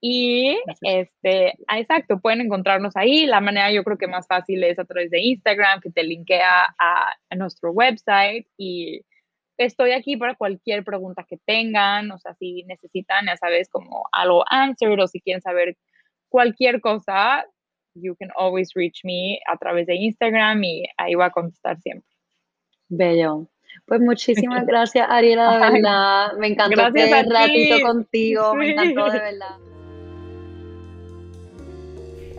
Y 0.00 0.58
este, 0.82 1.54
ah, 1.66 1.80
exacto, 1.80 2.18
pueden 2.20 2.42
encontrarnos 2.42 2.96
ahí. 2.96 3.26
La 3.26 3.40
manera 3.40 3.72
yo 3.72 3.84
creo 3.84 3.98
que 3.98 4.06
más 4.06 4.26
fácil 4.26 4.62
es 4.64 4.78
a 4.78 4.84
través 4.84 5.10
de 5.10 5.20
Instagram, 5.20 5.80
que 5.80 5.90
te 5.90 6.02
linkea 6.02 6.62
a, 6.78 7.14
a 7.30 7.36
nuestro 7.36 7.72
website 7.72 8.46
y 8.56 9.02
estoy 9.56 9.92
aquí 9.92 10.16
para 10.16 10.34
cualquier 10.34 10.84
pregunta 10.84 11.24
que 11.28 11.38
tengan, 11.44 12.10
o 12.10 12.18
sea, 12.18 12.34
si 12.34 12.64
necesitan, 12.64 13.26
ya 13.26 13.36
sabes, 13.36 13.68
como 13.68 14.06
algo 14.12 14.44
answer 14.48 14.98
o 14.98 15.06
si 15.06 15.20
quieren 15.20 15.40
saber 15.40 15.76
cualquier 16.28 16.80
cosa, 16.80 17.44
you 17.94 18.16
can 18.16 18.30
always 18.36 18.72
reach 18.74 19.04
me 19.04 19.38
a 19.46 19.56
través 19.56 19.86
de 19.86 19.94
Instagram 19.94 20.62
y 20.64 20.84
ahí 20.96 21.14
voy 21.14 21.24
a 21.24 21.30
contestar 21.30 21.78
siempre. 21.80 22.08
Bello. 22.88 23.46
Pues 23.86 24.00
muchísimas 24.00 24.66
gracias, 24.66 25.06
Ariela, 25.08 25.52
de 25.52 25.72
verdad. 25.72 26.32
Me 26.38 26.48
encantó 26.48 26.86
este 26.86 27.22
ratito 27.22 27.80
contigo, 27.86 28.54
me 28.54 28.70
encantó 28.70 29.10
de 29.10 29.18
verdad. 29.18 29.73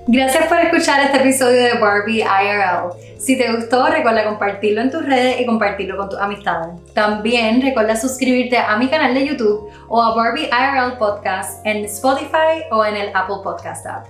Gracias 0.07 0.45
por 0.45 0.59
escuchar 0.59 1.03
este 1.03 1.17
episodio 1.17 1.63
de 1.63 1.73
Barbie 1.79 2.21
IRL. 2.21 3.17
Si 3.17 3.35
te 3.37 3.51
gustó, 3.51 3.87
recuerda 3.87 4.23
compartirlo 4.23 4.81
en 4.81 4.91
tus 4.91 5.03
redes 5.03 5.41
y 5.41 5.47
compartirlo 5.47 5.97
con 5.97 6.09
tus 6.09 6.19
amistades. 6.19 6.75
También 6.93 7.59
recuerda 7.59 7.95
suscribirte 7.95 8.55
a 8.57 8.77
mi 8.77 8.87
canal 8.87 9.15
de 9.15 9.25
YouTube 9.25 9.71
o 9.87 10.03
a 10.03 10.15
Barbie 10.15 10.47
IRL 10.47 10.99
Podcast 10.99 11.65
en 11.65 11.85
Spotify 11.85 12.65
o 12.69 12.85
en 12.85 12.97
el 12.97 13.09
Apple 13.15 13.37
Podcast 13.43 13.87
app. 13.87 14.05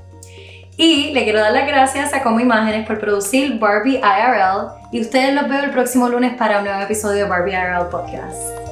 Y 0.75 1.11
le 1.11 1.23
quiero 1.23 1.39
dar 1.39 1.53
las 1.53 1.65
gracias 1.65 2.13
a 2.13 2.21
Como 2.21 2.41
Imágenes 2.41 2.85
por 2.85 2.99
producir 2.99 3.57
Barbie 3.57 3.99
IRL 3.99 4.71
y 4.91 4.99
ustedes 4.99 5.33
los 5.33 5.47
veo 5.47 5.63
el 5.63 5.71
próximo 5.71 6.09
lunes 6.09 6.33
para 6.37 6.57
un 6.57 6.65
nuevo 6.65 6.81
episodio 6.81 7.23
de 7.23 7.29
Barbie 7.29 7.53
IRL 7.53 7.87
Podcast. 7.89 8.64